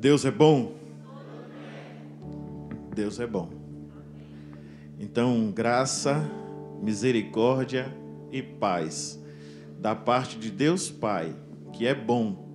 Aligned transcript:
Deus 0.00 0.24
é 0.24 0.30
bom? 0.30 0.72
Deus 2.94 3.20
é 3.20 3.26
bom. 3.26 3.50
Então, 4.98 5.52
graça, 5.54 6.26
misericórdia 6.80 7.94
e 8.32 8.42
paz 8.42 9.20
da 9.78 9.94
parte 9.94 10.38
de 10.38 10.50
Deus 10.50 10.90
Pai, 10.90 11.36
que 11.74 11.86
é 11.86 11.94
bom, 11.94 12.48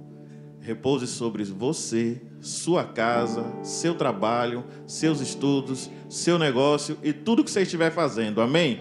repouse 0.59 1.05
sobre 1.05 1.43
você, 1.43 2.19
sua 2.41 2.83
casa, 2.83 3.45
seu 3.61 3.93
trabalho, 3.93 4.65
seus 4.87 5.21
estudos, 5.21 5.91
seu 6.09 6.39
negócio 6.39 6.97
e 7.03 7.13
tudo 7.13 7.43
que 7.43 7.51
você 7.51 7.61
estiver 7.61 7.91
fazendo. 7.91 8.41
Amém? 8.41 8.79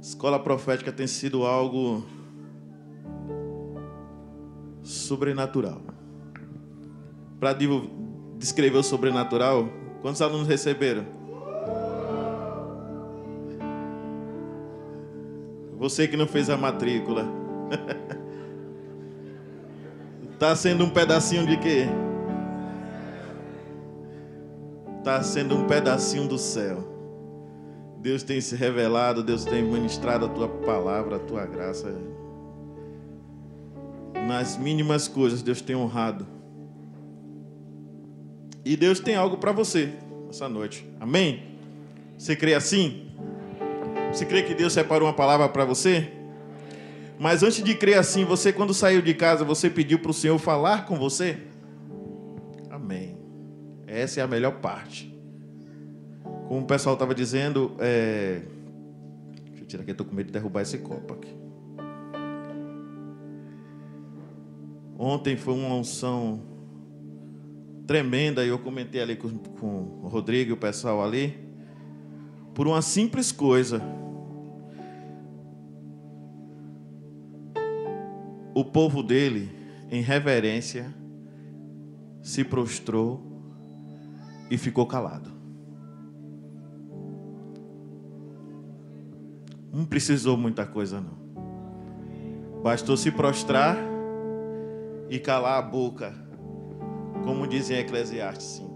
Escola 0.00 0.40
profética 0.40 0.90
tem 0.90 1.06
sido 1.06 1.44
algo 1.44 2.04
sobrenatural. 5.12 5.82
Para 7.38 7.54
descrever 8.38 8.78
o 8.78 8.82
sobrenatural, 8.82 9.68
quantos 10.00 10.22
alunos 10.22 10.48
receberam? 10.48 11.04
Você 15.76 16.08
que 16.08 16.16
não 16.16 16.26
fez 16.26 16.48
a 16.48 16.56
matrícula. 16.56 17.26
Está 20.32 20.56
sendo 20.56 20.84
um 20.84 20.90
pedacinho 20.90 21.46
de 21.46 21.58
quê? 21.58 21.88
Está 24.98 25.22
sendo 25.22 25.56
um 25.56 25.66
pedacinho 25.66 26.26
do 26.26 26.38
céu. 26.38 26.88
Deus 27.98 28.22
tem 28.22 28.40
se 28.40 28.56
revelado, 28.56 29.22
Deus 29.22 29.44
tem 29.44 29.62
ministrado 29.62 30.24
a 30.24 30.28
tua 30.28 30.48
palavra, 30.48 31.16
a 31.16 31.18
tua 31.18 31.44
graça. 31.44 31.92
Nas 34.26 34.56
mínimas 34.56 35.08
coisas, 35.08 35.42
Deus 35.42 35.60
tem 35.60 35.76
honrado. 35.76 36.26
E 38.64 38.76
Deus 38.76 39.00
tem 39.00 39.16
algo 39.16 39.36
para 39.36 39.52
você 39.52 39.92
essa 40.30 40.48
noite. 40.48 40.86
Amém? 41.00 41.42
Você 42.16 42.36
crê 42.36 42.54
assim? 42.54 43.10
Você 44.12 44.24
crê 44.24 44.42
que 44.42 44.54
Deus 44.54 44.72
separou 44.72 45.08
uma 45.08 45.14
palavra 45.14 45.48
para 45.48 45.64
você? 45.64 46.12
Mas 47.18 47.42
antes 47.42 47.62
de 47.62 47.74
crer 47.74 47.98
assim, 47.98 48.24
você 48.24 48.52
quando 48.52 48.72
saiu 48.72 49.02
de 49.02 49.14
casa, 49.14 49.44
você 49.44 49.68
pediu 49.68 49.98
para 49.98 50.10
o 50.10 50.14
Senhor 50.14 50.38
falar 50.38 50.86
com 50.86 50.96
você? 50.96 51.38
Amém. 52.70 53.16
Essa 53.86 54.20
é 54.20 54.22
a 54.22 54.26
melhor 54.26 54.60
parte. 54.60 55.12
Como 56.48 56.60
o 56.60 56.66
pessoal 56.66 56.94
estava 56.94 57.14
dizendo, 57.14 57.76
é... 57.78 58.42
deixa 59.46 59.62
eu 59.62 59.66
tirar 59.66 59.82
aqui, 59.82 59.90
estou 59.92 60.06
com 60.06 60.14
medo 60.14 60.26
de 60.26 60.32
derrubar 60.32 60.62
esse 60.62 60.78
copo 60.78 61.14
aqui. 61.14 61.41
Ontem 65.04 65.36
foi 65.36 65.54
uma 65.54 65.74
unção 65.74 66.40
tremenda, 67.88 68.44
e 68.44 68.48
eu 68.50 68.58
comentei 68.60 69.02
ali 69.02 69.16
com, 69.16 69.36
com 69.36 69.98
o 70.00 70.06
Rodrigo 70.06 70.50
e 70.50 70.52
o 70.52 70.56
pessoal 70.56 71.02
ali, 71.02 71.36
por 72.54 72.68
uma 72.68 72.80
simples 72.80 73.32
coisa. 73.32 73.82
o 78.54 78.64
povo 78.64 79.02
dele, 79.02 79.50
em 79.90 80.02
reverência, 80.02 80.94
se 82.20 82.44
prostrou 82.44 83.20
e 84.50 84.56
ficou 84.56 84.86
calado. 84.86 85.32
Não 89.72 89.84
precisou 89.84 90.36
muita 90.36 90.64
coisa, 90.64 91.00
não. 91.00 92.62
Bastou 92.62 92.96
se 92.96 93.10
prostrar 93.10 93.91
e 95.12 95.18
calar 95.18 95.58
a 95.58 95.62
boca, 95.62 96.14
como 97.22 97.46
dizem 97.46 97.76
em 97.76 97.80
Eclesiastes 97.80 98.46
5. 98.46 98.72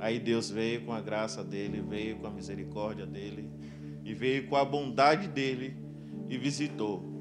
Aí 0.00 0.18
Deus 0.18 0.48
veio 0.48 0.86
com 0.86 0.92
a 0.94 1.02
graça 1.02 1.44
dele, 1.44 1.82
veio 1.82 2.16
com 2.16 2.28
a 2.28 2.30
misericórdia 2.30 3.04
dele, 3.04 3.50
e 4.02 4.14
veio 4.14 4.48
com 4.48 4.56
a 4.56 4.64
bondade 4.64 5.28
dele 5.28 5.76
e 6.30 6.38
visitou 6.38 7.12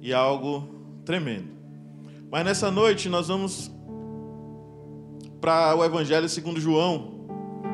e 0.00 0.14
algo 0.14 1.02
tremendo. 1.04 1.48
Mas 2.30 2.44
nessa 2.44 2.70
noite 2.70 3.08
nós 3.08 3.26
vamos 3.26 3.68
para 5.40 5.74
o 5.74 5.84
Evangelho 5.84 6.28
segundo 6.28 6.60
João, 6.60 7.26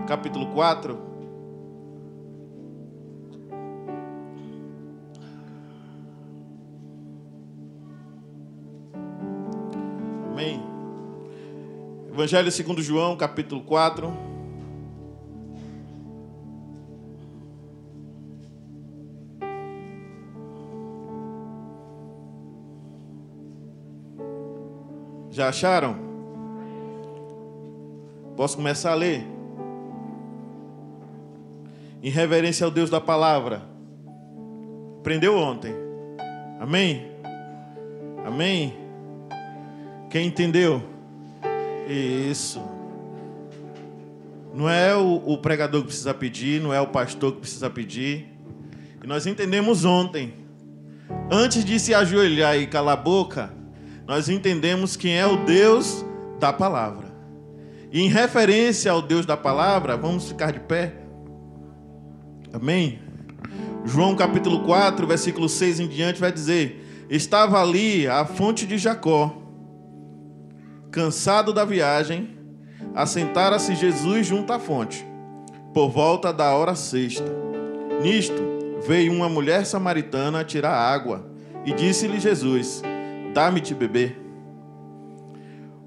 capítulo 0.09 0.55
4. 0.55 1.10
Evangelho 12.21 12.53
segundo 12.53 12.83
João, 12.83 13.17
capítulo 13.17 13.63
4. 13.63 14.13
Já 25.31 25.49
acharam? 25.49 25.97
Posso 28.37 28.55
começar 28.55 28.93
a 28.93 28.95
ler? 28.95 29.27
Em 32.03 32.11
reverência 32.11 32.67
ao 32.67 32.71
Deus 32.71 32.91
da 32.91 33.01
palavra. 33.01 33.63
Aprendeu 34.99 35.39
ontem. 35.39 35.75
Amém? 36.61 37.11
Amém? 38.27 38.77
Quem 40.11 40.27
entendeu? 40.27 40.90
Isso. 41.89 42.61
Não 44.55 44.69
é 44.69 44.95
o, 44.97 45.23
o, 45.27 45.39
pregador 45.39 45.81
que 45.83 45.89
precisa 45.89 46.13
pedir, 46.13 46.61
não 46.61 46.75
é 46.75 46.81
o 46.81 46.87
pastor 46.87 47.33
que 47.33 47.41
precisa 47.41 47.71
pedir. 47.71 48.29
E 49.03 49.07
nós 49.07 49.27
entendemos 49.27 49.85
ontem. 49.85 50.35
Antes 51.31 51.65
de 51.65 51.79
se 51.79 51.95
ajoelhar 51.95 52.57
e 52.57 52.67
calar 52.67 52.99
a 52.99 53.01
boca, 53.01 53.53
nós 54.07 54.29
entendemos 54.29 54.97
quem 54.97 55.17
é 55.17 55.27
o 55.27 55.45
Deus 55.45 56.05
da 56.39 56.53
palavra. 56.53 57.09
E 57.93 58.01
em 58.01 58.09
referência 58.09 58.91
ao 58.91 59.03
Deus 59.03 59.27
da 59.27 59.37
palavra, 59.37 59.97
vamos 59.97 60.29
ficar 60.29 60.53
de 60.53 60.61
pé. 60.61 60.95
Amém? 62.53 63.01
João 63.85 64.15
capítulo 64.15 64.61
4, 64.65 65.07
versículo 65.07 65.49
6 65.49 65.81
em 65.81 65.89
diante 65.89 66.21
vai 66.21 66.31
dizer: 66.31 67.07
Estava 67.09 67.61
ali 67.61 68.07
a 68.07 68.25
fonte 68.25 68.67
de 68.67 68.77
Jacó, 68.77 69.40
cansado 70.91 71.53
da 71.53 71.65
viagem, 71.65 72.37
assentara-se 72.95 73.75
Jesus 73.75 74.27
junto 74.27 74.53
à 74.53 74.59
fonte, 74.59 75.07
por 75.73 75.91
volta 75.91 76.33
da 76.33 76.55
hora 76.55 76.75
sexta. 76.75 77.31
Nisto 78.03 78.43
veio 78.87 79.13
uma 79.13 79.29
mulher 79.29 79.65
samaritana 79.65 80.45
tirar 80.45 80.75
água, 80.75 81.31
e 81.65 81.73
disse-lhe 81.73 82.19
Jesus: 82.19 82.83
Dá-me 83.35 83.61
de 83.61 83.75
beber. 83.75 84.19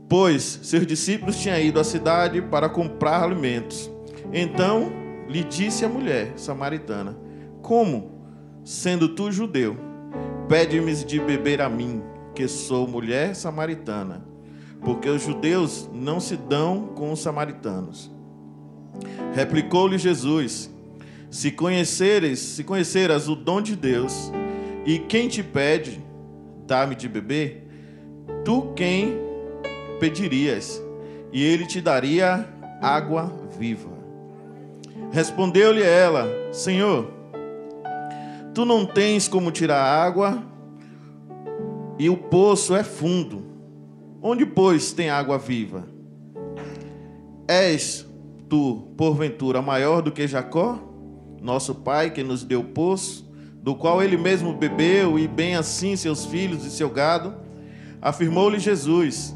Pois 0.08 0.60
seus 0.62 0.86
discípulos 0.86 1.40
tinham 1.40 1.60
ido 1.60 1.80
à 1.80 1.84
cidade 1.84 2.42
para 2.42 2.70
comprar 2.70 3.24
alimentos. 3.24 3.92
Então 4.32 4.92
lhe 5.28 5.44
disse 5.44 5.84
a 5.84 5.90
mulher 5.90 6.34
samaritana: 6.36 7.18
Como, 7.62 8.12
sendo 8.64 9.10
tu 9.10 9.32
judeu, 9.32 9.76
pede-me 10.48 10.94
de 10.94 11.20
beber 11.20 11.62
a 11.62 11.68
mim, 11.68 12.04
que 12.36 12.48
sou 12.48 12.88
mulher 12.88 13.36
samaritana? 13.36 14.33
Porque 14.84 15.10
os 15.10 15.24
judeus 15.24 15.90
não 15.94 16.20
se 16.20 16.36
dão 16.36 16.88
com 16.96 17.12
os 17.12 17.20
samaritanos. 17.20 18.12
Replicou-lhe 19.34 19.98
Jesus: 19.98 20.70
Se 21.30 21.52
conheceres, 21.52 22.40
se 22.40 22.64
conheceras 22.64 23.28
o 23.28 23.36
dom 23.36 23.62
de 23.62 23.76
Deus, 23.76 24.32
e 24.86 25.00
quem 25.00 25.28
te 25.28 25.42
pede, 25.42 26.04
dá-me 26.68 26.96
de 26.96 27.08
beber, 27.08 27.68
tu 28.44 28.74
quem 28.76 29.18
pedirias, 30.00 30.82
e 31.32 31.44
ele 31.44 31.66
te 31.66 31.80
daria 31.80 32.48
água 32.82 33.32
viva. 33.58 33.90
Respondeu-lhe 35.12 35.82
ela: 35.82 36.28
Senhor, 36.52 37.10
tu 38.54 38.66
não 38.66 38.86
tens 38.86 39.28
como 39.28 39.52
tirar 39.52 39.82
água, 39.82 40.44
e 41.98 42.10
o 42.10 42.18
poço 42.18 42.76
é 42.76 42.84
fundo. 42.84 43.43
Onde, 44.24 44.46
pois, 44.46 44.94
tem 44.94 45.10
água 45.10 45.38
viva? 45.38 45.86
És 47.48 48.08
tu, 48.50 48.88
porventura, 48.98 49.62
maior 49.62 50.02
do 50.02 50.12
que 50.12 50.26
Jacó, 50.26 50.80
nosso 51.42 51.76
pai, 51.76 52.10
que 52.10 52.24
nos 52.24 52.44
deu 52.44 52.64
poço? 52.64 53.24
do 53.64 53.74
qual 53.74 54.04
ele 54.04 54.18
mesmo 54.18 54.54
bebeu, 54.54 55.18
e 55.18 55.26
bem 55.26 55.56
assim 55.56 55.96
seus 55.96 56.26
filhos 56.26 56.66
e 56.66 56.70
seu 56.70 56.90
gado, 56.90 57.34
afirmou-lhe 58.02 58.60
Jesus: 58.60 59.34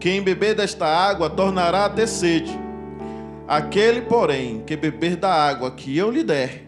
Quem 0.00 0.22
beber 0.22 0.54
desta 0.56 0.86
água 0.86 1.28
tornará 1.28 1.84
a 1.84 1.90
ter 1.90 2.08
sede. 2.08 2.58
Aquele, 3.46 4.00
porém, 4.00 4.62
que 4.66 4.74
beber 4.74 5.16
da 5.16 5.30
água 5.30 5.70
que 5.70 5.94
eu 5.94 6.10
lhe 6.10 6.24
der, 6.24 6.66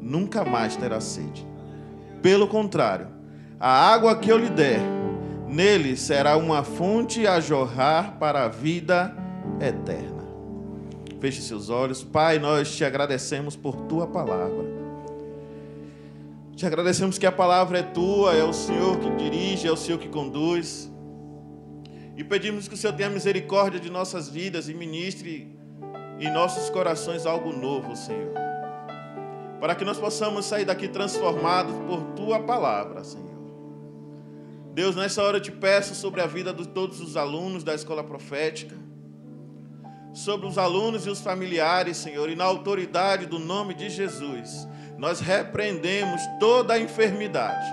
nunca 0.00 0.44
mais 0.44 0.74
terá 0.74 1.00
sede. 1.00 1.46
Pelo 2.20 2.48
contrário, 2.48 3.06
a 3.60 3.70
água 3.92 4.16
que 4.16 4.28
eu 4.28 4.36
lhe 4.36 4.50
der 4.50 4.80
Nele 5.48 5.96
será 5.96 6.36
uma 6.36 6.62
fonte 6.62 7.26
a 7.26 7.40
jorrar 7.40 8.18
para 8.18 8.44
a 8.44 8.48
vida 8.48 9.16
eterna. 9.60 10.24
Feche 11.20 11.40
seus 11.40 11.70
olhos. 11.70 12.02
Pai, 12.02 12.38
nós 12.38 12.74
te 12.74 12.84
agradecemos 12.84 13.56
por 13.56 13.76
tua 13.82 14.06
palavra. 14.06 14.64
Te 16.56 16.66
agradecemos 16.66 17.18
que 17.18 17.26
a 17.26 17.32
palavra 17.32 17.78
é 17.78 17.82
tua, 17.82 18.34
é 18.34 18.44
o 18.44 18.52
Senhor 18.52 18.98
que 18.98 19.10
dirige, 19.10 19.66
é 19.66 19.72
o 19.72 19.76
Senhor 19.76 19.98
que 19.98 20.08
conduz. 20.08 20.90
E 22.16 22.22
pedimos 22.22 22.68
que 22.68 22.74
o 22.74 22.76
Senhor 22.76 22.92
tenha 22.94 23.10
misericórdia 23.10 23.80
de 23.80 23.90
nossas 23.90 24.28
vidas 24.28 24.68
e 24.68 24.74
ministre 24.74 25.58
em 26.20 26.32
nossos 26.32 26.70
corações 26.70 27.26
algo 27.26 27.52
novo, 27.52 27.96
Senhor. 27.96 28.32
Para 29.60 29.74
que 29.74 29.84
nós 29.84 29.98
possamos 29.98 30.44
sair 30.44 30.64
daqui 30.64 30.86
transformados 30.86 31.74
por 31.88 32.02
tua 32.14 32.40
palavra, 32.40 33.02
Senhor. 33.02 33.33
Deus, 34.74 34.96
nessa 34.96 35.22
hora 35.22 35.36
eu 35.36 35.40
te 35.40 35.52
peço 35.52 35.94
sobre 35.94 36.20
a 36.20 36.26
vida 36.26 36.52
de 36.52 36.66
todos 36.66 37.00
os 37.00 37.16
alunos 37.16 37.62
da 37.62 37.76
escola 37.76 38.02
profética, 38.02 38.74
sobre 40.12 40.48
os 40.48 40.58
alunos 40.58 41.06
e 41.06 41.10
os 41.10 41.20
familiares, 41.20 41.96
Senhor, 41.96 42.28
e 42.28 42.34
na 42.34 42.42
autoridade 42.42 43.24
do 43.26 43.38
nome 43.38 43.72
de 43.72 43.88
Jesus, 43.88 44.66
nós 44.98 45.20
repreendemos 45.20 46.20
toda 46.40 46.74
a 46.74 46.78
enfermidade, 46.78 47.72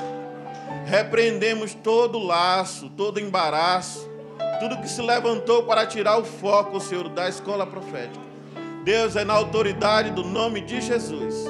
repreendemos 0.85 1.73
todo 1.73 2.19
laço, 2.19 2.87
todo 2.91 3.19
embaraço, 3.19 4.07
tudo 4.59 4.79
que 4.79 4.87
se 4.87 5.01
levantou 5.01 5.63
para 5.63 5.87
tirar 5.87 6.19
o 6.19 6.23
foco, 6.23 6.79
Senhor, 6.79 7.09
da 7.09 7.27
escola 7.27 7.65
profética. 7.65 8.23
Deus, 8.85 9.15
é 9.15 9.25
na 9.25 9.33
autoridade 9.33 10.11
do 10.11 10.23
nome 10.23 10.61
de 10.61 10.79
Jesus, 10.79 11.45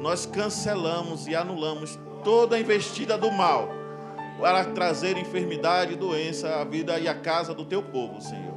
nós 0.00 0.24
cancelamos 0.24 1.26
e 1.26 1.36
anulamos 1.36 1.98
toda 2.24 2.56
a 2.56 2.60
investida 2.60 3.18
do 3.18 3.30
mal 3.30 3.76
para 4.38 4.64
trazer 4.66 5.16
enfermidade 5.16 5.94
e 5.94 5.96
doença 5.96 6.60
à 6.60 6.64
vida 6.64 6.98
e 6.98 7.08
à 7.08 7.14
casa 7.14 7.54
do 7.54 7.64
teu 7.64 7.82
povo, 7.82 8.20
Senhor. 8.20 8.54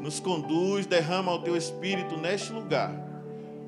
Nos 0.00 0.20
conduz, 0.20 0.86
derrama 0.86 1.32
o 1.32 1.42
teu 1.42 1.56
espírito 1.56 2.16
neste 2.16 2.52
lugar, 2.52 2.92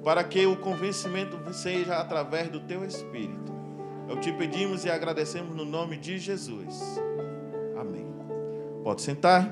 para 0.04 0.22
que 0.22 0.44
o 0.46 0.56
convencimento 0.56 1.38
seja 1.54 1.96
através 1.96 2.48
do 2.48 2.60
teu 2.60 2.84
espírito. 2.84 3.54
Eu 4.08 4.20
te 4.20 4.32
pedimos 4.32 4.84
e 4.84 4.90
agradecemos 4.90 5.56
no 5.56 5.64
nome 5.64 5.96
de 5.96 6.18
Jesus. 6.18 7.00
Pode 8.84 9.00
sentar. 9.00 9.50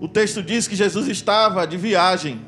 O 0.00 0.08
texto 0.08 0.42
diz 0.42 0.66
que 0.66 0.74
Jesus 0.74 1.06
estava 1.06 1.64
de 1.68 1.76
viagem. 1.76 2.44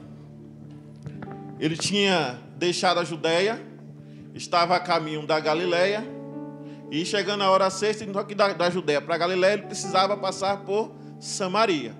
Ele 1.60 1.76
tinha 1.76 2.40
deixado 2.56 2.98
a 3.00 3.04
Judéia, 3.04 3.60
estava 4.34 4.76
a 4.76 4.80
caminho 4.80 5.26
da 5.26 5.38
Galiléia, 5.38 6.04
e 6.90 7.04
chegando 7.04 7.42
a 7.42 7.50
hora 7.50 7.68
sexta, 7.68 8.04
então 8.04 8.20
aqui 8.20 8.34
da, 8.34 8.52
da 8.52 8.70
Judéia 8.70 9.00
para 9.00 9.14
a 9.14 9.18
Galiléia, 9.18 9.54
ele 9.54 9.62
precisava 9.62 10.16
passar 10.16 10.58
por 10.58 10.94
Samaria. 11.18 11.94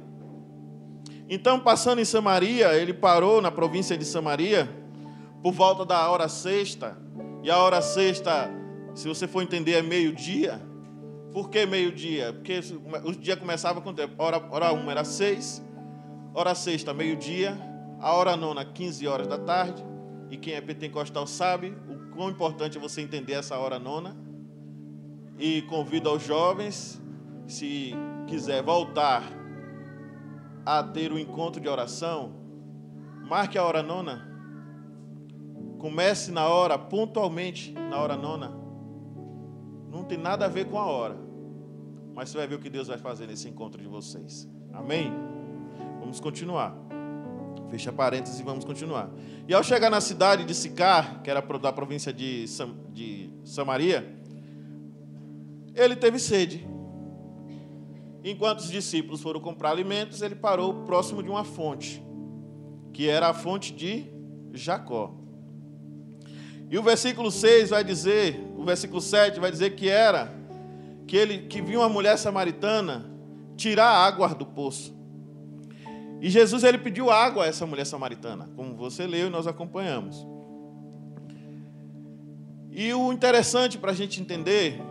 Então, 1.28 1.58
passando 1.58 2.00
em 2.00 2.04
Samaria, 2.04 2.74
ele 2.74 2.94
parou 2.94 3.42
na 3.42 3.50
província 3.50 3.96
de 3.96 4.04
Samaria, 4.04 4.68
por 5.42 5.52
volta 5.52 5.84
da 5.84 6.08
hora 6.08 6.28
sexta, 6.28 6.96
e 7.42 7.50
a 7.50 7.58
hora 7.58 7.82
sexta, 7.82 8.48
se 8.94 9.08
você 9.08 9.26
for 9.26 9.42
entender, 9.42 9.72
é 9.72 9.82
meio-dia. 9.82 10.60
Por 11.32 11.50
que 11.50 11.66
meio-dia? 11.66 12.32
Porque 12.32 12.60
o 13.04 13.12
dia 13.12 13.36
começava 13.36 13.80
com 13.80 13.92
tempo. 13.92 14.14
Hora, 14.18 14.42
hora 14.50 14.72
uma 14.72 14.90
era 14.90 15.04
seis, 15.04 15.62
hora 16.32 16.54
sexta, 16.54 16.94
meio-dia, 16.94 17.58
a 18.00 18.12
hora 18.12 18.36
nona, 18.36 18.64
15 18.64 19.06
horas 19.06 19.26
da 19.26 19.38
tarde. 19.38 19.84
E 20.30 20.36
quem 20.36 20.54
é 20.54 20.60
pentecostal 20.60 21.26
sabe 21.26 21.76
o 21.88 22.10
quão 22.14 22.30
importante 22.30 22.76
é 22.76 22.80
você 22.80 23.00
entender 23.00 23.34
essa 23.34 23.56
hora 23.58 23.78
nona. 23.78 24.16
E 25.38 25.62
convido 25.62 26.08
aos 26.08 26.24
jovens, 26.24 27.00
se 27.46 27.92
quiser 28.26 28.62
voltar 28.62 29.22
a 30.64 30.82
ter 30.82 31.12
o 31.12 31.18
encontro 31.18 31.60
de 31.60 31.68
oração, 31.68 32.32
marque 33.28 33.58
a 33.58 33.64
hora 33.64 33.82
nona 33.82 34.36
Comece 35.78 36.32
na 36.32 36.48
hora, 36.48 36.78
pontualmente, 36.78 37.72
na 37.72 37.98
hora 37.98 38.16
nona. 38.16 38.52
Não 39.90 40.04
tem 40.04 40.18
nada 40.18 40.46
a 40.46 40.48
ver 40.48 40.66
com 40.66 40.78
a 40.78 40.86
hora. 40.86 41.16
Mas 42.14 42.30
você 42.30 42.38
vai 42.38 42.46
ver 42.46 42.54
o 42.54 42.58
que 42.58 42.70
Deus 42.70 42.88
vai 42.88 42.98
fazer 42.98 43.26
nesse 43.26 43.48
encontro 43.48 43.80
de 43.80 43.86
vocês. 43.86 44.48
Amém? 44.72 45.12
Vamos 46.00 46.18
continuar. 46.18 46.85
Fecha 47.70 47.92
parênteses 47.92 48.38
e 48.38 48.42
vamos 48.42 48.64
continuar. 48.64 49.10
E 49.48 49.54
ao 49.54 49.62
chegar 49.62 49.90
na 49.90 50.00
cidade 50.00 50.44
de 50.44 50.54
Sicar, 50.54 51.22
que 51.22 51.30
era 51.30 51.40
da 51.40 51.72
província 51.72 52.12
de, 52.12 52.46
Sam, 52.46 52.74
de 52.92 53.30
Samaria, 53.44 54.16
ele 55.74 55.96
teve 55.96 56.18
sede. 56.18 56.66
Enquanto 58.24 58.60
os 58.60 58.70
discípulos 58.70 59.20
foram 59.20 59.40
comprar 59.40 59.70
alimentos, 59.70 60.22
ele 60.22 60.34
parou 60.34 60.84
próximo 60.84 61.22
de 61.22 61.28
uma 61.28 61.44
fonte, 61.44 62.02
que 62.92 63.08
era 63.08 63.28
a 63.28 63.34
fonte 63.34 63.72
de 63.72 64.06
Jacó. 64.52 65.14
E 66.68 66.78
o 66.78 66.82
versículo 66.82 67.30
6 67.30 67.70
vai 67.70 67.84
dizer, 67.84 68.40
o 68.56 68.64
versículo 68.64 69.00
7 69.00 69.38
vai 69.38 69.50
dizer 69.50 69.76
que 69.76 69.88
era 69.88 70.34
que 71.06 71.16
ele 71.16 71.46
que 71.46 71.62
viu 71.62 71.80
uma 71.80 71.88
mulher 71.88 72.16
samaritana 72.16 73.08
tirar 73.56 73.88
água 73.88 74.34
do 74.34 74.44
poço. 74.44 74.95
E 76.26 76.28
Jesus 76.28 76.64
ele 76.64 76.76
pediu 76.76 77.08
água 77.08 77.44
a 77.44 77.46
essa 77.46 77.64
mulher 77.64 77.86
samaritana, 77.86 78.50
como 78.56 78.74
você 78.74 79.06
leu 79.06 79.28
e 79.28 79.30
nós 79.30 79.46
acompanhamos. 79.46 80.26
E 82.68 82.92
o 82.92 83.12
interessante 83.12 83.78
para 83.78 83.92
a 83.92 83.94
gente 83.94 84.20
entender, 84.20 84.82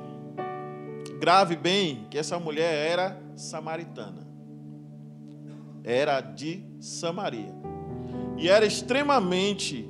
grave 1.19 1.57
bem, 1.57 2.07
que 2.09 2.17
essa 2.17 2.39
mulher 2.39 2.89
era 2.89 3.21
samaritana. 3.35 4.25
Era 5.83 6.21
de 6.21 6.63
Samaria. 6.79 7.53
E 8.37 8.47
era 8.47 8.65
extremamente 8.65 9.89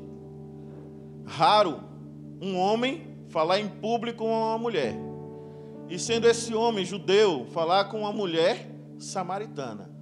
raro 1.28 1.80
um 2.42 2.58
homem 2.58 3.20
falar 3.30 3.60
em 3.60 3.68
público 3.68 4.24
com 4.24 4.32
uma 4.32 4.58
mulher. 4.58 4.96
E 5.88 6.00
sendo 6.00 6.28
esse 6.28 6.56
homem 6.56 6.84
judeu 6.84 7.46
falar 7.54 7.86
com 7.86 8.00
uma 8.00 8.12
mulher 8.12 8.68
samaritana. 8.98 9.94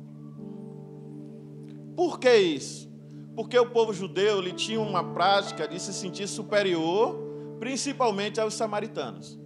Por 1.95 2.19
que 2.19 2.35
isso? 2.35 2.91
Porque 3.35 3.57
o 3.57 3.69
povo 3.69 3.93
judeu 3.93 4.39
ele 4.39 4.53
tinha 4.53 4.79
uma 4.79 5.03
prática 5.13 5.67
de 5.67 5.79
se 5.79 5.93
sentir 5.93 6.27
superior, 6.27 7.17
principalmente 7.59 8.39
aos 8.39 8.53
samaritanos. 8.53 9.39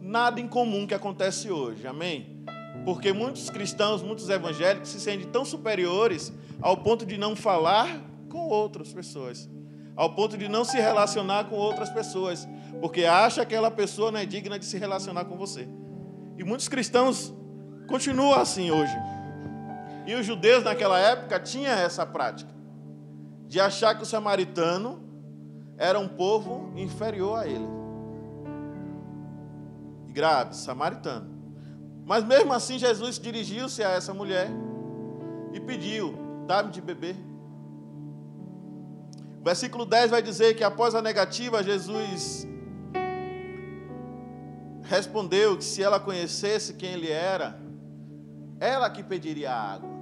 Nada 0.00 0.40
em 0.40 0.48
comum 0.48 0.86
que 0.86 0.94
acontece 0.94 1.50
hoje, 1.50 1.86
amém? 1.86 2.44
Porque 2.84 3.12
muitos 3.12 3.50
cristãos, 3.50 4.02
muitos 4.02 4.28
evangélicos 4.28 4.88
se 4.88 5.00
sentem 5.00 5.28
tão 5.28 5.44
superiores 5.44 6.32
ao 6.60 6.76
ponto 6.76 7.04
de 7.04 7.18
não 7.18 7.36
falar 7.36 8.02
com 8.28 8.48
outras 8.48 8.92
pessoas 8.92 9.48
ao 9.98 10.14
ponto 10.14 10.38
de 10.38 10.48
não 10.48 10.64
se 10.64 10.78
relacionar 10.78 11.46
com 11.46 11.56
outras 11.56 11.90
pessoas, 11.90 12.48
porque 12.80 13.04
acha 13.04 13.44
que 13.44 13.56
aquela 13.56 13.68
pessoa 13.68 14.12
não 14.12 14.20
é 14.20 14.24
digna 14.24 14.56
de 14.56 14.64
se 14.64 14.78
relacionar 14.78 15.24
com 15.24 15.36
você. 15.36 15.68
E 16.38 16.44
muitos 16.44 16.68
cristãos 16.68 17.34
continuam 17.88 18.32
assim 18.34 18.70
hoje. 18.70 18.94
E 20.08 20.14
os 20.14 20.24
judeus 20.24 20.64
naquela 20.64 20.98
época 20.98 21.38
tinham 21.38 21.70
essa 21.70 22.06
prática 22.06 22.50
de 23.46 23.60
achar 23.60 23.94
que 23.94 24.04
o 24.04 24.06
samaritano 24.06 25.02
era 25.76 26.00
um 26.00 26.08
povo 26.08 26.72
inferior 26.76 27.38
a 27.38 27.46
ele. 27.46 27.68
grave, 30.06 30.56
samaritano. 30.56 31.28
Mas 32.06 32.24
mesmo 32.24 32.54
assim 32.54 32.78
Jesus 32.78 33.18
dirigiu-se 33.18 33.84
a 33.84 33.90
essa 33.90 34.14
mulher 34.14 34.48
e 35.52 35.60
pediu: 35.60 36.14
dá-me 36.46 36.70
de 36.70 36.80
beber. 36.80 37.16
Versículo 39.44 39.84
10 39.84 40.10
vai 40.10 40.22
dizer 40.22 40.54
que 40.54 40.64
após 40.64 40.94
a 40.94 41.02
negativa, 41.02 41.62
Jesus 41.62 42.48
respondeu 44.84 45.58
que 45.58 45.64
se 45.64 45.82
ela 45.82 46.00
conhecesse 46.00 46.72
quem 46.72 46.94
ele 46.94 47.10
era, 47.10 47.60
ela 48.58 48.88
que 48.88 49.02
pediria 49.02 49.52
água. 49.52 49.97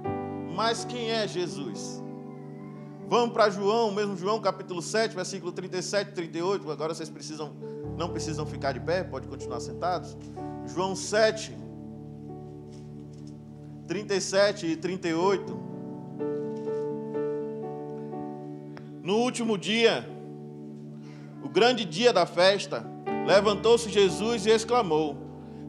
Mas 0.57 0.83
quem 0.83 1.11
é 1.11 1.27
Jesus? 1.27 2.01
Vamos 3.07 3.31
para 3.31 3.47
João, 3.47 3.91
mesmo 3.91 4.17
João 4.17 4.41
capítulo 4.41 4.81
7, 4.81 5.15
versículo 5.15 5.51
37 5.51 6.09
e 6.09 6.13
38. 6.13 6.71
Agora 6.71 6.95
vocês 6.95 7.11
precisam, 7.11 7.53
não 7.95 8.09
precisam 8.09 8.43
ficar 8.43 8.71
de 8.71 8.79
pé, 8.79 9.03
pode 9.03 9.27
continuar 9.27 9.59
sentados. 9.59 10.17
João 10.65 10.95
7, 10.95 11.55
37 13.87 14.65
e 14.65 14.75
38. 14.75 15.59
No 19.03 19.17
último 19.17 19.59
dia, 19.59 20.09
o 21.43 21.49
grande 21.49 21.85
dia 21.85 22.11
da 22.11 22.25
festa, 22.25 22.83
levantou-se 23.27 23.91
Jesus 23.91 24.47
e 24.47 24.49
exclamou: 24.49 25.17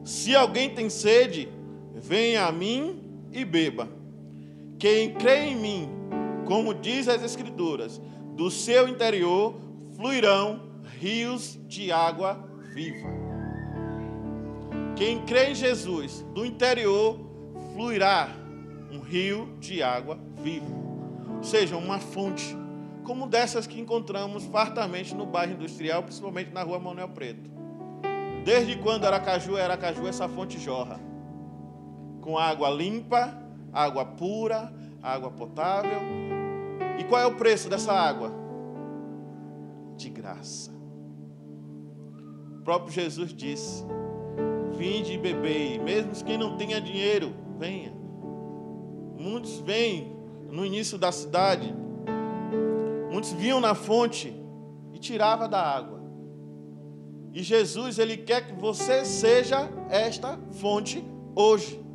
Se 0.03 0.35
alguém 0.35 0.73
tem 0.73 0.89
sede, 0.89 1.47
venha 1.93 2.47
a 2.47 2.51
mim 2.51 3.03
e 3.31 3.45
beba. 3.45 3.98
Quem 4.79 5.13
crê 5.13 5.47
em 5.47 5.57
mim, 5.57 5.89
como 6.45 6.73
diz 6.73 7.09
as 7.09 7.21
Escrituras, 7.21 8.01
do 8.35 8.49
seu 8.49 8.87
interior 8.87 9.59
fluirão 9.97 10.61
rios 10.97 11.59
de 11.67 11.91
água 11.91 12.49
viva. 12.73 13.09
Quem 14.95 15.25
crê 15.25 15.51
em 15.51 15.55
Jesus, 15.55 16.25
do 16.33 16.45
interior 16.45 17.19
fluirá 17.73 18.29
um 18.89 18.99
rio 18.99 19.57
de 19.59 19.83
água 19.83 20.17
viva, 20.41 20.73
ou 21.35 21.43
seja, 21.43 21.75
uma 21.75 21.99
fonte, 21.99 22.57
como 23.03 23.27
dessas 23.27 23.67
que 23.67 23.81
encontramos 23.81 24.45
fartamente 24.45 25.13
no 25.13 25.25
bairro 25.25 25.53
industrial, 25.53 26.03
principalmente 26.03 26.51
na 26.53 26.63
rua 26.63 26.79
Manuel 26.79 27.09
Preto. 27.09 27.49
Desde 28.45 28.77
quando 28.77 29.03
Aracaju 29.03 29.57
é 29.57 29.63
Aracaju, 29.63 30.07
essa 30.07 30.29
fonte 30.29 30.57
jorra 30.57 31.01
com 32.21 32.37
água 32.37 32.69
limpa, 32.69 33.48
água 33.73 34.05
pura, 34.05 34.73
água 35.01 35.31
potável. 35.31 35.99
E 36.97 37.03
qual 37.03 37.21
é 37.21 37.25
o 37.25 37.35
preço 37.35 37.69
dessa 37.69 37.93
água? 37.93 38.31
De 39.95 40.09
graça. 40.09 40.71
O 42.59 42.61
próprio 42.63 42.91
Jesus 42.91 43.33
disse: 43.33 43.85
Vinde 44.77 45.13
e 45.13 45.17
bebei, 45.17 45.79
mesmo 45.79 46.11
quem 46.23 46.37
não 46.37 46.57
tenha 46.57 46.79
dinheiro, 46.79 47.33
venha. 47.57 47.93
Muitos 49.17 49.59
vêm 49.59 50.15
no 50.49 50.65
início 50.65 50.97
da 50.97 51.11
cidade, 51.11 51.73
muitos 53.11 53.33
vinham 53.33 53.59
na 53.59 53.75
fonte 53.75 54.33
e 54.93 54.99
tirava 54.99 55.47
da 55.47 55.61
água. 55.61 55.99
E 57.33 57.43
Jesus, 57.43 57.99
ele 57.99 58.17
quer 58.17 58.47
que 58.47 58.53
você 58.53 59.05
seja 59.05 59.69
esta 59.89 60.39
fonte 60.53 61.03
hoje. 61.35 61.88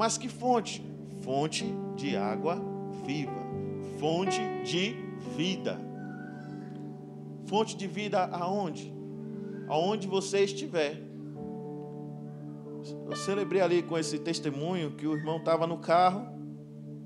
Mas 0.00 0.16
que 0.16 0.30
fonte? 0.30 0.82
Fonte 1.20 1.66
de 1.94 2.16
água 2.16 2.56
viva, 3.04 3.42
fonte 3.98 4.40
de 4.64 4.96
vida. 5.36 5.78
Fonte 7.44 7.76
de 7.76 7.86
vida 7.86 8.24
aonde? 8.32 8.94
Aonde 9.68 10.08
você 10.08 10.40
estiver. 10.40 11.02
Eu 13.10 13.14
celebrei 13.14 13.60
ali 13.60 13.82
com 13.82 13.98
esse 13.98 14.18
testemunho 14.18 14.92
que 14.92 15.06
o 15.06 15.14
irmão 15.14 15.36
estava 15.36 15.66
no 15.66 15.76
carro, 15.76 16.26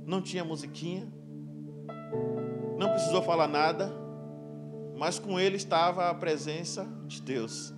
não 0.07 0.23
tinha 0.23 0.45
musiquinha, 0.45 1.13
não 2.79 2.91
precisou 2.91 3.23
falar 3.23 3.49
nada, 3.49 3.93
mas 4.97 5.19
com 5.19 5.41
ele 5.41 5.57
estava 5.57 6.11
a 6.11 6.15
presença 6.15 6.87
de 7.09 7.21
Deus. 7.21 7.75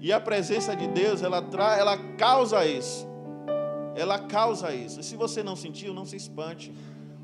E 0.00 0.12
a 0.12 0.18
presença 0.18 0.74
de 0.74 0.88
Deus, 0.88 1.22
ela, 1.22 1.40
tra 1.40 1.78
ela 1.78 1.96
causa 2.16 2.66
isso. 2.66 3.13
Ela 3.94 4.18
causa 4.18 4.72
isso. 4.74 5.00
E 5.00 5.04
se 5.04 5.16
você 5.16 5.42
não 5.42 5.56
sentiu, 5.56 5.94
não 5.94 6.04
se 6.04 6.16
espante. 6.16 6.72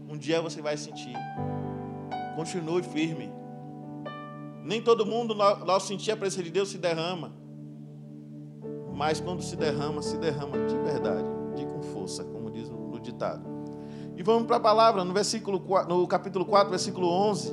Um 0.09 0.17
dia 0.17 0.41
você 0.41 0.61
vai 0.61 0.77
sentir. 0.77 1.15
Continue 2.37 2.83
firme. 2.83 3.33
Nem 4.65 4.81
todo 4.81 5.07
mundo, 5.07 5.41
ao 5.41 5.81
sentir 5.81 6.13
a 6.13 6.17
presença 6.17 6.43
de 6.43 6.51
Deus, 6.51 6.69
se 6.69 6.79
derrama. 6.79 7.33
Mas 8.95 9.21
quando 9.21 9.43
se 9.43 9.57
derrama, 9.57 10.03
se 10.03 10.19
derrama 10.19 10.59
de 10.67 10.77
verdade, 10.79 11.27
de 11.57 11.65
com 11.65 11.83
força, 11.83 12.23
como 12.23 12.51
diz 12.51 12.69
no 12.69 13.01
ditado. 13.01 13.43
E 14.17 14.23
vamos 14.23 14.47
para 14.47 14.57
a 14.57 14.61
palavra, 14.61 15.03
no, 15.05 15.15
versículo, 15.15 15.65
no 15.89 16.07
capítulo 16.07 16.45
4, 16.45 16.69
versículo 16.69 17.09
11. 17.09 17.53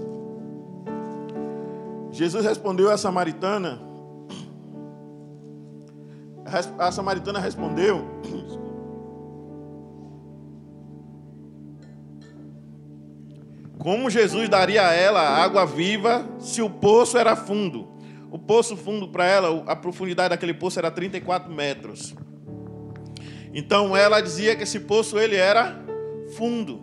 Jesus 2.12 2.44
respondeu 2.44 2.92
à 2.92 2.98
samaritana. 2.98 3.80
A 6.78 6.92
samaritana 6.92 7.40
respondeu. 7.40 8.02
Como 13.88 14.10
Jesus 14.10 14.50
daria 14.50 14.86
a 14.86 14.92
ela 14.92 15.22
água 15.22 15.66
viva 15.66 16.28
se 16.42 16.62
o 16.62 16.70
poço 16.70 17.18
era 17.18 17.38
fundo? 17.38 17.88
O 18.30 18.38
poço 18.38 18.76
fundo 18.76 19.08
para 19.08 19.26
ela, 19.26 19.64
a 19.66 19.78
profundidade 19.78 20.32
daquele 20.32 20.54
poço 20.54 20.78
era 20.78 20.92
34 20.92 21.50
metros. 21.50 22.14
Então 23.54 23.96
ela 23.96 24.20
dizia 24.20 24.58
que 24.58 24.64
esse 24.64 24.82
poço 24.82 25.18
ele 25.18 25.38
era 25.38 25.82
fundo. 26.36 26.82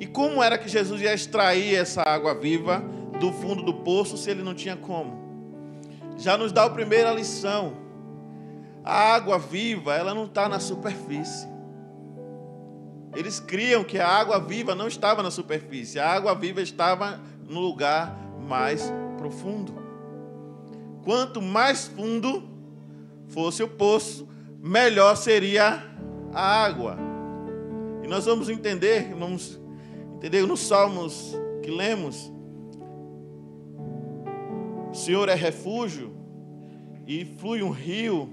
E 0.00 0.06
como 0.06 0.42
era 0.42 0.56
que 0.56 0.66
Jesus 0.66 1.02
ia 1.02 1.12
extrair 1.12 1.74
essa 1.74 2.00
água 2.00 2.34
viva 2.34 2.82
do 3.20 3.30
fundo 3.30 3.62
do 3.62 3.74
poço 3.74 4.16
se 4.16 4.30
ele 4.30 4.42
não 4.42 4.54
tinha 4.54 4.76
como? 4.76 5.18
Já 6.16 6.38
nos 6.38 6.52
dá 6.52 6.64
a 6.64 6.70
primeira 6.70 7.12
lição. 7.12 7.74
A 8.82 9.12
água 9.12 9.38
viva, 9.38 9.94
ela 9.94 10.14
não 10.14 10.24
está 10.24 10.48
na 10.48 10.58
superfície. 10.58 11.46
Eles 13.14 13.38
criam 13.38 13.84
que 13.84 13.98
a 13.98 14.08
água 14.08 14.40
viva 14.40 14.74
não 14.74 14.88
estava 14.88 15.22
na 15.22 15.30
superfície, 15.30 15.98
a 15.98 16.10
água 16.10 16.34
viva 16.34 16.60
estava 16.60 17.20
no 17.48 17.60
lugar 17.60 18.18
mais 18.46 18.92
profundo. 19.16 19.74
Quanto 21.04 21.40
mais 21.40 21.86
fundo 21.86 22.42
fosse 23.28 23.62
o 23.62 23.68
poço, 23.68 24.28
melhor 24.60 25.16
seria 25.16 25.84
a 26.32 26.64
água. 26.64 26.96
E 28.02 28.08
nós 28.08 28.24
vamos 28.24 28.48
entender, 28.48 29.14
vamos 29.14 29.60
entender 30.16 30.46
nos 30.46 30.60
salmos 30.60 31.34
que 31.62 31.70
lemos. 31.70 32.32
O 34.90 34.94
Senhor 34.94 35.28
é 35.28 35.34
refúgio 35.34 36.14
e 37.06 37.24
flui 37.24 37.62
um 37.62 37.70
rio 37.70 38.28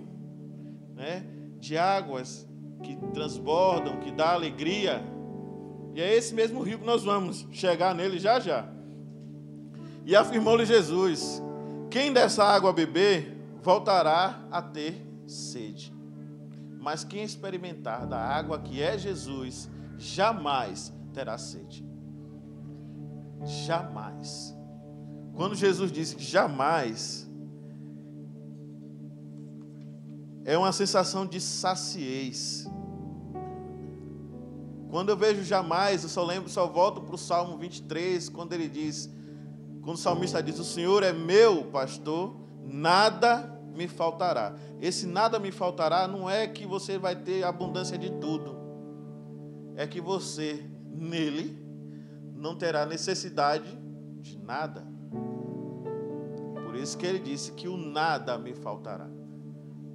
né, 0.96 1.26
de 1.60 1.78
águas 1.78 2.48
que 2.82 2.96
transbordam, 3.14 4.00
que 4.00 4.12
dá 4.12 4.34
alegria. 4.34 5.04
E 5.94 6.02
é 6.02 6.16
esse 6.16 6.34
mesmo 6.34 6.62
rio 6.62 6.80
que 6.80 6.86
nós 6.86 7.04
vamos 7.04 7.48
chegar 7.52 7.94
nele 7.94 8.20
já 8.20 8.40
já. 8.40 8.68
E 10.06 10.16
afirmou-lhe 10.16 10.66
Jesus: 10.66 11.42
Quem 11.90 12.12
dessa 12.12 12.44
água 12.44 12.74
beber, 12.74 13.38
voltará 13.62 14.42
a 14.52 14.62
ter 14.62 14.96
sede. 15.28 15.94
Mas 16.80 17.04
quem 17.04 17.24
experimentar 17.24 18.08
da 18.08 18.18
água 18.18 18.60
que 18.60 18.82
é 18.82 18.98
Jesus, 18.98 19.70
jamais 19.98 20.92
terá 21.14 21.38
sede. 21.38 21.86
Jamais. 23.44 24.58
Quando 25.34 25.56
Jesus 25.56 25.92
disse 25.92 26.16
que 26.16 26.24
jamais, 26.24 27.30
é 30.44 30.58
uma 30.58 30.72
sensação 30.72 31.26
de 31.26 31.40
saciez. 31.40 32.68
Quando 34.90 35.10
eu 35.10 35.18
vejo 35.18 35.44
jamais, 35.44 36.04
eu 36.04 36.10
só 36.10 36.24
lembro, 36.24 36.50
só 36.50 36.68
volto 36.68 37.02
para 37.02 37.16
o 37.16 37.18
Salmo 37.18 37.58
23, 37.58 38.28
quando 38.30 38.54
ele 38.54 38.68
diz, 38.68 39.10
quando 39.82 39.96
o 39.96 40.00
salmista 40.00 40.44
diz: 40.44 40.60
O 40.60 40.66
Senhor 40.66 41.04
é 41.04 41.14
meu 41.14 41.66
pastor, 41.66 42.36
nada 42.66 43.58
me 43.74 43.88
faltará. 43.88 44.56
Esse 44.82 45.08
nada 45.08 45.40
me 45.40 45.52
faltará 45.52 46.08
não 46.08 46.30
é 46.30 46.48
que 46.48 46.66
você 46.66 46.98
vai 46.98 47.16
ter 47.16 47.44
abundância 47.44 47.98
de 47.98 48.10
tudo, 48.10 48.58
é 49.76 49.88
que 49.88 50.02
você, 50.02 50.66
nele, 50.86 51.58
não 52.36 52.58
terá 52.58 52.86
necessidade 52.86 53.80
de 54.20 54.38
nada. 54.40 54.86
Por 56.66 56.76
isso 56.76 56.98
que 56.98 57.06
ele 57.06 57.20
disse 57.20 57.54
que 57.54 57.68
o 57.68 57.78
nada 57.78 58.38
me 58.38 58.54
faltará. 58.54 59.21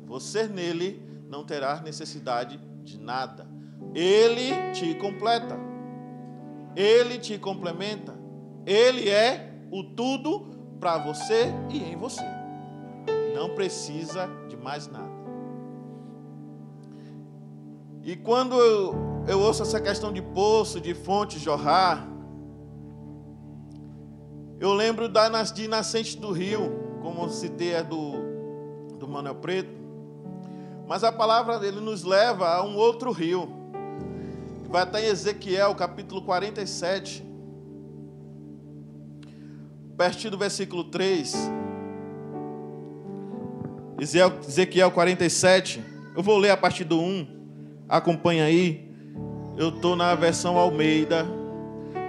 Você 0.07 0.47
nele 0.47 1.03
não 1.29 1.45
terá 1.45 1.81
necessidade 1.81 2.59
de 2.85 2.99
nada. 2.99 3.47
Ele 3.95 4.73
te 4.73 4.95
completa. 4.95 5.59
Ele 6.75 7.19
te 7.19 7.39
complementa. 7.39 8.15
Ele 8.65 9.09
é 9.09 9.53
o 9.71 9.83
tudo 9.83 10.47
para 10.79 10.99
você 10.99 11.53
e 11.71 11.83
em 11.83 11.97
você. 11.97 12.25
Não 13.35 13.55
precisa 13.55 14.29
de 14.49 14.57
mais 14.57 14.87
nada. 14.87 15.17
E 18.03 18.15
quando 18.15 18.55
eu, 18.55 18.95
eu 19.27 19.41
ouço 19.41 19.63
essa 19.63 19.81
questão 19.81 20.13
de 20.13 20.23
poço, 20.23 20.81
de 20.81 20.95
fonte 20.95 21.41
jorrar, 21.41 22.07
eu 24.61 24.73
lembro 24.73 25.09
da, 25.09 25.29
de 25.43 25.69
nascente 25.69 26.17
do 26.17 26.31
rio, 26.31 26.99
como 27.03 27.29
citei 27.29 27.75
a 27.77 27.83
do, 27.83 28.13
do 28.99 29.09
Manuel 29.09 29.35
Preto. 29.35 29.76
Mas 30.87 31.03
a 31.03 31.11
palavra 31.11 31.59
dele 31.59 31.81
nos 31.81 32.05
leva 32.05 32.49
a 32.49 32.65
um 32.65 32.77
outro 32.77 33.11
rio. 33.11 33.49
Vai 34.69 34.85
estar 34.85 35.01
em 35.01 35.07
Ezequiel, 35.07 35.75
capítulo 35.75 36.23
47. 36.23 37.25
A 39.93 39.97
partir 39.97 40.31
do 40.31 40.39
versículo 40.39 40.85
3. 40.85 41.35
Ezequiel 43.99 44.91
47. 44.93 45.83
Eu 46.15 46.23
vou 46.23 46.39
ler 46.39 46.51
a 46.51 46.57
partir 46.57 46.85
do 46.85 47.01
1. 47.01 47.27
Acompanha 47.89 48.45
aí. 48.45 48.89
Eu 49.57 49.71
estou 49.71 49.97
na 49.97 50.15
versão 50.15 50.57
Almeida. 50.57 51.27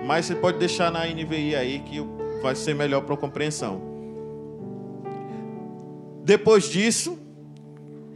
Mas 0.06 0.26
você 0.26 0.36
pode 0.36 0.60
deixar 0.60 0.92
na 0.92 1.06
NVI 1.08 1.56
aí 1.56 1.80
que 1.80 2.00
vai 2.44 2.56
ser 2.56 2.76
melhor 2.76 3.02
para 3.02 3.18
compreensão. 3.18 3.82
Depois 6.24 6.70
disso, 6.70 7.18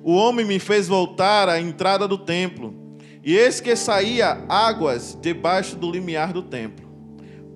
o 0.04 0.14
homem 0.14 0.46
me 0.46 0.60
fez 0.60 0.88
voltar 0.88 1.48
à 1.48 1.60
entrada 1.60 2.08
do 2.08 2.18
templo, 2.18 2.74
e 3.24 3.38
eis 3.38 3.62
que 3.62 3.76
saía 3.76 4.44
águas 4.50 5.18
debaixo 5.22 5.76
do 5.76 5.92
limiar 5.92 6.34
do 6.34 6.42
templo, 6.42 6.90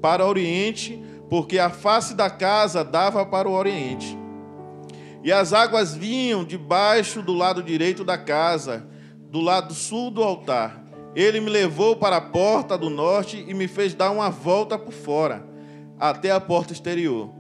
para 0.02 0.24
o 0.24 0.30
oriente, 0.30 1.02
porque 1.30 1.58
a 1.58 1.70
face 1.70 2.14
da 2.14 2.30
casa 2.30 2.84
dava 2.84 3.26
para 3.26 3.50
o 3.50 3.54
oriente. 3.54 4.18
E 5.24 5.32
as 5.32 5.54
águas 5.54 5.96
vinham 5.96 6.44
debaixo 6.44 7.24
do 7.24 7.34
lado 7.34 7.64
direito 7.64 8.04
da 8.04 8.16
casa, 8.16 8.86
do 9.32 9.42
lado 9.42 9.74
sul 9.74 10.12
do 10.12 10.22
altar. 10.22 10.84
Ele 11.16 11.40
me 11.40 11.50
levou 11.50 11.96
para 11.96 12.18
a 12.18 12.22
porta 12.22 12.78
do 12.78 12.92
norte 12.92 13.44
e 13.48 13.54
me 13.54 13.68
fez 13.68 13.96
dar 13.96 14.12
uma 14.12 14.30
volta 14.30 14.78
por 14.78 14.94
fora, 14.94 15.44
até 16.00 16.30
a 16.30 16.40
porta 16.40 16.74
exterior, 16.74 17.32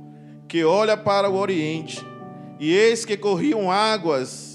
que 0.47 0.63
olha 0.63 0.97
para 0.97 1.29
o 1.29 1.35
oriente. 1.35 2.03
E 2.59 2.73
eis 2.73 3.05
que 3.05 3.15
corriam 3.15 3.69
águas 3.69 4.54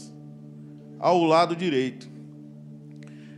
ao 1.01 1.25
lado 1.25 1.57
direito. 1.57 2.09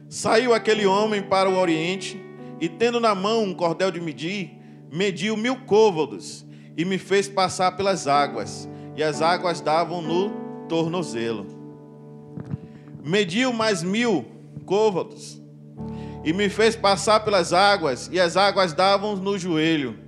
Saiu 0.09 0.53
aquele 0.53 0.85
homem 0.85 1.23
para 1.23 1.49
o 1.49 1.57
oriente, 1.57 2.21
e 2.61 2.69
tendo 2.69 3.01
na 3.01 3.15
mão 3.15 3.45
um 3.45 3.55
cordel 3.55 3.91
de 3.91 4.01
medir, 4.01 4.51
mediu 4.93 5.37
mil 5.37 5.57
côvados, 5.65 6.45
e 6.77 6.85
me 6.85 6.99
fez 6.99 7.29
passar 7.29 7.73
pelas 7.73 8.07
águas 8.07 8.69
e 8.97 9.03
as 9.03 9.23
águas 9.23 9.61
davam 9.61 10.03
no 10.03 10.31
tornozelo. 10.69 11.47
Mediu 13.05 13.53
mais 13.53 13.83
mil 13.83 14.27
côvados 14.65 15.41
e 16.25 16.33
me 16.33 16.49
fez 16.49 16.77
passar 16.77 17.21
pelas 17.21 17.53
águas, 17.53 18.09
e 18.13 18.21
as 18.21 18.37
águas 18.37 18.73
davam 18.73 19.17
no 19.17 19.37
joelho. 19.37 19.99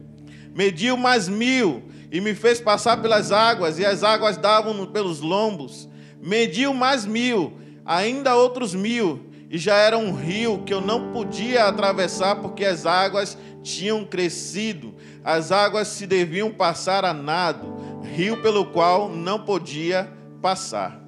Mediu 0.54 0.96
mais 0.96 1.28
mil 1.28 1.82
e 2.12 2.20
me 2.20 2.34
fez 2.34 2.60
passar 2.60 2.98
pelas 2.98 3.32
águas, 3.32 3.80
e 3.80 3.84
as 3.84 4.04
águas 4.04 4.36
davam 4.36 4.86
pelos 4.86 5.20
lombos. 5.20 5.88
Mediu 6.24 6.72
mais 6.72 7.04
mil, 7.04 7.52
ainda 7.84 8.34
outros 8.34 8.74
mil, 8.74 9.26
e 9.50 9.58
já 9.58 9.76
era 9.76 9.98
um 9.98 10.14
rio 10.14 10.62
que 10.64 10.72
eu 10.72 10.80
não 10.80 11.12
podia 11.12 11.66
atravessar 11.66 12.36
porque 12.36 12.64
as 12.64 12.86
águas 12.86 13.36
tinham 13.62 14.06
crescido. 14.06 14.94
As 15.22 15.52
águas 15.52 15.88
se 15.88 16.06
deviam 16.06 16.50
passar 16.50 17.04
a 17.04 17.12
nado 17.12 17.74
rio 18.14 18.40
pelo 18.40 18.64
qual 18.66 19.08
não 19.08 19.44
podia 19.44 20.10
passar. 20.40 20.98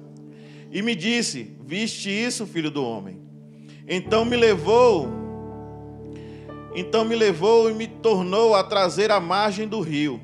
E 0.71 0.81
me 0.81 0.95
disse: 0.95 1.55
Viste 1.65 2.09
isso, 2.09 2.45
filho 2.45 2.69
do 2.69 2.85
homem? 2.85 3.19
Então 3.87 4.23
me 4.23 4.35
levou, 4.35 5.09
então 6.75 7.05
me 7.05 7.15
levou 7.15 7.71
e 7.71 7.73
me 7.73 7.87
tornou 7.87 8.53
a 8.53 8.63
trazer 8.63 9.09
à 9.09 9.19
margem 9.19 9.67
do 9.67 9.79
rio. 9.79 10.21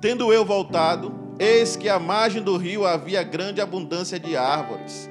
Tendo 0.00 0.32
eu 0.32 0.44
voltado, 0.44 1.25
eis 1.38 1.76
que 1.76 1.88
à 1.88 1.98
margem 1.98 2.42
do 2.42 2.56
rio 2.56 2.86
havia 2.86 3.22
grande 3.22 3.60
abundância 3.60 4.18
de 4.18 4.36
árvores, 4.36 5.10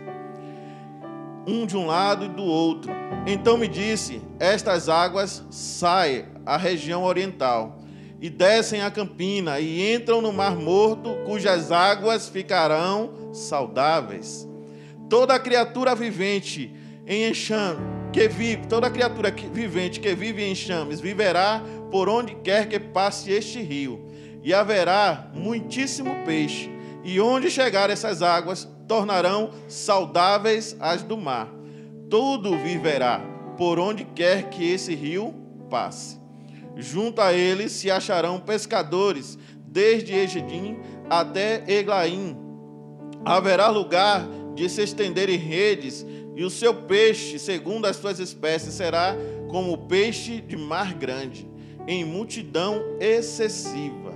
um 1.48 1.66
de 1.66 1.78
um 1.78 1.86
lado 1.86 2.26
e 2.26 2.30
do 2.30 2.44
outro. 2.44 2.92
Então 3.28 3.58
me 3.58 3.68
disse: 3.68 4.22
Estas 4.40 4.90
águas 4.90 5.44
saem 5.50 6.26
à 6.46 6.58
região 6.58 7.04
oriental 7.04 7.80
e 8.20 8.30
descem 8.30 8.82
a 8.82 8.90
campina 8.90 9.60
e 9.60 9.94
entram 9.94 10.22
no 10.22 10.34
Mar 10.34 10.56
Morto, 10.56 11.16
cujas 11.26 11.72
águas 11.72 12.28
ficarão 12.28 13.34
saudáveis. 13.34 14.48
Toda 15.10 15.40
criatura 15.40 15.94
vivente 15.94 16.74
em 17.06 17.30
enxame, 17.30 17.80
que 18.12 18.28
vive, 18.28 18.66
toda 18.68 18.90
criatura 18.90 19.32
vivente 19.32 20.00
que 20.00 20.16
vive 20.16 20.42
em 20.42 20.52
enxames, 20.52 21.00
viverá 21.00 21.62
por 21.92 22.10
onde 22.10 22.34
quer 22.36 22.68
que 22.68 22.80
passe 22.80 23.32
este 23.32 23.62
rio, 23.62 24.05
e 24.46 24.54
haverá 24.54 25.28
muitíssimo 25.34 26.24
peixe, 26.24 26.70
e 27.04 27.20
onde 27.20 27.50
chegar 27.50 27.90
essas 27.90 28.22
águas, 28.22 28.70
tornarão 28.88 29.50
saudáveis 29.68 30.78
as 30.80 31.02
do 31.02 31.18
mar. 31.18 31.50
Tudo 32.12 32.56
viverá 32.60 33.20
por 33.58 33.80
onde 33.80 34.06
quer 34.06 34.52
que 34.52 34.64
esse 34.64 34.94
rio 34.94 35.34
passe. 35.68 36.20
Junto 36.78 37.22
a 37.22 37.34
eles 37.34 37.72
se 37.72 37.90
acharão 37.90 38.40
pescadores, 38.40 39.36
desde 39.66 40.14
Egedim 40.14 40.78
até 41.10 41.64
Eglaim. 41.68 42.38
Haverá 43.26 43.70
lugar 43.70 44.28
de 44.54 44.70
se 44.70 44.84
estenderem 44.84 45.38
redes, 45.38 46.06
e 46.36 46.44
o 46.44 46.52
seu 46.52 46.74
peixe, 46.84 47.40
segundo 47.40 47.86
as 47.88 47.96
suas 47.96 48.20
espécies, 48.20 48.76
será 48.76 49.16
como 49.50 49.74
o 49.74 49.78
peixe 49.88 50.40
de 50.40 50.56
mar 50.56 50.94
grande, 50.94 51.50
em 51.88 52.06
multidão 52.06 52.80
excessiva. 53.00 54.15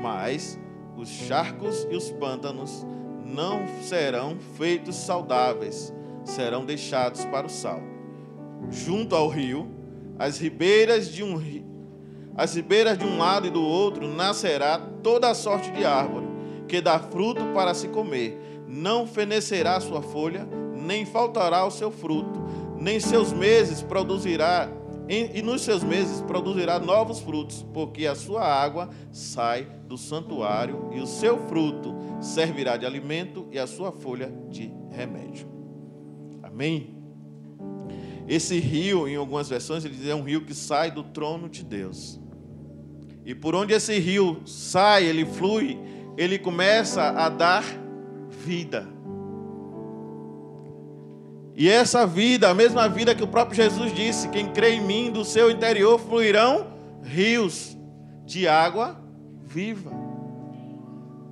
Mas 0.00 0.58
os 0.96 1.08
charcos 1.08 1.86
e 1.90 1.96
os 1.96 2.10
pântanos 2.10 2.86
não 3.24 3.66
serão 3.82 4.36
feitos 4.56 4.96
saudáveis, 4.96 5.92
serão 6.24 6.64
deixados 6.64 7.24
para 7.26 7.46
o 7.46 7.50
sal. 7.50 7.80
Junto 8.70 9.14
ao 9.14 9.28
rio, 9.28 9.68
as 10.18 10.38
ribeiras 10.38 11.08
de 11.08 11.22
um 11.22 11.38
as 12.36 12.54
ribeiras 12.54 12.96
de 12.96 13.04
um 13.04 13.18
lado 13.18 13.46
e 13.46 13.50
do 13.50 13.62
outro 13.62 14.08
nascerá 14.08 14.80
toda 15.02 15.28
a 15.28 15.34
sorte 15.34 15.70
de 15.72 15.84
árvore, 15.84 16.26
que 16.68 16.80
dá 16.80 16.98
fruto 16.98 17.44
para 17.52 17.74
se 17.74 17.88
comer. 17.88 18.64
Não 18.68 19.06
fenecerá 19.06 19.80
sua 19.80 20.00
folha, 20.00 20.48
nem 20.74 21.04
faltará 21.04 21.66
o 21.66 21.70
seu 21.70 21.90
fruto, 21.90 22.40
nem 22.78 23.00
seus 23.00 23.32
meses 23.32 23.82
produzirá, 23.82 24.70
e 25.08 25.42
nos 25.42 25.62
seus 25.62 25.82
meses 25.82 26.20
produzirá 26.22 26.78
novos 26.78 27.18
frutos, 27.18 27.66
porque 27.74 28.06
a 28.06 28.14
sua 28.14 28.42
água 28.42 28.88
sai 29.10 29.66
do 29.90 29.98
santuário, 29.98 30.88
e 30.92 31.00
o 31.00 31.06
seu 31.06 31.36
fruto 31.48 31.96
servirá 32.20 32.76
de 32.76 32.86
alimento, 32.86 33.48
e 33.50 33.58
a 33.58 33.66
sua 33.66 33.90
folha 33.90 34.32
de 34.48 34.72
remédio. 34.88 35.48
Amém? 36.44 36.94
Esse 38.28 38.60
rio, 38.60 39.08
em 39.08 39.16
algumas 39.16 39.48
versões, 39.48 39.84
ele 39.84 39.96
diz 39.96 40.06
é 40.06 40.14
um 40.14 40.22
rio 40.22 40.44
que 40.44 40.54
sai 40.54 40.92
do 40.92 41.02
trono 41.02 41.48
de 41.48 41.64
Deus. 41.64 42.20
E 43.26 43.34
por 43.34 43.52
onde 43.56 43.74
esse 43.74 43.98
rio 43.98 44.40
sai, 44.46 45.06
ele 45.06 45.26
flui, 45.26 45.76
ele 46.16 46.38
começa 46.38 47.02
a 47.08 47.28
dar 47.28 47.64
vida. 48.30 48.86
E 51.56 51.68
essa 51.68 52.06
vida, 52.06 52.48
a 52.48 52.54
mesma 52.54 52.88
vida 52.88 53.12
que 53.12 53.24
o 53.24 53.28
próprio 53.28 53.56
Jesus 53.56 53.92
disse: 53.92 54.28
quem 54.28 54.52
crê 54.52 54.74
em 54.74 54.80
mim, 54.80 55.10
do 55.10 55.24
seu 55.24 55.50
interior 55.50 55.98
fluirão 55.98 56.68
rios 57.02 57.76
de 58.24 58.46
água 58.46 58.99
viva. 59.50 59.90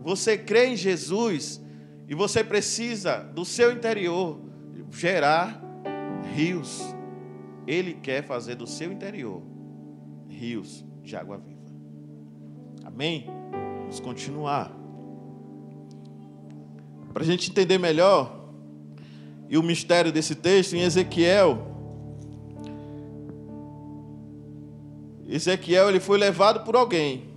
Você 0.03 0.37
crê 0.37 0.67
em 0.67 0.77
Jesus 0.77 1.63
e 2.09 2.15
você 2.15 2.43
precisa 2.43 3.19
do 3.19 3.45
seu 3.45 3.71
interior 3.71 4.41
gerar 4.91 5.63
rios. 6.35 6.83
Ele 7.67 7.95
quer 7.95 8.25
fazer 8.25 8.57
do 8.57 8.67
seu 8.67 8.91
interior 8.91 9.43
rios 10.29 10.85
de 11.03 11.15
água 11.15 11.39
viva. 11.39 11.59
Amém? 12.85 13.27
Vamos 13.81 14.01
continuar. 14.01 14.73
Para 17.13 17.23
a 17.23 17.27
gente 17.27 17.51
entender 17.51 17.79
melhor 17.79 18.49
e 19.49 19.57
o 19.57 19.63
mistério 19.63 20.13
desse 20.13 20.35
texto, 20.35 20.75
em 20.75 20.81
Ezequiel. 20.81 21.67
Ezequiel 25.27 25.89
ele 25.89 26.01
foi 26.01 26.19
levado 26.19 26.65
por 26.65 26.75
alguém. 26.75 27.28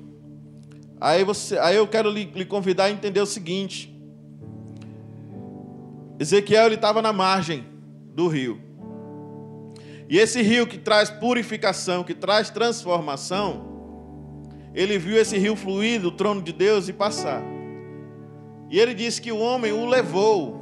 Aí, 1.02 1.24
você, 1.24 1.58
aí 1.58 1.76
eu 1.76 1.88
quero 1.88 2.12
lhe, 2.12 2.26
lhe 2.26 2.46
convidar 2.46 2.84
a 2.84 2.92
entender 2.92 3.20
o 3.20 3.26
seguinte. 3.26 3.92
Ezequiel 6.20 6.68
ele 6.68 6.76
estava 6.76 7.02
na 7.02 7.12
margem 7.12 7.66
do 8.14 8.28
rio. 8.28 8.62
E 10.08 10.20
esse 10.20 10.44
rio 10.44 10.68
que 10.68 10.78
traz 10.78 11.10
purificação, 11.10 12.04
que 12.04 12.14
traz 12.14 12.52
transformação, 12.52 13.66
ele 14.76 15.00
viu 15.00 15.18
esse 15.18 15.40
rio 15.40 15.56
fluir 15.56 16.00
do 16.00 16.12
trono 16.12 16.40
de 16.40 16.54
Deus 16.54 16.88
e 16.88 16.94
passar. 16.94 17.42
E 18.70 18.80
ele 18.80 18.94
disse 18.94 19.20
que 19.20 19.32
o 19.32 19.40
homem 19.40 19.72
o 19.72 19.88
levou. 19.88 20.62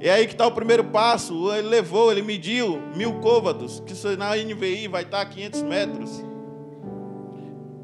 É 0.00 0.10
aí 0.10 0.26
que 0.26 0.32
está 0.32 0.46
o 0.46 0.52
primeiro 0.52 0.84
passo. 0.84 1.52
Ele 1.52 1.68
levou, 1.68 2.10
ele 2.10 2.22
mediu 2.22 2.80
mil 2.96 3.20
côvados, 3.20 3.80
que 3.80 3.92
na 4.16 4.34
NVI 4.34 4.88
vai 4.88 5.02
estar 5.02 5.20
a 5.20 5.26
500 5.26 5.62
metros. 5.62 6.29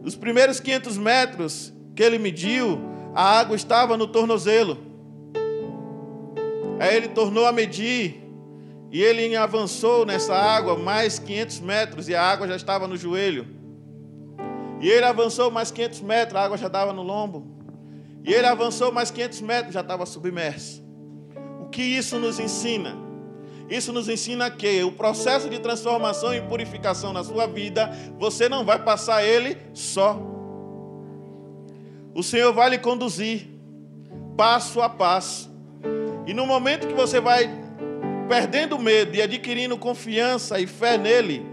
Os 0.06 0.14
primeiros 0.14 0.60
500 0.60 0.96
metros 0.96 1.74
que 1.96 2.00
ele 2.00 2.16
mediu, 2.16 2.78
a 3.12 3.40
água 3.40 3.56
estava 3.56 3.96
no 3.96 4.06
tornozelo. 4.06 4.78
Aí 6.78 6.94
ele 6.94 7.08
tornou 7.08 7.44
a 7.44 7.50
medir 7.50 8.22
e 8.92 9.02
ele 9.02 9.34
avançou 9.34 10.06
nessa 10.06 10.32
água 10.32 10.78
mais 10.78 11.18
500 11.18 11.58
metros 11.58 12.08
e 12.08 12.14
a 12.14 12.22
água 12.22 12.46
já 12.46 12.54
estava 12.54 12.86
no 12.86 12.96
joelho. 12.96 13.48
E 14.80 14.88
ele 14.88 15.04
avançou 15.04 15.50
mais 15.50 15.72
500 15.72 16.02
metros, 16.02 16.36
a 16.36 16.44
água 16.44 16.56
já 16.56 16.68
estava 16.68 16.92
no 16.92 17.02
lombo. 17.02 17.44
E 18.24 18.32
ele 18.32 18.46
avançou 18.46 18.92
mais 18.92 19.10
500 19.10 19.40
metros, 19.40 19.74
já 19.74 19.80
estava 19.80 20.06
submerso. 20.06 20.84
O 21.60 21.68
que 21.68 21.82
isso 21.82 22.16
nos 22.20 22.38
ensina? 22.38 23.05
Isso 23.68 23.92
nos 23.92 24.08
ensina 24.08 24.50
que 24.50 24.82
o 24.84 24.92
processo 24.92 25.48
de 25.48 25.58
transformação 25.58 26.34
e 26.34 26.40
purificação 26.40 27.12
na 27.12 27.24
sua 27.24 27.46
vida, 27.46 27.90
você 28.18 28.48
não 28.48 28.64
vai 28.64 28.78
passar 28.78 29.24
ele 29.24 29.56
só. 29.74 30.20
O 32.14 32.22
Senhor 32.22 32.52
vai 32.52 32.70
lhe 32.70 32.78
conduzir, 32.78 33.46
passo 34.36 34.80
a 34.80 34.88
passo. 34.88 35.50
E 36.26 36.32
no 36.32 36.46
momento 36.46 36.86
que 36.86 36.94
você 36.94 37.20
vai 37.20 37.50
perdendo 38.28 38.78
medo 38.78 39.16
e 39.16 39.22
adquirindo 39.22 39.76
confiança 39.76 40.58
e 40.58 40.66
fé 40.66 40.96
nele, 40.96 41.44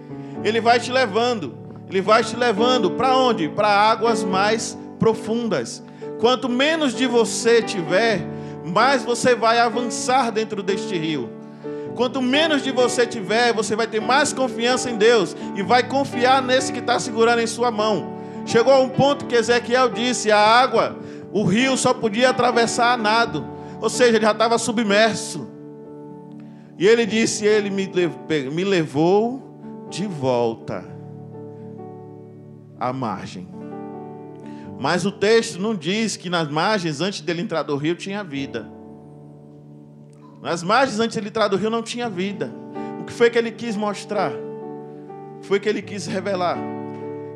ele 0.44 0.60
vai 0.62 0.80
te 0.80 0.92
levando 0.92 1.64
Ele 1.90 2.02
vai 2.02 2.24
te 2.24 2.36
levando 2.36 2.92
para 2.92 3.16
onde? 3.16 3.50
Para 3.50 3.68
águas 3.68 4.24
mais 4.24 4.78
profundas. 4.98 5.84
Quanto 6.20 6.50
menos 6.50 6.96
de 6.96 7.06
você 7.06 7.62
tiver, 7.62 8.22
mais 8.66 9.04
você 9.04 9.36
vai 9.36 9.60
avançar 9.60 10.32
dentro 10.32 10.64
deste 10.64 10.98
rio. 10.98 11.30
Quanto 11.96 12.22
menos 12.22 12.64
de 12.64 12.72
você 12.72 13.06
tiver, 13.06 13.54
você 13.54 13.76
vai 13.76 13.88
ter 13.88 14.02
mais 14.02 14.34
confiança 14.34 14.90
em 14.90 14.98
Deus 14.98 15.36
e 15.56 15.62
vai 15.62 15.88
confiar 15.88 16.42
nesse 16.42 16.72
que 16.74 16.80
está 16.80 17.00
segurando 17.00 17.40
em 17.40 17.48
sua 17.48 17.72
mão. 17.72 18.18
Chegou 18.46 18.74
a 18.74 18.80
um 18.80 18.90
ponto 18.90 19.26
que 19.26 19.36
Ezequiel 19.36 19.90
disse: 19.90 20.32
a 20.32 20.40
água, 20.40 20.98
o 21.32 21.44
rio 21.44 21.78
só 21.78 21.94
podia 21.94 22.30
atravessar 22.30 22.94
a 22.94 22.98
nado, 22.98 23.46
ou 23.80 23.90
seja, 23.90 24.18
ele 24.18 24.26
já 24.26 24.32
estava 24.32 24.58
submerso. 24.58 25.48
E 26.78 26.88
ele 26.88 27.06
disse: 27.06 27.46
Ele 27.46 27.70
me 27.70 28.64
levou 28.64 29.88
de 29.90 30.08
volta 30.08 30.84
à 32.80 32.92
margem. 32.92 33.48
Mas 34.80 35.06
o 35.06 35.12
texto 35.12 35.62
não 35.62 35.76
diz 35.76 36.18
que 36.18 36.30
nas 36.30 36.50
margens, 36.50 37.00
antes 37.00 37.22
dele 37.22 37.42
entrar 37.42 37.64
do 37.64 37.78
rio, 37.78 37.96
tinha 37.96 38.24
vida. 38.24 38.70
Nas 40.44 40.62
margens, 40.62 41.00
antes 41.00 41.16
dele 41.16 41.30
entrar 41.30 41.48
do 41.48 41.56
rio, 41.56 41.70
não 41.70 41.82
tinha 41.82 42.10
vida. 42.10 42.54
O 43.00 43.06
que 43.06 43.14
foi 43.14 43.30
que 43.30 43.38
ele 43.38 43.50
quis 43.50 43.78
mostrar? 43.78 44.34
Foi 45.42 45.58
que 45.58 45.70
ele 45.70 45.82
quis 45.82 46.06
revelar 46.06 46.58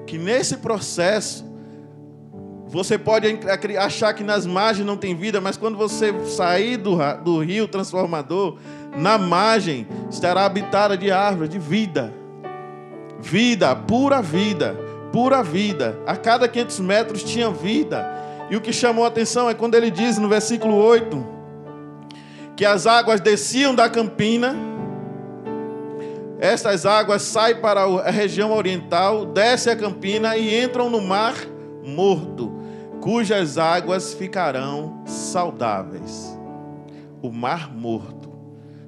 que 0.05 0.17
nesse 0.17 0.57
processo 0.57 1.45
você 2.67 2.97
pode 2.97 3.27
achar 3.79 4.13
que 4.13 4.25
nas 4.25 4.45
margens 4.45 4.85
não 4.85 4.97
tem 4.97 5.15
vida, 5.15 5.39
mas 5.39 5.55
quando 5.55 5.77
você 5.77 6.13
sair 6.25 6.75
do, 6.75 6.97
do 7.23 7.39
rio 7.39 7.65
transformador, 7.65 8.57
na 8.97 9.17
margem 9.17 9.87
estará 10.09 10.45
habitada 10.45 10.97
de 10.97 11.09
árvore, 11.09 11.47
de 11.47 11.59
vida. 11.59 12.13
Vida, 13.21 13.73
pura 13.73 14.21
vida, 14.21 14.75
pura 15.13 15.41
vida. 15.41 15.97
A 16.05 16.17
cada 16.17 16.45
500 16.45 16.79
metros 16.81 17.23
tinha 17.23 17.49
vida. 17.49 18.05
E 18.49 18.57
o 18.57 18.61
que 18.61 18.73
chamou 18.73 19.05
a 19.05 19.07
atenção 19.07 19.49
é 19.49 19.53
quando 19.53 19.75
ele 19.75 19.89
diz 19.89 20.17
no 20.17 20.27
versículo 20.27 20.75
8 20.75 21.36
que 22.57 22.65
as 22.65 22.87
águas 22.87 23.21
desciam 23.21 23.75
da 23.75 23.87
campina, 23.87 24.55
essas 26.39 26.87
águas 26.87 27.21
saem 27.21 27.61
para 27.61 27.83
a 27.83 28.09
região 28.09 28.51
oriental, 28.51 29.27
descem 29.27 29.73
a 29.73 29.75
campina 29.75 30.35
e 30.35 30.63
entram 30.63 30.89
no 30.89 30.99
mar 30.99 31.35
morto, 31.85 32.51
cujas 32.99 33.59
águas 33.59 34.15
ficarão 34.15 35.03
saudáveis. 35.05 36.35
O 37.21 37.31
mar 37.31 37.71
morto. 37.71 38.27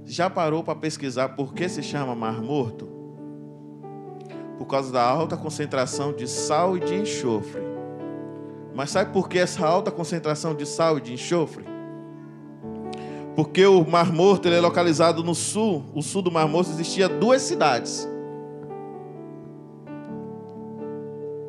Já 0.04 0.32
parou 0.32 0.64
para 0.64 0.76
pesquisar 0.76 1.30
por 1.30 1.54
que 1.54 1.70
se 1.70 1.84
chama 1.84 2.16
mar 2.16 2.42
morto? 2.42 2.90
Por 4.58 4.66
causa 4.66 4.92
da 4.92 5.04
alta 5.04 5.38
concentração 5.38 6.12
de 6.12 6.28
sal 6.28 6.76
e 6.76 6.80
de 6.80 6.96
enxofre. 6.96 7.62
Mas 8.74 8.90
sabe 8.90 9.14
por 9.14 9.30
que 9.30 9.38
essa 9.38 9.64
alta 9.64 9.92
concentração 9.92 10.56
de 10.56 10.66
sal 10.66 10.98
e 10.98 11.02
de 11.02 11.14
enxofre? 11.14 11.69
Porque 13.40 13.66
o 13.66 13.86
Mar 13.86 14.12
Morto 14.12 14.50
ele 14.50 14.58
é 14.58 14.60
localizado 14.60 15.24
no 15.24 15.34
sul. 15.34 15.86
O 15.96 16.02
sul 16.02 16.22
do 16.22 16.30
Mar 16.30 16.46
Morto 16.46 16.72
existia 16.72 17.08
duas 17.08 17.42
cidades. 17.42 18.06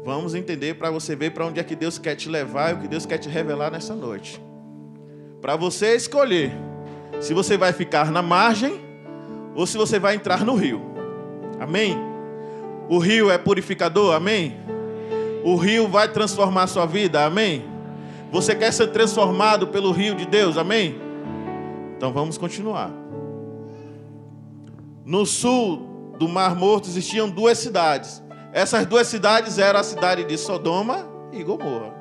Vamos 0.05 0.37
entender 0.37 0.75
para 0.75 0.89
você 0.89 1.17
ver 1.17 1.33
para 1.33 1.45
onde 1.45 1.59
é 1.59 1.65
que 1.65 1.75
Deus 1.75 1.99
quer 1.99 2.15
te 2.15 2.29
levar 2.29 2.71
e 2.71 2.75
o 2.75 2.79
que 2.79 2.87
Deus 2.87 3.05
quer 3.05 3.19
te 3.19 3.29
revelar 3.29 3.73
nessa 3.73 3.93
noite. 3.93 4.41
Para 5.41 5.57
você 5.57 5.97
escolher 5.97 6.53
se 7.21 7.35
você 7.35 7.57
vai 7.57 7.73
ficar 7.73 8.13
na 8.13 8.23
margem 8.23 8.81
ou 9.57 9.67
se 9.67 9.77
você 9.77 9.99
vai 9.99 10.15
entrar 10.15 10.45
no 10.45 10.55
rio. 10.55 10.81
Amém? 11.59 11.99
O 12.89 12.99
rio 12.99 13.33
é 13.33 13.37
purificador, 13.37 14.15
amém? 14.15 14.57
O 15.43 15.57
rio 15.57 15.89
vai 15.89 16.07
transformar 16.07 16.63
a 16.63 16.69
sua 16.69 16.87
vida, 16.87 17.25
amém? 17.25 17.65
Você 18.31 18.55
quer 18.55 18.73
ser 18.73 18.93
transformado 18.93 19.67
pelo 19.67 19.91
rio 19.91 20.15
de 20.15 20.25
Deus, 20.25 20.57
amém? 20.57 21.10
Então 22.01 22.15
vamos 22.15 22.39
continuar. 22.39 22.91
No 25.05 25.27
sul 25.27 26.15
do 26.19 26.27
Mar 26.27 26.57
Morto 26.57 26.89
existiam 26.89 27.29
duas 27.29 27.59
cidades. 27.59 28.23
Essas 28.55 28.87
duas 28.87 29.07
cidades 29.07 29.59
eram 29.59 29.81
a 29.81 29.83
cidade 29.83 30.25
de 30.25 30.39
Sodoma 30.39 31.07
e 31.31 31.45
Gomorra. 31.45 31.93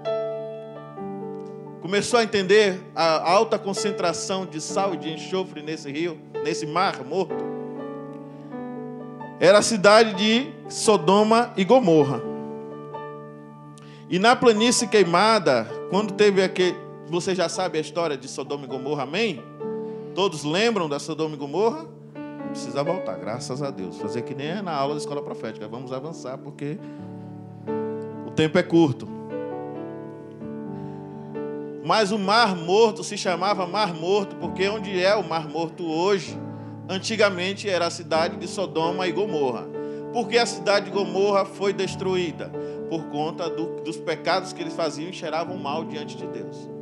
Começou 1.82 2.18
a 2.18 2.24
entender 2.24 2.80
a 2.96 3.30
alta 3.30 3.60
concentração 3.60 4.46
de 4.46 4.62
sal 4.62 4.94
e 4.94 4.98
de 4.98 5.12
enxofre 5.12 5.62
nesse 5.62 5.92
rio, 5.92 6.18
nesse 6.46 6.66
mar 6.66 7.04
morto? 7.04 7.44
Era 9.38 9.58
a 9.58 9.62
cidade 9.62 10.14
de 10.14 10.50
Sodoma 10.70 11.52
e 11.58 11.66
Gomorra. 11.66 12.22
E 14.10 14.18
na 14.18 14.34
planície 14.34 14.88
queimada, 14.88 15.68
quando 15.90 16.14
teve 16.14 16.42
aquele. 16.42 16.78
Você 17.10 17.36
já 17.36 17.50
sabe 17.50 17.80
a 17.80 17.82
história 17.82 18.16
de 18.16 18.30
Sodoma 18.30 18.64
e 18.64 18.68
Gomorra, 18.68 19.04
amém? 19.04 19.44
Todos 20.20 20.44
lembram 20.44 20.90
da 20.90 21.00
Sodoma 21.00 21.36
e 21.36 21.38
Gomorra? 21.38 21.88
Não 22.14 22.50
precisa 22.50 22.84
voltar, 22.84 23.18
graças 23.18 23.64
a 23.64 23.72
Deus. 23.72 23.98
Fazer 24.00 24.24
que 24.24 24.36
nem 24.36 24.48
é 24.48 24.62
na 24.62 24.74
aula 24.74 24.94
da 24.94 25.00
escola 25.00 25.22
profética. 25.22 25.66
Vamos 25.66 25.94
avançar 25.94 26.38
porque 26.38 26.78
o 28.28 28.32
tempo 28.32 28.58
é 28.58 28.62
curto. 28.62 29.08
Mas 31.86 32.12
o 32.12 32.20
Mar 32.20 32.54
Morto 32.54 33.02
se 33.02 33.18
chamava 33.18 33.66
Mar 33.66 33.94
Morto 33.94 34.36
porque 34.36 34.68
onde 34.68 35.02
é 35.02 35.16
o 35.16 35.24
Mar 35.24 35.48
Morto 35.48 35.90
hoje, 35.90 36.38
antigamente 36.90 37.70
era 37.70 37.88
a 37.88 37.90
cidade 37.90 38.36
de 38.36 38.46
Sodoma 38.46 39.08
e 39.08 39.14
Gomorra. 39.14 39.70
Porque 40.12 40.38
a 40.38 40.46
cidade 40.46 40.88
de 40.88 40.92
Gomorra 40.92 41.46
foi 41.46 41.72
destruída 41.72 42.52
por 42.90 43.06
conta 43.06 43.50
do, 43.50 43.82
dos 43.84 43.96
pecados 43.96 44.52
que 44.52 44.62
eles 44.62 44.74
faziam 44.74 45.12
e 45.12 45.14
cheiravam 45.14 45.56
mal 45.56 45.86
diante 45.86 46.18
de 46.18 46.28
Deus. 46.28 46.79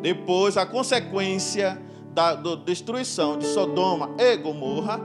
Depois, 0.00 0.56
a 0.56 0.66
consequência 0.66 1.80
da, 2.12 2.34
da 2.34 2.54
destruição 2.56 3.38
de 3.38 3.46
Sodoma 3.46 4.10
e 4.18 4.36
Gomorra 4.36 5.00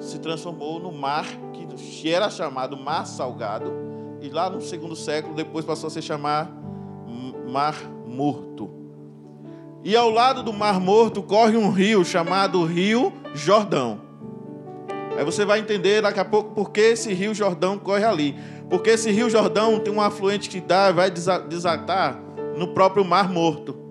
se 0.00 0.18
transformou 0.18 0.78
no 0.78 0.92
mar 0.92 1.26
que 1.74 2.10
era 2.10 2.30
chamado 2.30 2.76
Mar 2.76 3.06
Salgado. 3.06 3.72
E 4.20 4.28
lá 4.28 4.48
no 4.48 4.60
segundo 4.60 4.96
século, 4.96 5.34
depois 5.34 5.64
passou 5.64 5.88
a 5.88 5.90
se 5.90 6.00
chamar 6.00 6.50
Mar 7.48 7.76
Morto. 8.06 8.70
E 9.82 9.94
ao 9.96 10.08
lado 10.08 10.42
do 10.42 10.52
Mar 10.52 10.80
Morto 10.80 11.22
corre 11.22 11.56
um 11.56 11.70
rio 11.70 12.04
chamado 12.04 12.64
Rio 12.64 13.12
Jordão. 13.34 14.00
Aí 15.16 15.24
você 15.24 15.44
vai 15.44 15.60
entender 15.60 16.02
daqui 16.02 16.18
a 16.18 16.24
pouco 16.24 16.54
por 16.54 16.70
que 16.70 16.80
esse 16.80 17.12
Rio 17.12 17.34
Jordão 17.34 17.78
corre 17.78 18.04
ali. 18.04 18.36
Porque 18.70 18.90
esse 18.90 19.10
Rio 19.10 19.28
Jordão 19.28 19.78
tem 19.78 19.92
um 19.92 20.00
afluente 20.00 20.48
que 20.48 20.60
dá, 20.60 20.90
vai 20.90 21.10
desatar 21.10 22.18
no 22.56 22.68
próprio 22.68 23.04
Mar 23.04 23.30
Morto. 23.30 23.83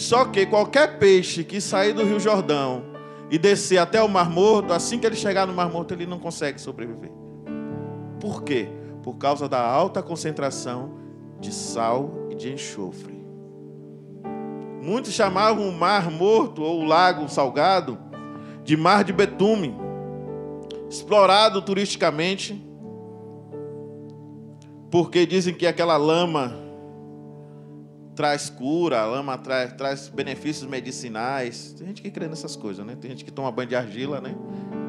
Só 0.00 0.24
que 0.24 0.46
qualquer 0.46 0.98
peixe 0.98 1.44
que 1.44 1.60
sair 1.60 1.92
do 1.92 2.02
Rio 2.02 2.18
Jordão 2.18 2.84
e 3.30 3.36
descer 3.36 3.76
até 3.76 4.02
o 4.02 4.08
Mar 4.08 4.30
Morto, 4.30 4.72
assim 4.72 4.98
que 4.98 5.06
ele 5.06 5.14
chegar 5.14 5.46
no 5.46 5.52
Mar 5.52 5.70
Morto, 5.70 5.92
ele 5.92 6.06
não 6.06 6.18
consegue 6.18 6.58
sobreviver. 6.58 7.12
Por 8.18 8.42
quê? 8.42 8.70
Por 9.02 9.18
causa 9.18 9.46
da 9.46 9.60
alta 9.60 10.02
concentração 10.02 10.94
de 11.38 11.52
sal 11.52 12.14
e 12.30 12.34
de 12.34 12.50
enxofre. 12.50 13.22
Muitos 14.80 15.12
chamavam 15.12 15.68
o 15.68 15.72
Mar 15.72 16.10
Morto 16.10 16.62
ou 16.62 16.80
o 16.80 16.84
Lago 16.86 17.28
Salgado 17.28 17.98
de 18.64 18.78
Mar 18.78 19.04
de 19.04 19.12
Betume, 19.12 19.76
explorado 20.88 21.60
turisticamente, 21.60 22.58
porque 24.90 25.26
dizem 25.26 25.52
que 25.52 25.66
aquela 25.66 25.98
lama 25.98 26.59
traz 28.20 28.50
cura, 28.50 29.00
a 29.00 29.06
lama 29.06 29.38
traz, 29.38 29.72
traz 29.72 30.08
benefícios 30.10 30.68
medicinais. 30.68 31.74
Tem 31.78 31.86
gente 31.86 32.02
que 32.02 32.10
crê 32.10 32.28
nessas 32.28 32.54
coisas, 32.54 32.84
né? 32.84 32.94
Tem 33.00 33.10
gente 33.12 33.24
que 33.24 33.30
toma 33.30 33.50
banho 33.50 33.70
de 33.70 33.74
argila, 33.74 34.20
né? 34.20 34.34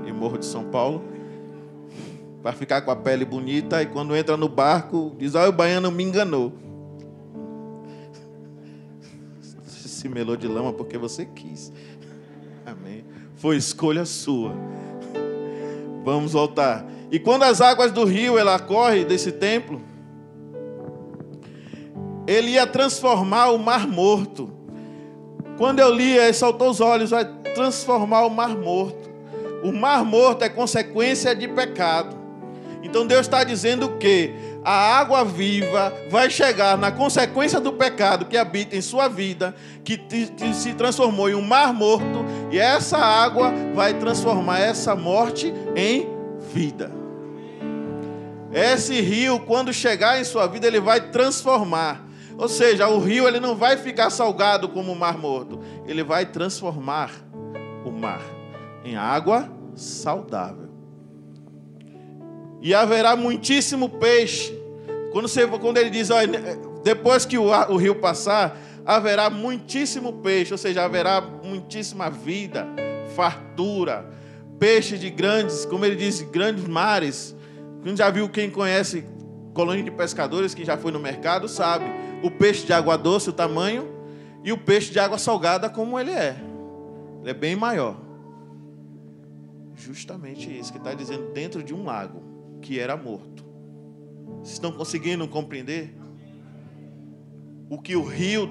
Em 0.05 0.11
Morro 0.11 0.37
de 0.37 0.45
São 0.45 0.65
Paulo. 0.65 1.01
Para 2.43 2.51
ficar 2.51 2.81
com 2.81 2.91
a 2.91 2.95
pele 2.95 3.23
bonita 3.23 3.81
e 3.81 3.85
quando 3.85 4.13
entra 4.17 4.35
no 4.35 4.49
barco, 4.49 5.15
diz: 5.17 5.33
Olha, 5.33 5.47
o 5.47 5.53
baiano 5.53 5.89
me 5.89 6.03
enganou. 6.03 6.51
Se 9.65 10.09
melou 10.09 10.35
de 10.35 10.49
lama 10.49 10.73
porque 10.73 10.97
você 10.97 11.23
quis. 11.23 11.71
Amém. 12.65 13.05
Foi 13.37 13.55
escolha 13.55 14.03
sua. 14.03 14.51
Vamos 16.03 16.33
voltar. 16.33 16.85
E 17.09 17.17
quando 17.17 17.43
as 17.43 17.61
águas 17.61 17.93
do 17.93 18.03
rio 18.03 18.37
ela 18.37 18.59
corre 18.59 19.05
desse 19.05 19.31
templo, 19.31 19.81
ele 22.27 22.51
ia 22.51 22.67
transformar 22.67 23.49
o 23.51 23.57
mar 23.57 23.87
morto. 23.87 24.51
Quando 25.57 25.79
eu 25.79 25.93
li, 25.93 26.17
ele 26.17 26.33
saltou 26.33 26.69
os 26.69 26.81
olhos, 26.81 27.11
vai 27.11 27.25
transformar 27.53 28.25
o 28.25 28.29
mar 28.29 28.55
morto. 28.55 29.09
O 29.63 29.71
mar 29.71 30.03
morto 30.03 30.43
é 30.43 30.49
consequência 30.49 31.35
de 31.35 31.47
pecado. 31.47 32.21
Então 32.83 33.05
Deus 33.05 33.21
está 33.21 33.43
dizendo 33.43 33.97
que 33.97 34.33
a 34.63 34.99
água 34.99 35.23
viva 35.23 35.93
vai 36.09 36.29
chegar 36.29 36.77
na 36.77 36.91
consequência 36.91 37.59
do 37.59 37.73
pecado 37.73 38.25
que 38.25 38.37
habita 38.37 38.75
em 38.75 38.81
sua 38.81 39.07
vida, 39.07 39.55
que, 39.83 39.97
que 39.97 40.53
se 40.53 40.73
transformou 40.73 41.29
em 41.29 41.35
um 41.35 41.41
mar 41.41 41.73
morto, 41.73 42.25
e 42.51 42.59
essa 42.59 42.97
água 42.97 43.53
vai 43.73 43.93
transformar 43.93 44.59
essa 44.59 44.95
morte 44.95 45.53
em 45.75 46.07
vida. 46.53 46.91
Esse 48.51 48.99
rio, 48.99 49.39
quando 49.39 49.71
chegar 49.71 50.19
em 50.19 50.23
sua 50.23 50.45
vida, 50.47 50.67
ele 50.67 50.79
vai 50.79 50.99
transformar. 51.09 52.10
Ou 52.41 52.49
seja, 52.49 52.87
o 52.87 52.97
rio 52.97 53.27
ele 53.27 53.39
não 53.39 53.55
vai 53.55 53.77
ficar 53.77 54.09
salgado 54.09 54.67
como 54.67 54.91
o 54.91 54.95
mar 54.95 55.15
morto, 55.15 55.59
ele 55.85 56.03
vai 56.03 56.25
transformar 56.25 57.11
o 57.85 57.91
mar 57.91 58.23
em 58.83 58.95
água 58.95 59.47
saudável. 59.75 60.67
E 62.59 62.73
haverá 62.73 63.15
muitíssimo 63.15 63.87
peixe. 63.87 64.59
Quando, 65.11 65.27
você, 65.27 65.45
quando 65.45 65.77
ele 65.77 65.91
diz, 65.91 66.09
olha, 66.09 66.57
depois 66.83 67.25
que 67.27 67.37
o, 67.37 67.43
o 67.43 67.77
rio 67.77 67.93
passar, 67.93 68.57
haverá 68.83 69.29
muitíssimo 69.29 70.11
peixe, 70.13 70.51
ou 70.51 70.57
seja, 70.57 70.83
haverá 70.83 71.21
muitíssima 71.21 72.09
vida, 72.09 72.65
fartura, 73.15 74.09
peixe 74.57 74.97
de 74.97 75.11
grandes, 75.11 75.63
como 75.63 75.85
ele 75.85 75.95
diz, 75.95 76.21
grandes 76.21 76.67
mares. 76.67 77.35
Quem 77.83 77.95
já 77.95 78.09
viu, 78.09 78.27
quem 78.27 78.49
conhece 78.49 79.05
colônia 79.53 79.83
de 79.83 79.91
pescadores, 79.91 80.55
que 80.55 80.65
já 80.65 80.75
foi 80.75 80.91
no 80.91 80.99
mercado, 80.99 81.47
sabe. 81.47 81.85
O 82.23 82.29
peixe 82.29 82.65
de 82.65 82.73
água 82.73 82.97
doce, 82.97 83.29
o 83.29 83.33
tamanho, 83.33 83.87
e 84.43 84.51
o 84.51 84.57
peixe 84.57 84.91
de 84.91 84.99
água 84.99 85.17
salgada, 85.17 85.69
como 85.69 85.99
ele 85.99 86.11
é. 86.11 86.35
Ele 87.21 87.29
é 87.29 87.33
bem 87.33 87.55
maior. 87.55 87.97
Justamente 89.75 90.55
isso 90.57 90.71
que 90.71 90.77
está 90.77 90.93
dizendo 90.93 91.31
dentro 91.31 91.63
de 91.63 91.73
um 91.73 91.83
lago 91.83 92.21
que 92.61 92.79
era 92.79 92.95
morto. 92.95 93.43
Vocês 94.37 94.53
estão 94.53 94.71
conseguindo 94.71 95.27
compreender? 95.27 95.95
O 97.69 97.79
que 97.79 97.95
o 97.95 98.03
rio 98.03 98.49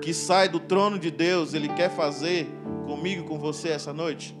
que 0.00 0.12
sai 0.12 0.48
do 0.48 0.60
trono 0.60 0.98
de 0.98 1.10
Deus, 1.10 1.54
ele 1.54 1.68
quer 1.68 1.90
fazer 1.90 2.46
comigo 2.86 3.24
e 3.24 3.26
com 3.26 3.38
você 3.38 3.68
essa 3.70 3.92
noite? 3.92 4.36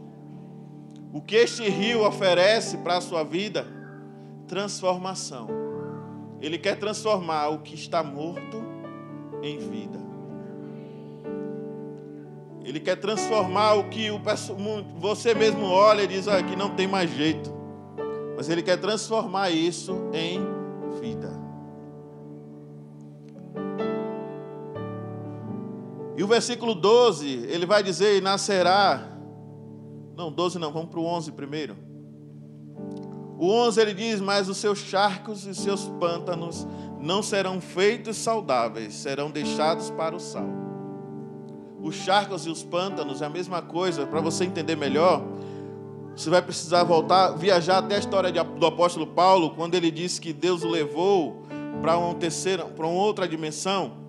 O 1.12 1.20
que 1.20 1.36
este 1.36 1.68
rio 1.68 2.06
oferece 2.06 2.78
para 2.78 2.98
a 2.98 3.00
sua 3.00 3.22
vida? 3.22 3.66
Transformação. 4.46 5.48
Ele 6.40 6.58
quer 6.58 6.78
transformar 6.78 7.48
o 7.48 7.60
que 7.60 7.74
está 7.74 8.02
morto 8.02 8.62
em 9.42 9.58
vida. 9.58 9.98
Ele 12.64 12.80
quer 12.80 12.96
transformar 12.96 13.74
o 13.74 13.88
que 13.88 14.10
o, 14.10 14.20
você 14.98 15.34
mesmo 15.34 15.64
olha 15.66 16.02
e 16.02 16.06
diz 16.06 16.26
ah, 16.26 16.42
que 16.42 16.56
não 16.56 16.70
tem 16.70 16.88
mais 16.88 17.10
jeito. 17.10 17.54
Mas 18.36 18.48
ele 18.48 18.62
quer 18.62 18.76
transformar 18.76 19.50
isso 19.50 19.96
em 20.12 20.40
vida. 21.00 21.46
E 26.16 26.24
o 26.24 26.26
versículo 26.26 26.74
12, 26.74 27.28
ele 27.48 27.66
vai 27.66 27.82
dizer: 27.82 28.16
e 28.16 28.20
nascerá. 28.20 29.12
Não, 30.16 30.32
12 30.32 30.58
não, 30.58 30.72
vamos 30.72 30.88
para 30.88 30.98
o 30.98 31.04
11 31.04 31.32
primeiro. 31.32 31.76
O 33.38 33.50
11 33.50 33.80
ele 33.80 33.94
diz: 33.94 34.20
Mas 34.20 34.48
os 34.48 34.56
seus 34.56 34.78
charcos 34.78 35.46
e 35.46 35.54
seus 35.54 35.88
pântanos 36.00 36.66
não 37.06 37.22
serão 37.22 37.60
feitos 37.60 38.16
saudáveis, 38.16 38.92
serão 38.92 39.30
deixados 39.30 39.90
para 39.90 40.14
o 40.14 40.20
sal. 40.20 40.48
Os 41.80 41.94
charcos 41.94 42.44
e 42.46 42.50
os 42.50 42.64
pântanos 42.64 43.22
é 43.22 43.26
a 43.26 43.30
mesma 43.30 43.62
coisa, 43.62 44.06
para 44.06 44.20
você 44.20 44.44
entender 44.44 44.74
melhor. 44.76 45.22
Você 46.16 46.28
vai 46.28 46.42
precisar 46.42 46.82
voltar, 46.82 47.30
viajar 47.36 47.78
até 47.78 47.94
a 47.94 47.98
história 47.98 48.32
do 48.32 48.66
apóstolo 48.66 49.06
Paulo, 49.06 49.50
quando 49.50 49.76
ele 49.76 49.90
disse 49.90 50.20
que 50.20 50.32
Deus 50.32 50.64
o 50.64 50.68
levou 50.68 51.44
para 51.80 51.96
uma 51.96 52.14
terceira, 52.14 52.64
para 52.64 52.86
uma 52.86 53.00
outra 53.00 53.28
dimensão. 53.28 54.04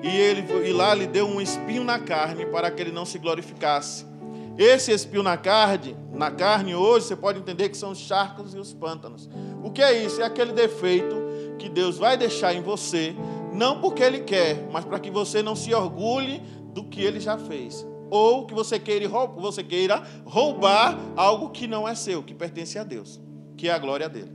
E, 0.00 0.06
ele, 0.06 0.44
e 0.64 0.72
lá 0.72 0.94
lhe 0.94 1.08
deu 1.08 1.26
um 1.26 1.40
espinho 1.40 1.82
na 1.82 1.98
carne 1.98 2.46
para 2.46 2.70
que 2.70 2.80
ele 2.80 2.92
não 2.92 3.04
se 3.04 3.18
glorificasse. 3.18 4.06
Esse 4.56 4.92
espinho 4.92 5.24
na 5.24 5.36
carne, 5.36 5.96
na 6.12 6.30
carne 6.30 6.74
hoje, 6.74 7.06
você 7.06 7.16
pode 7.16 7.40
entender 7.40 7.68
que 7.68 7.76
são 7.76 7.90
os 7.90 7.98
charcos 7.98 8.54
e 8.54 8.58
os 8.58 8.72
pântanos. 8.72 9.28
O 9.64 9.70
que 9.72 9.82
é 9.82 10.04
isso? 10.04 10.20
É 10.20 10.24
aquele 10.24 10.52
defeito 10.52 11.17
que 11.58 11.68
Deus 11.68 11.98
vai 11.98 12.16
deixar 12.16 12.54
em 12.54 12.62
você, 12.62 13.14
não 13.52 13.80
porque 13.80 14.02
Ele 14.02 14.20
quer, 14.20 14.68
mas 14.70 14.84
para 14.84 14.98
que 14.98 15.10
você 15.10 15.42
não 15.42 15.56
se 15.56 15.74
orgulhe 15.74 16.40
do 16.72 16.84
que 16.84 17.02
Ele 17.02 17.20
já 17.20 17.36
fez. 17.36 17.86
Ou 18.10 18.46
que 18.46 18.54
você 18.54 18.78
queira, 18.78 19.08
você 19.36 19.62
queira 19.62 20.02
roubar 20.24 20.98
algo 21.16 21.50
que 21.50 21.66
não 21.66 21.86
é 21.86 21.94
seu, 21.94 22.22
que 22.22 22.32
pertence 22.32 22.78
a 22.78 22.84
Deus, 22.84 23.20
que 23.56 23.68
é 23.68 23.72
a 23.72 23.78
glória 23.78 24.08
dele. 24.08 24.32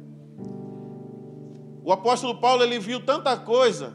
O 1.83 1.91
apóstolo 1.91 2.35
Paulo 2.35 2.63
ele 2.63 2.79
viu 2.79 2.99
tanta 2.99 3.35
coisa 3.35 3.93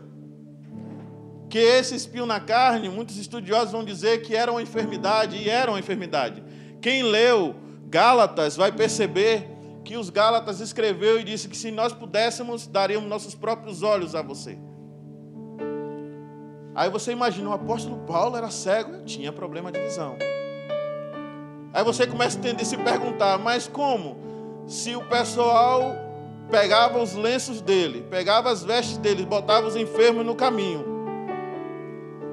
que 1.48 1.58
esse 1.58 1.94
espinho 1.94 2.26
na 2.26 2.38
carne, 2.38 2.88
muitos 2.88 3.16
estudiosos 3.16 3.72
vão 3.72 3.84
dizer 3.84 4.22
que 4.22 4.36
era 4.36 4.50
uma 4.50 4.60
enfermidade, 4.60 5.36
e 5.36 5.48
era 5.48 5.70
uma 5.70 5.78
enfermidade. 5.78 6.42
Quem 6.80 7.02
leu 7.02 7.54
Gálatas 7.88 8.56
vai 8.56 8.70
perceber 8.70 9.48
que 9.88 9.96
os 9.96 10.10
Gálatas 10.10 10.60
escreveu 10.60 11.18
e 11.18 11.24
disse 11.24 11.48
que 11.48 11.56
se 11.56 11.70
nós 11.70 11.94
pudéssemos, 11.94 12.66
daríamos 12.66 13.08
nossos 13.08 13.34
próprios 13.34 13.82
olhos 13.82 14.14
a 14.14 14.20
você. 14.20 14.58
Aí 16.74 16.90
você 16.90 17.12
imagina, 17.12 17.48
o 17.48 17.54
apóstolo 17.54 17.96
Paulo 18.06 18.36
era 18.36 18.50
cego, 18.50 19.02
tinha 19.04 19.32
problema 19.32 19.72
de 19.72 19.80
visão. 19.80 20.18
Aí 21.72 21.82
você 21.82 22.06
começa 22.06 22.38
a 22.38 22.64
se 22.66 22.76
perguntar, 22.76 23.38
mas 23.38 23.66
como? 23.66 24.18
Se 24.66 24.94
o 24.94 25.08
pessoal 25.08 25.96
pegava 26.50 27.02
os 27.02 27.14
lenços 27.14 27.62
dele, 27.62 28.06
pegava 28.10 28.50
as 28.50 28.62
vestes 28.62 28.98
dele, 28.98 29.24
botava 29.24 29.66
os 29.68 29.74
enfermos 29.74 30.22
no 30.22 30.34
caminho 30.34 30.84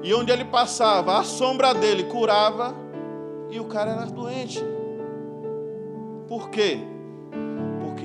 e 0.02 0.12
onde 0.12 0.30
ele 0.30 0.44
passava, 0.44 1.18
a 1.18 1.24
sombra 1.24 1.72
dele 1.72 2.04
curava 2.04 2.74
e 3.50 3.58
o 3.58 3.64
cara 3.64 3.92
era 3.92 4.04
doente. 4.04 4.62
Por 6.28 6.50
quê? 6.50 6.95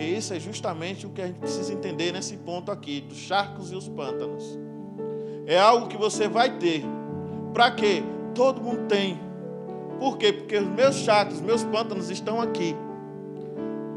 Porque 0.01 0.17
isso 0.17 0.33
é 0.33 0.39
justamente 0.39 1.05
o 1.05 1.11
que 1.11 1.21
a 1.21 1.27
gente 1.27 1.37
precisa 1.37 1.71
entender 1.71 2.11
nesse 2.11 2.35
ponto 2.35 2.71
aqui, 2.71 3.01
dos 3.01 3.19
charcos 3.19 3.71
e 3.71 3.75
os 3.75 3.87
pântanos. 3.87 4.57
É 5.45 5.59
algo 5.59 5.87
que 5.87 5.95
você 5.95 6.27
vai 6.27 6.57
ter. 6.57 6.83
Para 7.53 7.69
quê? 7.69 8.01
Todo 8.33 8.59
mundo 8.59 8.87
tem. 8.87 9.19
Por 9.99 10.17
quê? 10.17 10.33
Porque 10.33 10.57
os 10.57 10.67
meus 10.67 10.95
charcos, 10.95 11.35
os 11.35 11.41
meus 11.41 11.63
pântanos 11.63 12.09
estão 12.09 12.41
aqui. 12.41 12.75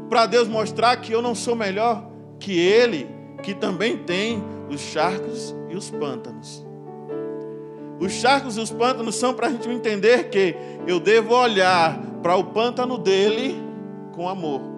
Para 0.07 0.27
Deus 0.27 0.47
mostrar 0.47 0.95
que 0.97 1.11
eu 1.11 1.23
não 1.23 1.33
sou 1.33 1.55
melhor 1.55 2.07
que 2.39 2.55
Ele, 2.55 3.09
que 3.41 3.55
também 3.55 3.97
tem 3.97 4.43
os 4.69 4.81
charcos 4.81 5.55
e 5.71 5.75
os 5.75 5.89
pântanos. 5.89 6.63
Os 7.99 8.11
charcos 8.11 8.57
e 8.57 8.59
os 8.59 8.69
pântanos 8.69 9.15
são 9.15 9.33
para 9.33 9.47
a 9.47 9.49
gente 9.49 9.67
entender 9.67 10.29
que 10.29 10.55
eu 10.85 10.99
devo 10.99 11.33
olhar 11.33 11.99
para 12.21 12.35
o 12.35 12.43
pântano 12.43 12.95
dele 12.95 13.55
com 14.13 14.29
amor. 14.29 14.74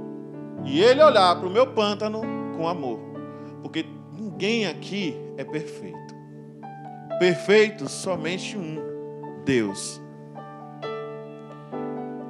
E 0.65 0.82
ele 0.82 1.02
olhar 1.02 1.36
para 1.36 1.48
o 1.48 1.52
meu 1.52 1.67
pântano 1.67 2.22
com 2.56 2.67
amor. 2.67 3.00
Porque 3.62 3.86
ninguém 4.13 4.67
aqui 4.67 5.15
é 5.38 5.43
perfeito. 5.43 6.15
Perfeito 7.20 7.89
somente 7.89 8.58
um, 8.58 8.78
Deus. 9.46 10.02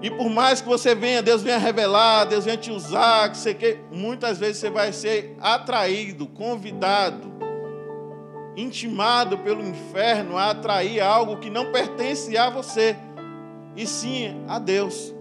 E 0.02 0.12
por 0.12 0.30
mais 0.30 0.62
que 0.62 0.68
você 0.68 0.94
venha, 0.94 1.22
Deus 1.22 1.42
venha 1.42 1.58
revelar, 1.58 2.26
Deus 2.26 2.46
venha 2.46 2.58
te 2.58 2.72
usar, 2.72 3.32
que 3.32 3.38
você 3.38 3.54
quer, 3.54 3.84
muitas 3.92 4.38
vezes 4.38 4.58
você 4.58 4.70
vai 4.70 4.94
ser 4.94 5.36
atraído, 5.42 6.28
convidado 6.28 7.38
intimado 8.58 9.38
pelo 9.38 9.62
inferno 9.62 10.36
a 10.36 10.50
atrair 10.50 11.00
algo 11.00 11.38
que 11.38 11.50
não 11.50 11.72
pertence 11.72 12.36
a 12.36 12.50
você, 12.50 12.98
e 13.76 13.86
sim 13.86 14.44
a 14.48 14.58
Deus. 14.58 15.14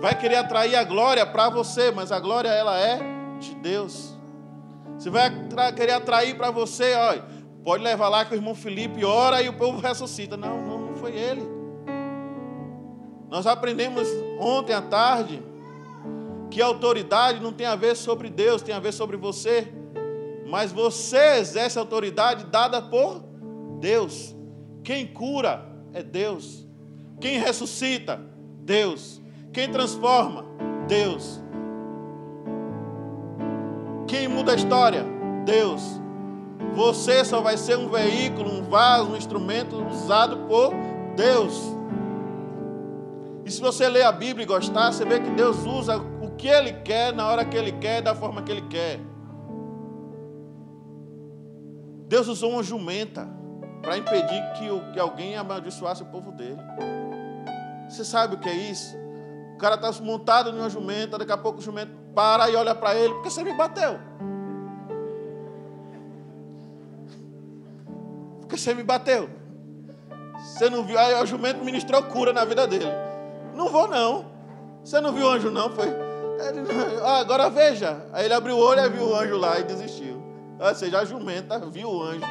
Vai 0.00 0.18
querer 0.18 0.36
atrair 0.36 0.76
a 0.76 0.84
glória 0.84 1.24
para 1.26 1.50
você, 1.50 1.90
mas 1.90 2.10
a 2.10 2.18
glória 2.18 2.48
ela 2.48 2.78
é 2.78 3.00
de 3.38 3.54
Deus. 3.54 4.16
Você 4.98 5.10
vai 5.10 5.30
querer 5.74 5.92
atrair 5.92 6.36
para 6.36 6.50
você, 6.50 6.94
olha, 6.94 7.24
pode 7.64 7.82
levar 7.82 8.08
lá 8.08 8.24
que 8.24 8.34
o 8.34 8.36
irmão 8.36 8.54
Felipe 8.54 9.04
ora 9.04 9.42
e 9.42 9.48
o 9.48 9.52
povo 9.52 9.78
ressuscita. 9.78 10.36
Não, 10.36 10.60
não, 10.60 10.96
foi 10.96 11.14
ele. 11.16 11.42
Nós 13.28 13.46
aprendemos 13.46 14.08
ontem 14.38 14.72
à 14.72 14.82
tarde 14.82 15.42
que 16.50 16.60
autoridade 16.60 17.40
não 17.40 17.52
tem 17.52 17.66
a 17.66 17.76
ver 17.76 17.94
sobre 17.94 18.28
Deus, 18.28 18.60
tem 18.60 18.74
a 18.74 18.80
ver 18.80 18.92
sobre 18.92 19.16
você 19.16 19.72
mas 20.50 20.72
você 20.72 21.38
exerce 21.38 21.78
autoridade 21.78 22.44
dada 22.46 22.82
por 22.82 23.22
Deus. 23.78 24.34
Quem 24.82 25.06
cura 25.06 25.64
é 25.92 26.02
Deus. 26.02 26.66
Quem 27.20 27.38
ressuscita, 27.38 28.20
Deus. 28.64 29.19
Quem 29.52 29.70
transforma, 29.70 30.44
Deus. 30.86 31.40
Quem 34.06 34.28
muda 34.28 34.52
a 34.52 34.54
história, 34.54 35.04
Deus. 35.44 36.00
Você 36.74 37.24
só 37.24 37.40
vai 37.40 37.56
ser 37.56 37.76
um 37.76 37.88
veículo, 37.88 38.50
um 38.50 38.62
vaso, 38.62 39.10
um 39.10 39.16
instrumento 39.16 39.76
usado 39.86 40.36
por 40.46 40.72
Deus. 41.16 41.60
E 43.44 43.50
se 43.50 43.60
você 43.60 43.88
ler 43.88 44.04
a 44.04 44.12
Bíblia 44.12 44.44
e 44.44 44.46
gostar, 44.46 44.92
você 44.92 45.04
vê 45.04 45.18
que 45.18 45.30
Deus 45.30 45.66
usa 45.66 45.96
o 45.96 46.30
que 46.36 46.46
Ele 46.46 46.72
quer, 46.72 47.12
na 47.12 47.26
hora 47.28 47.44
que 47.44 47.56
Ele 47.56 47.72
quer, 47.72 48.00
da 48.00 48.14
forma 48.14 48.42
que 48.42 48.52
Ele 48.52 48.62
quer. 48.62 49.00
Deus 52.06 52.28
usou 52.28 52.52
uma 52.52 52.62
jumenta 52.62 53.28
para 53.82 53.96
impedir 53.96 54.52
que, 54.52 54.92
que 54.92 55.00
alguém 55.00 55.36
amaldiçoasse 55.36 56.02
o 56.02 56.06
povo 56.06 56.30
dele. 56.30 56.58
Você 57.88 58.04
sabe 58.04 58.36
o 58.36 58.38
que 58.38 58.48
é 58.48 58.54
isso? 58.54 58.96
cara 59.60 59.74
está 59.74 59.92
montado 60.02 60.52
numa 60.52 60.68
jumenta, 60.68 61.18
daqui 61.18 61.32
a 61.32 61.36
pouco 61.36 61.58
o 61.58 61.62
jumento 61.62 61.92
para 62.14 62.50
e 62.50 62.56
olha 62.56 62.74
para 62.74 62.94
ele, 62.94 63.14
porque 63.14 63.30
você 63.30 63.44
me 63.44 63.52
bateu. 63.52 63.98
Porque 68.40 68.56
você 68.56 68.74
me 68.74 68.82
bateu. 68.82 69.28
Você 70.38 70.68
não 70.70 70.82
viu? 70.82 70.98
Aí 70.98 71.14
o 71.22 71.26
jumento 71.26 71.64
ministrou 71.64 72.02
cura 72.04 72.32
na 72.32 72.44
vida 72.44 72.66
dele. 72.66 72.90
Não 73.54 73.68
vou 73.68 73.86
não. 73.86 74.24
Você 74.82 75.00
não 75.00 75.12
viu 75.12 75.26
o 75.26 75.28
anjo 75.28 75.50
não, 75.50 75.70
foi? 75.70 75.88
Ele, 75.88 76.60
ah, 77.02 77.18
agora 77.18 77.50
veja. 77.50 78.04
Aí 78.12 78.24
ele 78.24 78.34
abriu 78.34 78.56
o 78.56 78.58
olho 78.58 78.80
e 78.80 78.88
viu 78.88 79.08
o 79.08 79.14
anjo 79.14 79.36
lá 79.36 79.60
e 79.60 79.64
desistiu. 79.64 80.20
Ou 80.58 80.74
seja, 80.74 81.00
a 81.00 81.04
jumenta 81.04 81.58
viu 81.58 81.90
o 81.90 82.02
anjo. 82.02 82.24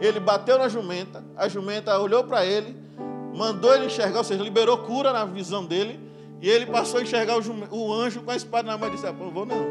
Ele 0.00 0.20
bateu 0.20 0.58
na 0.58 0.68
jumenta, 0.68 1.22
a 1.36 1.48
jumenta 1.48 1.98
olhou 1.98 2.24
para 2.24 2.44
ele, 2.44 2.76
mandou 3.34 3.74
ele 3.74 3.86
enxergar, 3.86 4.18
ou 4.18 4.24
seja, 4.24 4.42
liberou 4.42 4.78
cura 4.78 5.12
na 5.12 5.24
visão 5.24 5.64
dele. 5.64 6.00
E 6.44 6.50
ele 6.50 6.66
passou 6.66 7.00
a 7.00 7.02
enxergar 7.02 7.38
o, 7.38 7.74
o 7.74 7.90
anjo 7.90 8.20
com 8.20 8.30
a 8.30 8.36
espada 8.36 8.70
na 8.70 8.76
mão 8.76 8.88
e 8.88 8.90
disse: 8.90 9.06
ah, 9.06 9.12
Não 9.14 9.30
vou, 9.30 9.46
não. 9.46 9.64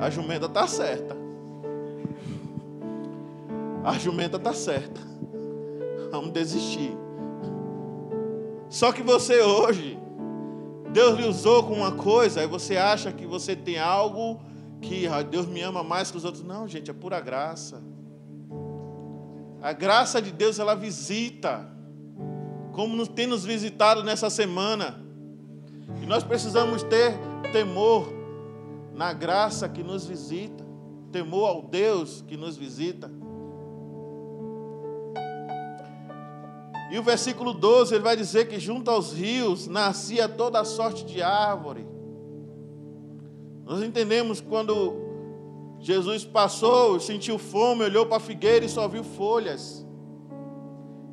A 0.00 0.10
jumenta 0.10 0.46
está 0.46 0.66
certa. 0.66 1.16
A 3.84 3.92
jumenta 3.92 4.36
está 4.36 4.52
certa. 4.52 5.00
Vamos 6.10 6.32
desistir. 6.32 6.90
Só 8.68 8.90
que 8.90 9.00
você 9.00 9.42
hoje, 9.42 9.96
Deus 10.92 11.20
lhe 11.20 11.24
usou 11.24 11.62
com 11.62 11.74
uma 11.74 11.92
coisa, 11.92 12.42
e 12.42 12.48
você 12.48 12.76
acha 12.76 13.12
que 13.12 13.24
você 13.24 13.54
tem 13.54 13.78
algo 13.78 14.40
que 14.80 15.06
ah, 15.06 15.22
Deus 15.22 15.46
me 15.46 15.60
ama 15.60 15.84
mais 15.84 16.10
que 16.10 16.16
os 16.16 16.24
outros. 16.24 16.42
Não, 16.42 16.66
gente, 16.66 16.90
é 16.90 16.92
pura 16.92 17.20
graça. 17.20 17.80
A 19.62 19.72
graça 19.72 20.20
de 20.20 20.32
Deus, 20.32 20.58
ela 20.58 20.74
visita, 20.74 21.64
como 22.72 23.06
tem 23.06 23.28
nos 23.28 23.44
visitado 23.44 24.02
nessa 24.02 24.28
semana. 24.28 25.01
E 26.00 26.06
nós 26.06 26.22
precisamos 26.22 26.82
ter 26.82 27.12
temor 27.52 28.12
na 28.94 29.12
graça 29.12 29.68
que 29.68 29.82
nos 29.82 30.06
visita, 30.06 30.64
temor 31.10 31.48
ao 31.48 31.62
Deus 31.62 32.22
que 32.26 32.36
nos 32.36 32.56
visita. 32.56 33.10
E 36.90 36.98
o 36.98 37.02
versículo 37.02 37.54
12, 37.54 37.94
ele 37.94 38.04
vai 38.04 38.16
dizer 38.16 38.48
que 38.48 38.60
junto 38.60 38.90
aos 38.90 39.12
rios 39.12 39.66
nascia 39.66 40.28
toda 40.28 40.62
sorte 40.64 41.04
de 41.04 41.22
árvore. 41.22 41.86
Nós 43.64 43.82
entendemos 43.82 44.40
quando 44.40 44.94
Jesus 45.80 46.24
passou, 46.24 47.00
sentiu 47.00 47.38
fome, 47.38 47.84
olhou 47.84 48.06
para 48.06 48.18
a 48.18 48.20
figueira 48.20 48.64
e 48.64 48.68
só 48.68 48.86
viu 48.86 49.02
folhas. 49.02 49.86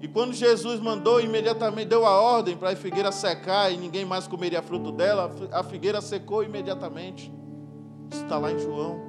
E 0.02 0.08
quando 0.08 0.34
Jesus 0.34 0.80
mandou, 0.80 1.20
imediatamente 1.20 1.90
deu 1.90 2.06
a 2.06 2.22
ordem 2.22 2.56
para 2.56 2.72
a 2.72 2.76
figueira 2.76 3.12
secar 3.12 3.72
e 3.72 3.78
ninguém 3.78 4.06
mais 4.06 4.28
comeria 4.28 4.62
fruto 4.62 4.92
dela, 4.92 5.30
a 5.52 5.64
figueira 5.64 6.00
secou 6.00 6.44
imediatamente. 6.44 7.34
Isso 8.10 8.24
está 8.24 8.38
lá 8.38 8.52
em 8.52 8.60
João. 8.60 9.02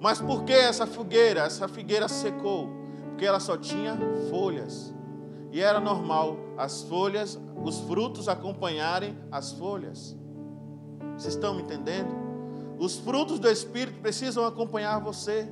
Mas 0.00 0.20
por 0.20 0.44
que 0.44 0.52
essa 0.52 0.86
figueira? 0.86 1.40
Essa 1.40 1.68
figueira 1.68 2.08
secou 2.08 2.70
porque 3.16 3.24
ela 3.24 3.40
só 3.40 3.56
tinha 3.56 3.98
folhas. 4.28 4.94
E 5.50 5.62
era 5.62 5.80
normal 5.80 6.36
as 6.58 6.82
folhas, 6.82 7.40
os 7.64 7.80
frutos 7.80 8.28
acompanharem 8.28 9.16
as 9.32 9.52
folhas. 9.52 10.14
Vocês 11.16 11.32
estão 11.32 11.54
me 11.54 11.62
entendendo? 11.62 12.14
Os 12.78 12.98
frutos 12.98 13.38
do 13.38 13.48
Espírito 13.48 14.00
precisam 14.00 14.44
acompanhar 14.44 15.00
você. 15.00 15.50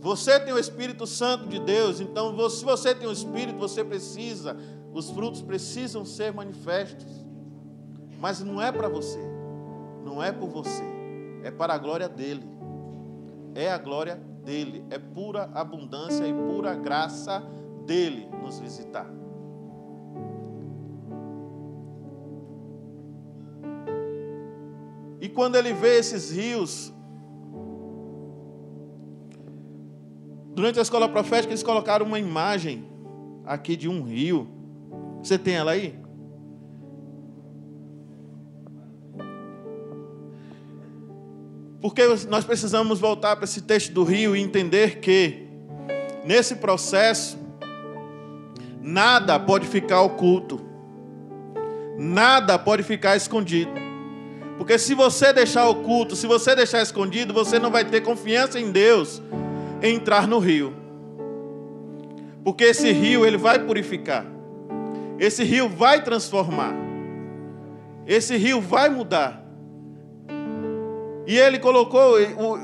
Você 0.00 0.40
tem 0.40 0.52
o 0.52 0.58
Espírito 0.58 1.06
Santo 1.06 1.46
de 1.46 1.58
Deus, 1.58 2.00
então 2.00 2.48
se 2.48 2.64
você 2.64 2.94
tem 2.94 3.06
o 3.06 3.12
Espírito, 3.12 3.58
você 3.58 3.84
precisa, 3.84 4.56
os 4.94 5.10
frutos 5.10 5.42
precisam 5.42 6.04
ser 6.06 6.32
manifestos. 6.32 7.06
Mas 8.18 8.40
não 8.40 8.60
é 8.60 8.72
para 8.72 8.88
você, 8.88 9.20
não 10.04 10.22
é 10.22 10.32
por 10.32 10.48
você, 10.48 10.82
é 11.42 11.50
para 11.50 11.74
a 11.74 11.78
glória 11.78 12.08
dele. 12.08 12.48
É 13.54 13.70
a 13.70 13.78
glória 13.78 14.16
dele, 14.44 14.84
é 14.90 14.98
pura 14.98 15.50
abundância 15.52 16.26
e 16.26 16.32
pura 16.32 16.74
graça 16.74 17.42
dele 17.84 18.28
nos 18.42 18.58
visitar. 18.58 19.10
E 25.20 25.28
quando 25.28 25.56
ele 25.56 25.74
vê 25.74 25.98
esses 25.98 26.30
rios, 26.30 26.92
durante 30.60 30.78
a 30.78 30.82
escola 30.82 31.08
profética 31.08 31.52
eles 31.52 31.62
colocaram 31.62 32.04
uma 32.04 32.18
imagem 32.18 32.84
aqui 33.46 33.76
de 33.76 33.88
um 33.88 34.02
rio. 34.02 34.46
Você 35.22 35.38
tem 35.38 35.54
ela 35.54 35.70
aí? 35.70 35.98
Porque 41.80 42.02
nós 42.28 42.44
precisamos 42.44 43.00
voltar 43.00 43.36
para 43.36 43.46
esse 43.46 43.62
texto 43.62 43.90
do 43.94 44.04
rio 44.04 44.36
e 44.36 44.40
entender 44.40 44.98
que, 44.98 45.46
nesse 46.26 46.56
processo, 46.56 47.38
nada 48.82 49.40
pode 49.40 49.66
ficar 49.66 50.02
oculto, 50.02 50.60
nada 51.96 52.58
pode 52.58 52.82
ficar 52.82 53.16
escondido. 53.16 53.72
Porque 54.58 54.78
se 54.78 54.92
você 54.92 55.32
deixar 55.32 55.66
oculto, 55.70 56.14
se 56.14 56.26
você 56.26 56.54
deixar 56.54 56.82
escondido, 56.82 57.32
você 57.32 57.58
não 57.58 57.70
vai 57.70 57.82
ter 57.82 58.02
confiança 58.02 58.60
em 58.60 58.70
Deus 58.70 59.22
entrar 59.82 60.26
no 60.26 60.38
rio. 60.38 60.74
Porque 62.44 62.64
esse 62.64 62.90
rio 62.92 63.24
ele 63.24 63.36
vai 63.36 63.58
purificar. 63.58 64.26
Esse 65.18 65.44
rio 65.44 65.68
vai 65.68 66.02
transformar. 66.02 66.74
Esse 68.06 68.36
rio 68.36 68.60
vai 68.60 68.88
mudar. 68.88 69.40
E 71.26 71.36
ele 71.38 71.58
colocou, 71.58 72.14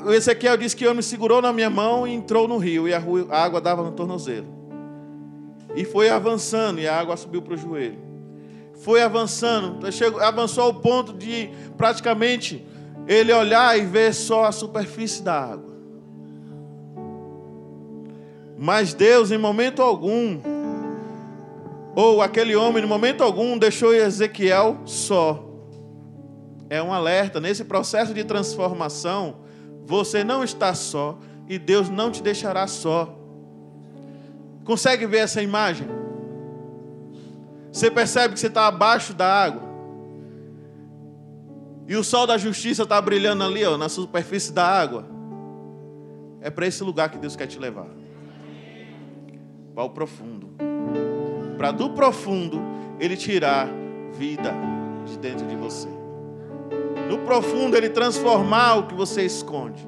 o 0.05 0.12
Ezequiel 0.12 0.57
disse 0.57 0.74
que 0.74 0.85
o 0.87 0.90
homem 0.90 1.02
segurou 1.02 1.40
na 1.40 1.52
minha 1.52 1.70
mão 1.70 2.09
e 2.09 2.12
entrou 2.12 2.48
no 2.48 2.57
rio, 2.57 2.88
e 2.88 2.94
a 2.94 3.00
água 3.31 3.61
dava 3.61 3.83
no 3.83 3.92
tornozelo. 3.92 4.48
E 5.76 5.85
foi 5.85 6.09
avançando, 6.09 6.81
e 6.81 6.88
a 6.88 6.98
água 6.98 7.16
subiu 7.16 7.42
para 7.42 7.55
o 7.55 7.57
joelho. 7.57 7.98
Foi 8.81 9.02
avançando, 9.02 9.92
chegou, 9.92 10.20
avançou 10.20 10.64
ao 10.64 10.74
ponto 10.74 11.12
de 11.12 11.50
praticamente 11.76 12.66
ele 13.07 13.33
olhar 13.33 13.79
e 13.79 13.83
ver 13.83 14.12
só 14.12 14.46
a 14.46 14.52
superfície 14.52 15.22
da 15.22 15.38
água. 15.38 15.65
Mas 18.57 18.95
Deus, 18.95 19.31
em 19.31 19.38
momento 19.38 19.83
algum, 19.83 20.40
ou 21.95 22.23
aquele 22.23 22.57
homem, 22.57 22.83
em 22.83 22.87
momento 22.87 23.23
algum, 23.23 23.59
deixou 23.59 23.95
Ezequiel 23.95 24.79
só 24.85 25.47
é 26.69 26.83
um 26.83 26.92
alerta. 26.92 27.40
Nesse 27.40 27.64
processo 27.64 28.12
de 28.12 28.25
transformação, 28.25 29.37
você 29.85 30.25
não 30.25 30.42
está 30.42 30.75
só 30.75 31.19
e 31.49 31.59
Deus 31.59 31.88
não 31.88 32.11
te 32.11 32.23
deixará 32.23 32.66
só. 32.66 33.14
Consegue 34.64 35.07
ver 35.07 35.19
essa 35.19 35.42
imagem? 35.42 35.87
Você 37.73 37.90
percebe 37.90 38.35
que 38.35 38.40
você 38.40 38.49
está 38.49 38.66
abaixo 38.66 39.14
da 39.14 39.27
água. 39.27 39.62
E 41.87 41.95
o 41.95 42.03
sol 42.03 42.27
da 42.27 42.37
justiça 42.37 42.83
está 42.83 43.01
brilhando 43.01 43.45
ali, 43.45 43.64
ó, 43.64 43.77
na 43.77 43.88
superfície 43.88 44.53
da 44.53 44.66
água. 44.66 45.07
É 46.40 46.51
para 46.51 46.66
esse 46.66 46.83
lugar 46.83 47.11
que 47.11 47.19
Deus 47.19 47.37
quer 47.37 47.47
te 47.47 47.59
levar. 47.59 47.87
Para 49.76 49.84
o 49.84 49.90
profundo. 49.90 50.48
Para 51.56 51.70
do 51.70 51.90
profundo 51.90 52.60
Ele 52.98 53.16
tirar 53.16 53.68
vida 54.12 54.52
de 55.06 55.16
dentro 55.18 55.46
de 55.46 55.54
você 55.54 55.96
no 57.06 57.18
profundo, 57.18 57.76
Ele 57.76 57.88
transformar 57.88 58.76
o 58.76 58.86
que 58.86 58.94
você 58.94 59.22
esconde. 59.24 59.86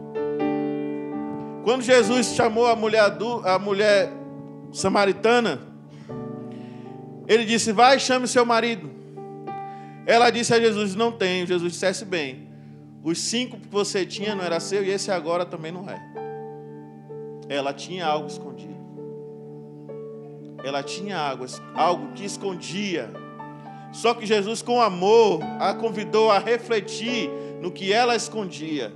Quando 1.64 1.82
Jesus 1.82 2.34
chamou 2.34 2.66
a 2.66 2.76
mulher, 2.76 3.16
a 3.44 3.58
mulher 3.58 4.10
samaritana, 4.72 5.60
Ele 7.26 7.44
disse: 7.44 7.72
Vai, 7.72 7.98
chame 7.98 8.26
seu 8.26 8.46
marido. 8.46 8.90
Ela 10.06 10.30
disse 10.30 10.54
a 10.54 10.60
Jesus: 10.60 10.94
Não 10.94 11.12
tenho. 11.12 11.46
Jesus 11.46 11.72
dissesse 11.72 12.04
bem: 12.04 12.48
Os 13.02 13.18
cinco 13.18 13.58
que 13.58 13.68
você 13.68 14.06
tinha 14.06 14.34
não 14.34 14.44
era 14.44 14.60
seu 14.60 14.84
e 14.84 14.90
esse 14.90 15.10
agora 15.10 15.44
também 15.44 15.72
não 15.72 15.88
é. 15.88 15.98
Ela 17.48 17.72
tinha 17.72 18.06
algo 18.06 18.28
escondido. 18.28 18.77
Ela 20.62 20.82
tinha 20.82 21.18
algo, 21.18 21.46
algo 21.74 22.12
que 22.12 22.24
escondia 22.24 23.10
só 23.92 24.14
que 24.14 24.26
Jesus, 24.26 24.62
com 24.62 24.80
amor, 24.80 25.40
a 25.58 25.74
convidou 25.74 26.30
a 26.30 26.38
refletir 26.38 27.30
no 27.60 27.70
que 27.70 27.92
ela 27.92 28.14
escondia. 28.14 28.92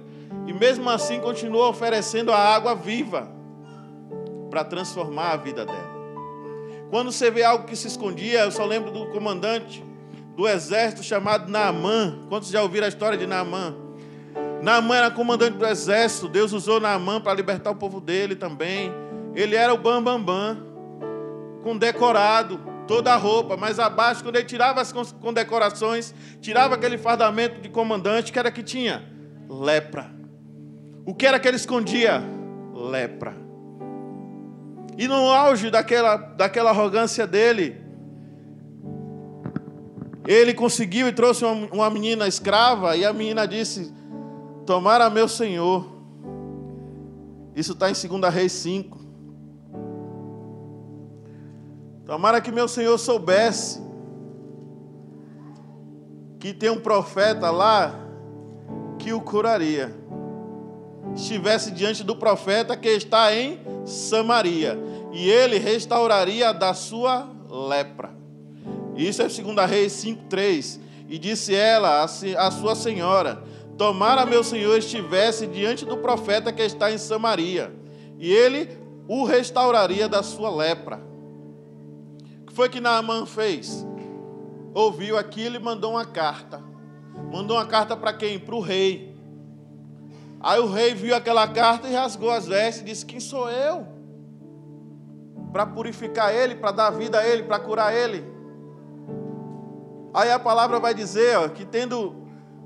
E 0.46 0.52
mesmo 0.52 0.88
assim 0.90 1.20
continuou 1.20 1.68
oferecendo 1.68 2.32
a 2.32 2.38
água 2.38 2.74
viva 2.74 3.30
para 4.50 4.64
transformar 4.64 5.32
a 5.32 5.36
vida 5.36 5.64
dela. 5.64 5.92
Quando 6.90 7.10
você 7.10 7.30
vê 7.30 7.42
algo 7.42 7.64
que 7.64 7.74
se 7.74 7.86
escondia, 7.86 8.40
eu 8.40 8.50
só 8.50 8.66
lembro 8.66 8.90
do 8.90 9.06
comandante 9.06 9.82
do 10.36 10.46
exército 10.46 11.02
chamado 11.02 11.50
Naamã. 11.50 12.26
Quantos 12.28 12.50
já 12.50 12.62
ouviram 12.62 12.84
a 12.84 12.88
história 12.88 13.16
de 13.16 13.26
Naamã? 13.26 13.74
Naamã 14.62 14.96
era 14.96 15.10
comandante 15.10 15.56
do 15.56 15.66
exército. 15.66 16.28
Deus 16.28 16.52
usou 16.52 16.80
Naamã 16.80 17.20
para 17.20 17.32
libertar 17.32 17.70
o 17.70 17.76
povo 17.76 17.98
dele 17.98 18.36
também. 18.36 18.92
Ele 19.34 19.56
era 19.56 19.72
o 19.72 19.78
bambambam, 19.78 20.22
bam, 20.22 20.54
bam, 20.54 20.71
condecorado 21.62 22.60
toda 22.86 23.12
a 23.12 23.16
roupa, 23.16 23.56
mas 23.56 23.78
abaixo, 23.78 24.22
quando 24.22 24.36
ele 24.36 24.44
tirava 24.44 24.80
as 24.80 24.92
condecorações, 24.92 26.14
tirava 26.40 26.74
aquele 26.74 26.98
fardamento 26.98 27.60
de 27.60 27.68
comandante, 27.68 28.32
que 28.32 28.38
era 28.38 28.50
que 28.50 28.62
tinha? 28.62 29.02
Lepra. 29.48 30.10
O 31.06 31.14
que 31.14 31.26
era 31.26 31.38
que 31.40 31.48
ele 31.48 31.56
escondia? 31.56 32.22
lepra. 32.74 33.36
E 34.96 35.06
no 35.06 35.30
auge 35.30 35.70
daquela, 35.70 36.16
daquela 36.16 36.70
arrogância 36.70 37.26
dele, 37.26 37.80
ele 40.26 40.52
conseguiu 40.52 41.08
e 41.08 41.12
trouxe 41.12 41.44
uma, 41.44 41.66
uma 41.72 41.90
menina 41.90 42.26
escrava, 42.26 42.96
e 42.96 43.04
a 43.04 43.12
menina 43.12 43.46
disse: 43.46 43.92
Tomara 44.66 45.08
meu 45.08 45.28
senhor. 45.28 45.90
Isso 47.54 47.72
está 47.72 47.90
em 47.90 47.92
2 47.92 48.34
Reis 48.34 48.52
5. 48.52 49.01
Tomara 52.12 52.42
que 52.42 52.52
meu 52.52 52.68
senhor 52.68 52.98
soubesse 52.98 53.80
que 56.38 56.52
tem 56.52 56.68
um 56.68 56.78
profeta 56.78 57.50
lá 57.50 57.98
que 58.98 59.14
o 59.14 59.20
curaria. 59.22 59.90
Estivesse 61.16 61.70
diante 61.70 62.04
do 62.04 62.14
profeta 62.14 62.76
que 62.76 62.90
está 62.90 63.34
em 63.34 63.58
Samaria, 63.86 64.78
e 65.10 65.30
ele 65.30 65.56
restauraria 65.56 66.52
da 66.52 66.74
sua 66.74 67.30
lepra. 67.48 68.10
Isso 68.94 69.22
é 69.22 69.26
2 69.26 69.70
Reis 69.70 69.94
5,3. 70.04 70.80
E 71.08 71.18
disse 71.18 71.54
ela 71.54 72.02
a 72.02 72.50
sua 72.50 72.74
senhora: 72.74 73.42
Tomara 73.78 74.26
meu 74.26 74.44
senhor 74.44 74.76
estivesse 74.76 75.46
diante 75.46 75.86
do 75.86 75.96
profeta 75.96 76.52
que 76.52 76.60
está 76.60 76.92
em 76.92 76.98
Samaria, 76.98 77.74
e 78.18 78.30
ele 78.30 78.68
o 79.08 79.24
restauraria 79.24 80.10
da 80.10 80.22
sua 80.22 80.54
lepra. 80.54 81.11
Que 82.52 82.56
foi 82.56 82.68
que 82.68 82.82
Naamã 82.82 83.24
fez? 83.24 83.82
Ouviu 84.74 85.16
aquilo 85.16 85.56
e 85.56 85.58
mandou 85.58 85.92
uma 85.92 86.04
carta. 86.04 86.62
Mandou 87.32 87.56
uma 87.56 87.64
carta 87.64 87.96
para 87.96 88.12
quem? 88.12 88.38
Para 88.38 88.54
o 88.54 88.60
rei. 88.60 89.16
Aí 90.38 90.60
o 90.60 90.70
rei 90.70 90.92
viu 90.92 91.16
aquela 91.16 91.48
carta 91.48 91.88
e 91.88 91.94
rasgou 91.94 92.30
as 92.30 92.46
vestes 92.46 92.82
e 92.82 92.84
disse: 92.84 93.06
Quem 93.06 93.20
sou 93.20 93.48
eu? 93.50 93.86
Para 95.50 95.64
purificar 95.64 96.34
ele, 96.34 96.54
para 96.54 96.72
dar 96.72 96.90
vida 96.90 97.20
a 97.20 97.26
ele, 97.26 97.44
para 97.44 97.58
curar 97.58 97.94
ele. 97.94 98.22
Aí 100.12 100.30
a 100.30 100.38
palavra 100.38 100.78
vai 100.78 100.92
dizer 100.92 101.38
ó, 101.38 101.48
que, 101.48 101.64
tendo 101.64 102.14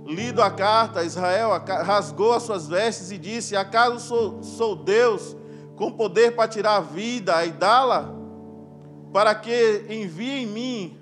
lido 0.04 0.42
a 0.42 0.50
carta, 0.50 1.04
Israel 1.04 1.50
rasgou 1.84 2.32
as 2.32 2.42
suas 2.42 2.66
vestes 2.66 3.12
e 3.12 3.18
disse: 3.18 3.54
Acaso 3.54 4.00
sou, 4.00 4.42
sou 4.42 4.74
Deus 4.74 5.36
com 5.76 5.92
poder 5.92 6.34
para 6.34 6.48
tirar 6.48 6.74
a 6.74 6.80
vida 6.80 7.44
e 7.44 7.52
dá-la? 7.52 8.15
Para 9.12 9.34
que 9.34 9.86
envie 9.88 10.42
em 10.42 10.46
mim, 10.46 10.98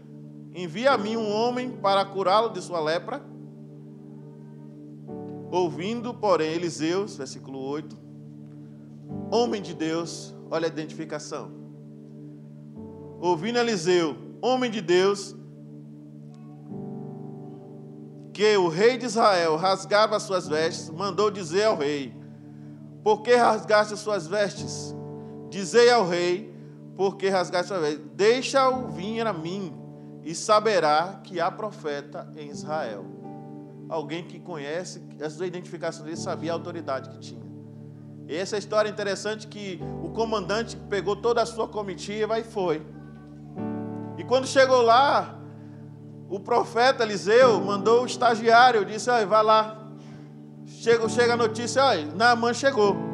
envie 0.54 0.86
a 0.86 0.96
mim 0.96 1.16
um 1.16 1.30
homem 1.30 1.70
para 1.70 2.04
curá-lo 2.04 2.50
de 2.50 2.62
sua 2.62 2.80
lepra? 2.80 3.22
Ouvindo, 5.50 6.12
porém, 6.14 6.52
Eliseus, 6.52 7.16
versículo 7.16 7.60
8, 7.60 7.96
homem 9.30 9.62
de 9.62 9.74
Deus, 9.74 10.34
olha 10.50 10.66
a 10.66 10.68
identificação. 10.68 11.50
Ouvindo 13.20 13.58
Eliseu, 13.58 14.16
homem 14.42 14.70
de 14.70 14.80
Deus, 14.80 15.34
que 18.32 18.56
o 18.56 18.68
rei 18.68 18.98
de 18.98 19.06
Israel 19.06 19.56
rasgava 19.56 20.16
as 20.16 20.24
suas 20.24 20.48
vestes, 20.48 20.90
mandou 20.90 21.30
dizer 21.30 21.64
ao 21.64 21.76
rei: 21.76 22.14
Por 23.02 23.22
que 23.22 23.34
rasgaste 23.34 23.94
as 23.94 24.00
suas 24.00 24.26
vestes? 24.26 24.94
Dizei 25.48 25.90
ao 25.90 26.06
rei: 26.06 26.53
Por 26.96 27.16
que 27.16 27.28
rasgaste 27.28 27.72
as 27.72 27.78
suas 27.78 27.90
vestes? 27.90 28.10
Deixa-o 28.14 28.88
vir 28.88 29.26
a 29.26 29.32
mim, 29.32 29.72
e 30.24 30.34
saberá 30.34 31.20
que 31.22 31.38
há 31.38 31.50
profeta 31.50 32.26
em 32.36 32.48
Israel. 32.48 33.04
Alguém 33.88 34.24
que 34.24 34.40
conhece, 34.40 35.02
essa 35.20 35.46
identificação 35.46 36.04
dele 36.04 36.16
sabia 36.16 36.52
a 36.52 36.54
autoridade 36.54 37.10
que 37.10 37.18
tinha. 37.18 37.44
E 38.26 38.34
essa 38.34 38.56
história 38.56 38.88
é 38.88 38.92
interessante 38.92 39.46
que 39.46 39.78
o 40.02 40.08
comandante 40.10 40.76
pegou 40.88 41.14
toda 41.14 41.42
a 41.42 41.46
sua 41.46 41.68
comitiva 41.68 42.38
e 42.38 42.44
foi. 42.44 42.84
E 44.16 44.24
quando 44.24 44.46
chegou 44.46 44.80
lá, 44.80 45.38
o 46.30 46.40
profeta 46.40 47.02
Eliseu 47.02 47.60
mandou 47.60 48.02
o 48.02 48.06
estagiário, 48.06 48.84
disse: 48.84 49.10
Olha, 49.10 49.26
vai 49.26 49.42
lá. 49.42 49.78
Chega, 50.66 51.06
chega 51.10 51.34
a 51.34 51.36
notícia, 51.36 51.84
olha, 51.84 52.06
Naamã 52.14 52.54
chegou. 52.54 53.13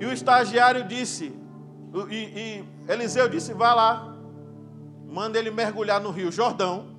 E 0.00 0.06
o 0.06 0.12
estagiário 0.12 0.84
disse, 0.84 1.34
e, 2.10 2.14
e 2.14 2.64
Eliseu 2.92 3.28
disse: 3.28 3.52
Vá 3.52 3.74
lá, 3.74 4.16
manda 5.06 5.38
ele 5.38 5.50
mergulhar 5.50 6.00
no 6.00 6.10
rio 6.10 6.30
Jordão. 6.30 6.96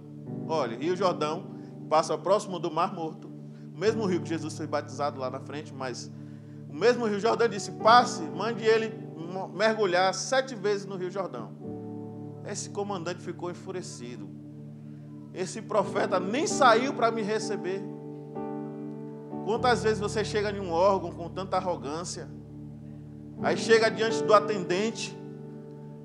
Olha, 0.47 0.77
Rio 0.77 0.95
Jordão 0.95 1.55
passa 1.89 2.17
próximo 2.17 2.59
do 2.59 2.71
Mar 2.71 2.93
Morto. 2.93 3.27
O 3.73 3.79
mesmo 3.79 4.05
rio 4.05 4.21
que 4.21 4.29
Jesus 4.29 4.57
foi 4.57 4.67
batizado 4.67 5.19
lá 5.19 5.29
na 5.29 5.39
frente, 5.39 5.73
mas 5.73 6.11
o 6.69 6.75
mesmo 6.75 7.05
Rio 7.05 7.19
Jordão 7.19 7.47
disse: 7.47 7.71
Passe, 7.71 8.23
mande 8.23 8.63
ele 8.63 8.93
mergulhar 9.53 10.13
sete 10.13 10.55
vezes 10.55 10.85
no 10.85 10.97
Rio 10.97 11.11
Jordão. 11.11 11.51
Esse 12.45 12.69
comandante 12.69 13.21
ficou 13.21 13.51
enfurecido. 13.51 14.29
Esse 15.33 15.61
profeta 15.61 16.19
nem 16.19 16.47
saiu 16.47 16.93
para 16.93 17.11
me 17.11 17.21
receber. 17.21 17.81
Quantas 19.45 19.83
vezes 19.83 19.99
você 19.99 20.23
chega 20.25 20.51
em 20.51 20.59
um 20.59 20.71
órgão 20.71 21.11
com 21.11 21.29
tanta 21.29 21.57
arrogância, 21.57 22.27
aí 23.41 23.57
chega 23.57 23.89
diante 23.89 24.23
do 24.23 24.33
atendente, 24.33 25.17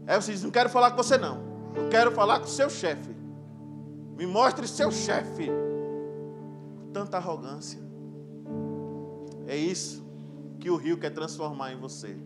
aí 0.07 0.20
você 0.20 0.32
diz: 0.32 0.43
Não 0.43 0.51
quero 0.51 0.68
falar 0.68 0.91
com 0.91 0.97
você, 0.97 1.18
não. 1.18 1.43
Eu 1.74 1.89
quero 1.89 2.12
falar 2.12 2.39
com 2.39 2.47
o 2.47 2.49
seu 2.49 2.70
chefe. 2.70 3.14
Me 4.16 4.26
mostre 4.26 4.66
seu 4.68 4.91
chefe. 4.91 5.51
Tanta 6.93 7.16
arrogância. 7.16 7.80
É 9.47 9.57
isso 9.57 10.05
que 10.61 10.70
o 10.70 10.76
rio 10.76 10.99
quer 10.99 11.11
transformar 11.11 11.72
em 11.72 11.76
você. 11.78 12.16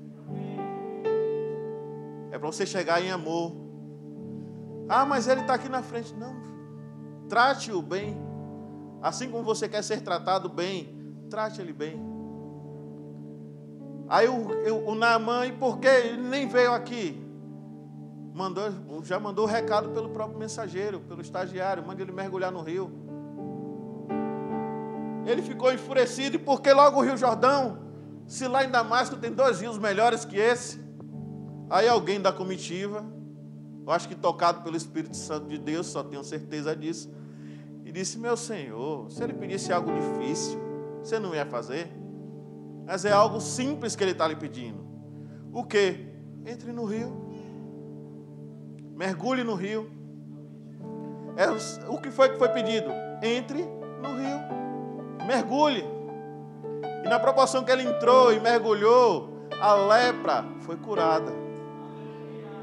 É 2.30 2.38
para 2.38 2.46
você 2.46 2.66
chegar 2.66 3.02
em 3.02 3.11
amor, 3.11 3.68
ah, 4.88 5.04
mas 5.04 5.28
ele 5.28 5.42
está 5.42 5.54
aqui 5.54 5.68
na 5.68 5.82
frente. 5.82 6.14
Não. 6.14 6.34
Trate-o 7.28 7.82
bem. 7.82 8.16
Assim 9.02 9.30
como 9.30 9.44
você 9.44 9.68
quer 9.68 9.82
ser 9.82 10.00
tratado 10.00 10.48
bem, 10.48 10.96
trate 11.28 11.61
ele 11.61 11.72
bem. 11.72 12.00
Aí 14.09 14.28
o, 14.28 14.88
o, 14.88 14.94
Naamã, 14.94 15.46
e 15.46 15.52
por 15.52 15.78
que 15.78 15.86
ele 15.86 16.28
nem 16.28 16.48
veio 16.48 16.72
aqui? 16.72 17.24
Mandou, 18.34 18.72
já 19.02 19.18
mandou 19.18 19.44
o 19.44 19.48
recado 19.48 19.90
pelo 19.90 20.09
próprio 20.11 20.38
mensageiro, 20.38 21.00
pelo 21.00 21.20
estagiário, 21.20 21.86
manda 21.86 22.00
ele 22.00 22.12
mergulhar 22.12 22.50
no 22.50 22.62
rio. 22.62 22.90
Ele 25.26 25.42
ficou 25.42 25.72
enfurecido, 25.72 26.36
e 26.36 26.38
por 26.38 26.62
que 26.62 26.72
logo 26.72 26.98
o 26.98 27.02
Rio 27.02 27.16
Jordão? 27.16 27.78
Se 28.26 28.48
lá 28.48 28.64
em 28.64 28.70
Damasco 28.70 29.16
tem 29.16 29.32
dois 29.32 29.61
rios 29.61 29.78
melhores 29.78 30.24
que 30.24 30.36
esse. 30.38 30.80
Aí 31.68 31.86
alguém 31.86 32.20
da 32.20 32.32
comitiva 32.32 33.04
eu 33.88 33.92
acho 33.92 34.06
que 34.06 34.14
tocado 34.14 34.61
pelo 34.61 34.76
Espírito 34.76 35.16
Santo 35.16 35.48
de 35.48 35.56
Deus, 35.56 35.86
só 35.86 36.04
tenho 36.04 36.22
certeza 36.22 36.76
disso. 36.76 37.11
E 37.86 37.90
disse: 37.90 38.18
Meu 38.18 38.36
Senhor, 38.36 39.11
se 39.11 39.24
ele 39.24 39.32
pedisse 39.32 39.72
algo 39.72 39.90
difícil, 39.90 40.61
você 41.02 41.18
não 41.18 41.34
ia 41.34 41.46
fazer? 41.46 41.90
Mas 42.89 43.05
é 43.05 43.12
algo 43.12 43.39
simples 43.39 43.95
que 43.95 44.03
ele 44.03 44.12
está 44.12 44.26
lhe 44.26 44.34
pedindo. 44.34 44.82
O 45.53 45.62
que? 45.62 46.07
Entre 46.47 46.72
no 46.72 46.86
rio. 46.86 47.12
Mergulhe 48.97 49.45
no 49.45 49.55
rio. 49.55 49.91
É, 51.36 51.49
o 51.86 51.99
que 51.99 52.11
foi 52.11 52.30
que 52.30 52.39
foi 52.39 52.49
pedido? 52.49 52.91
Entre 53.22 53.62
no 53.62 54.16
rio. 54.16 55.26
Mergulhe. 55.26 55.84
E 57.05 57.09
na 57.11 57.20
proporção 57.20 57.62
que 57.62 57.70
ele 57.70 57.82
entrou 57.82 58.32
e 58.32 58.41
mergulhou, 58.41 59.47
a 59.61 59.74
lepra 59.74 60.47
foi 60.61 60.78
curada. 60.78 61.30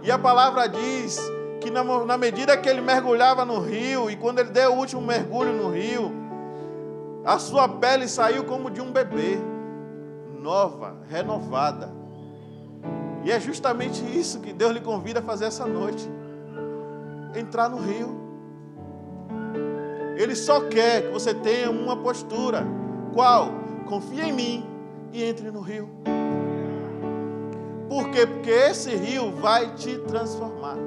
E 0.01 0.09
a 0.09 0.17
palavra 0.17 0.67
diz 0.67 1.19
que 1.61 1.69
na, 1.69 1.84
na 1.84 2.17
medida 2.17 2.57
que 2.57 2.67
ele 2.67 2.82
mergulhava 2.82 3.45
no 3.45 3.59
rio, 3.59 4.09
e 4.09 4.15
quando 4.15 4.39
ele 4.39 4.49
deu 4.49 4.73
o 4.73 4.78
último 4.78 5.03
mergulho 5.03 5.53
no 5.53 5.69
rio, 5.69 6.11
a 7.23 7.38
sua 7.38 7.69
pele 7.69 8.07
saiu 8.07 8.43
como 8.43 8.71
de 8.71 8.82
um 8.82 8.91
bebê, 8.91 9.38
nova, 10.45 10.95
renovada. 11.09 11.91
E 13.23 13.31
é 13.31 13.39
justamente 13.39 13.99
isso 14.17 14.39
que 14.39 14.53
Deus 14.53 14.71
lhe 14.71 14.79
convida 14.79 15.19
a 15.19 15.23
fazer 15.23 15.45
essa 15.45 15.65
noite: 15.65 16.07
entrar 17.35 17.67
no 17.67 17.77
rio. 17.77 18.23
Ele 20.15 20.35
só 20.35 20.61
quer 20.61 21.01
que 21.01 21.09
você 21.09 21.33
tenha 21.33 21.69
uma 21.69 21.97
postura. 21.97 22.63
Qual? 23.13 23.49
Confie 23.87 24.21
em 24.21 24.31
mim 24.31 24.65
e 25.11 25.23
entre 25.23 25.49
no 25.49 25.61
rio. 25.61 25.89
Por 27.89 28.09
quê? 28.11 28.25
Porque 28.25 28.49
esse 28.49 28.95
rio 28.95 29.31
vai 29.31 29.73
te 29.73 29.97
transformar. 29.99 30.77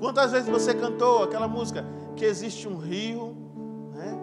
Quantas 0.00 0.32
vezes 0.32 0.48
você 0.48 0.74
cantou 0.74 1.22
aquela 1.22 1.46
música 1.46 1.84
que 2.16 2.24
existe 2.24 2.66
um 2.66 2.76
rio 2.76 3.36
né, 3.94 4.22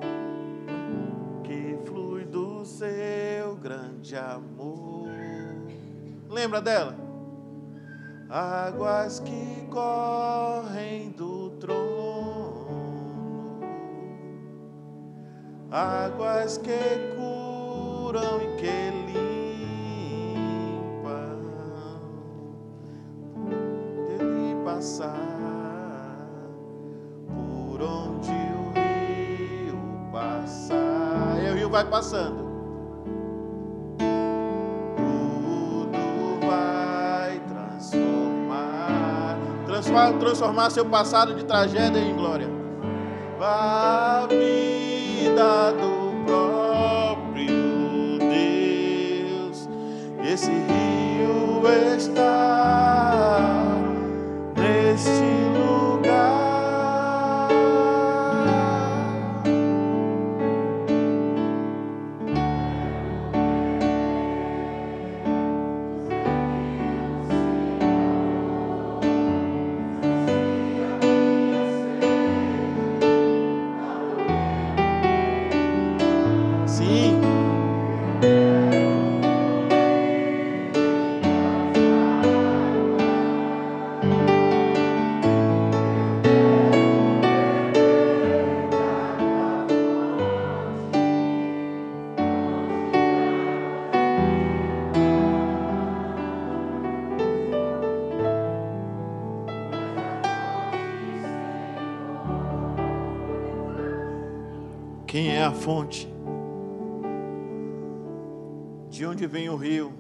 grande 3.62 4.16
amor? 4.16 5.10
Lembra 6.30 6.62
dela? 6.62 6.96
Águas 8.30 9.20
que 9.22 9.68
correm 9.72 11.12
do 11.12 11.52
trono, 11.52 12.68
águas 15.72 16.58
que 16.58 17.16
curam 17.16 18.42
e 18.42 18.58
que 18.58 18.92
limpa 19.08 20.18
ele 24.20 24.56
passar 24.66 26.28
por 27.28 27.82
onde 27.82 28.32
o 28.32 28.74
rio 28.76 29.80
passar. 30.12 31.42
E 31.42 31.50
o 31.50 31.54
rio 31.56 31.70
vai 31.70 31.86
passando. 31.86 32.47
Transformar, 40.14 40.70
seu 40.70 40.86
passado 40.86 41.34
de 41.36 41.44
tragédia 41.46 42.00
em 42.00 42.16
glória. 42.16 42.48
A 43.40 44.28
vida 44.30 45.72
do 45.74 45.97
fonte? 105.68 106.08
De 108.90 109.06
onde 109.06 109.28
vem 109.28 109.50
o 109.50 109.58
rio? 109.58 109.92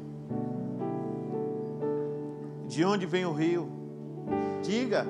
De 2.70 2.86
onde 2.86 3.05
vem 3.05 3.26
o 3.26 3.34
rio? 3.34 3.68
Diga, 4.63 5.05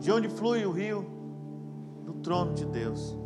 de 0.00 0.10
onde 0.10 0.28
flui 0.28 0.66
o 0.66 0.72
rio? 0.72 1.06
Do 2.04 2.14
trono 2.14 2.52
de 2.52 2.66
Deus. 2.66 3.16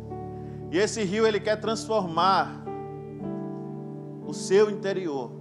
E 0.69 0.77
esse 0.77 1.03
rio 1.03 1.25
ele 1.25 1.39
quer 1.39 1.59
transformar 1.59 2.63
o 4.27 4.31
seu 4.31 4.69
interior. 4.69 5.31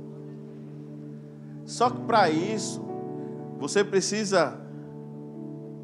Só 1.66 1.90
que 1.90 2.00
para 2.00 2.30
isso, 2.30 2.82
você 3.59 3.84
precisa 3.84 4.59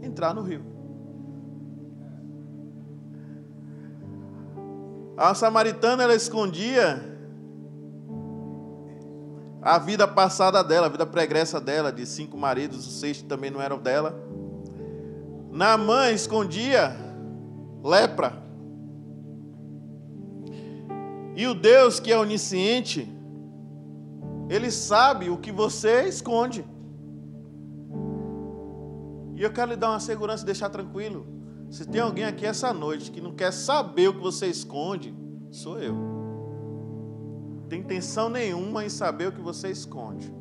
entrar 0.00 0.32
no 0.32 0.40
rio. 0.40 0.69
A 5.20 5.34
samaritana 5.34 6.02
ela 6.02 6.14
escondia 6.14 6.98
a 9.60 9.78
vida 9.78 10.08
passada 10.08 10.64
dela, 10.64 10.86
a 10.86 10.88
vida 10.88 11.04
pregressa 11.04 11.60
dela, 11.60 11.92
de 11.92 12.06
cinco 12.06 12.38
maridos, 12.38 12.86
o 12.86 12.90
sexto 12.90 13.26
também 13.26 13.50
não 13.50 13.60
era 13.60 13.76
dela. 13.76 14.18
Naamã 15.50 16.10
escondia 16.10 16.96
lepra. 17.84 18.32
E 21.36 21.46
o 21.46 21.54
Deus 21.54 22.00
que 22.00 22.10
é 22.10 22.16
onisciente, 22.16 23.06
ele 24.48 24.70
sabe 24.70 25.28
o 25.28 25.36
que 25.36 25.52
você 25.52 26.04
esconde. 26.04 26.64
E 29.36 29.42
eu 29.42 29.52
quero 29.52 29.72
lhe 29.72 29.76
dar 29.76 29.90
uma 29.90 30.00
segurança 30.00 30.46
deixar 30.46 30.70
tranquilo. 30.70 31.39
Se 31.70 31.86
tem 31.86 32.00
alguém 32.00 32.24
aqui 32.24 32.44
essa 32.44 32.74
noite 32.74 33.12
que 33.12 33.20
não 33.20 33.32
quer 33.32 33.52
saber 33.52 34.08
o 34.08 34.14
que 34.14 34.20
você 34.20 34.48
esconde, 34.48 35.14
sou 35.50 35.78
eu. 35.78 35.94
Não 35.94 37.68
tem 37.68 37.80
intenção 37.80 38.28
nenhuma 38.28 38.84
em 38.84 38.88
saber 38.88 39.28
o 39.28 39.32
que 39.32 39.40
você 39.40 39.70
esconde. 39.70 40.34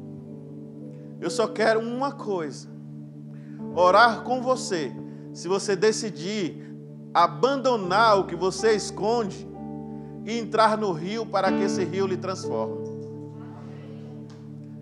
Eu 1.22 1.30
só 1.30 1.48
quero 1.48 1.80
uma 1.80 2.12
coisa: 2.12 2.68
orar 3.76 4.24
com 4.24 4.42
você. 4.42 4.92
Se 5.32 5.48
você 5.48 5.76
decidir 5.76 6.68
abandonar 7.14 8.20
o 8.20 8.26
que 8.26 8.36
você 8.36 8.74
esconde 8.74 9.48
e 10.26 10.38
entrar 10.38 10.78
no 10.78 10.92
rio 10.92 11.26
para 11.26 11.52
que 11.52 11.64
esse 11.64 11.84
rio 11.84 12.08
lhe 12.08 12.18
transforme. 12.18 12.90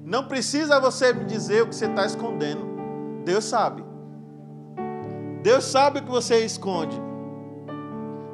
Não 0.04 0.26
precisa 0.28 0.80
você 0.80 1.14
me 1.14 1.26
dizer 1.26 1.64
o 1.64 1.68
que 1.68 1.76
você 1.76 1.86
está 1.86 2.06
escondendo. 2.06 2.66
Deus 3.26 3.44
sabe. 3.44 3.87
Deus 5.48 5.64
sabe 5.64 6.00
o 6.00 6.04
que 6.04 6.10
você 6.10 6.44
esconde. 6.44 7.02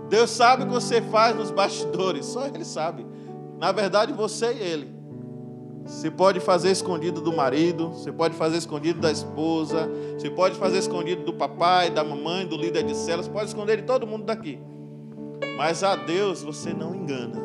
Deus 0.10 0.32
sabe 0.32 0.64
o 0.64 0.66
que 0.66 0.74
você 0.74 1.00
faz 1.00 1.36
nos 1.36 1.52
bastidores. 1.52 2.26
Só 2.26 2.48
Ele 2.48 2.66
sabe. 2.66 3.06
Na 3.60 3.72
verdade, 3.72 4.12
você 4.12 4.52
e 4.52 4.60
Ele. 4.60 4.96
Você 5.86 6.10
pode 6.10 6.40
fazer 6.40 6.72
escondido 6.72 7.22
do 7.22 7.32
marido, 7.32 7.90
você 7.90 8.12
pode 8.12 8.34
fazer 8.34 8.58
escondido 8.58 9.00
da 9.00 9.12
esposa, 9.12 9.88
você 10.18 10.28
pode 10.32 10.58
fazer 10.58 10.80
escondido 10.80 11.24
do 11.24 11.34
papai, 11.34 11.92
da 11.92 12.04
mamãe, 12.04 12.48
do 12.48 12.58
líder 12.58 12.82
de 12.82 12.96
células, 12.96 13.28
pode 13.28 13.46
esconder 13.46 13.82
de 13.82 13.84
todo 13.84 14.08
mundo 14.08 14.26
daqui. 14.26 14.58
Mas 15.56 15.84
a 15.84 15.96
Deus 15.96 16.42
você 16.42 16.74
não 16.74 16.96
engana. 16.96 17.40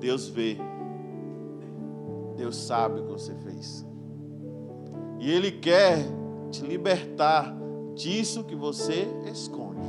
Deus 0.00 0.28
vê. 0.28 0.58
Deus 2.36 2.56
sabe 2.56 2.98
o 2.98 3.04
que 3.04 3.12
você 3.12 3.32
fez. 3.44 3.86
E 5.20 5.30
Ele 5.30 5.52
quer 5.52 6.04
te 6.50 6.62
libertar 6.62 7.54
disso 7.96 8.44
que 8.44 8.54
você 8.54 9.08
esconde. 9.24 9.80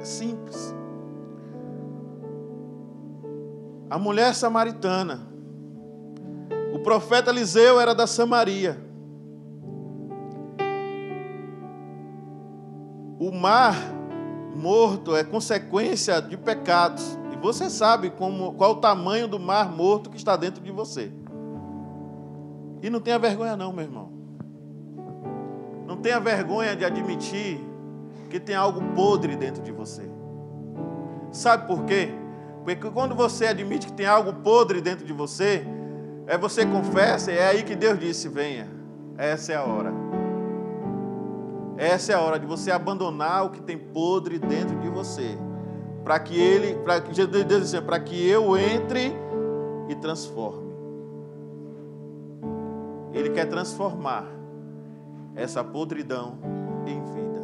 É 0.00 0.04
simples. 0.04 0.74
A 3.90 3.98
mulher 3.98 4.34
samaritana. 4.34 5.28
O 6.72 6.78
profeta 6.78 7.30
Eliseu 7.30 7.80
era 7.80 7.94
da 7.94 8.06
Samaria. 8.06 8.82
O 13.18 13.30
mar 13.30 13.74
morto 14.56 15.14
é 15.14 15.24
consequência 15.24 16.20
de 16.20 16.36
pecados. 16.36 17.18
E 17.32 17.36
você 17.36 17.68
sabe 17.68 18.10
como, 18.10 18.54
qual 18.54 18.72
o 18.72 18.76
tamanho 18.76 19.28
do 19.28 19.38
mar 19.38 19.70
morto 19.70 20.10
que 20.10 20.16
está 20.16 20.36
dentro 20.36 20.62
de 20.62 20.70
você. 20.70 21.12
E 22.82 22.90
não 22.90 23.00
tenha 23.00 23.18
vergonha, 23.18 23.56
não, 23.56 23.72
meu 23.72 23.84
irmão. 23.84 24.13
Não 25.86 25.96
tenha 25.96 26.18
vergonha 26.18 26.74
de 26.74 26.84
admitir 26.84 27.60
que 28.30 28.40
tem 28.40 28.56
algo 28.56 28.80
podre 28.94 29.36
dentro 29.36 29.62
de 29.62 29.70
você. 29.70 30.02
Sabe 31.30 31.66
por 31.66 31.84
quê? 31.84 32.10
Porque 32.64 32.90
quando 32.90 33.14
você 33.14 33.46
admite 33.46 33.86
que 33.86 33.92
tem 33.92 34.06
algo 34.06 34.32
podre 34.32 34.80
dentro 34.80 35.04
de 35.04 35.12
você, 35.12 35.64
é 36.26 36.38
você 36.38 36.64
confessa, 36.64 37.30
é 37.30 37.46
aí 37.46 37.62
que 37.62 37.76
Deus 37.76 37.98
disse: 37.98 38.28
venha. 38.28 38.68
Essa 39.16 39.52
é 39.52 39.56
a 39.56 39.62
hora. 39.62 39.92
Essa 41.76 42.12
é 42.12 42.14
a 42.14 42.20
hora 42.20 42.38
de 42.38 42.46
você 42.46 42.70
abandonar 42.70 43.44
o 43.44 43.50
que 43.50 43.60
tem 43.60 43.78
podre 43.78 44.38
dentro 44.38 44.78
de 44.80 44.88
você. 44.88 45.36
Para 46.02 46.18
que 46.18 46.38
ele, 46.38 46.74
para 46.76 47.00
que 47.00 47.26
Deus 47.26 47.70
diz 47.70 47.80
para 47.80 47.98
que 48.00 48.28
eu 48.28 48.56
entre 48.56 49.12
e 49.88 49.94
transforme. 49.94 50.74
Ele 53.12 53.30
quer 53.30 53.46
transformar 53.46 54.33
essa 55.34 55.62
podridão 55.62 56.38
em 56.86 57.02
vida. 57.12 57.40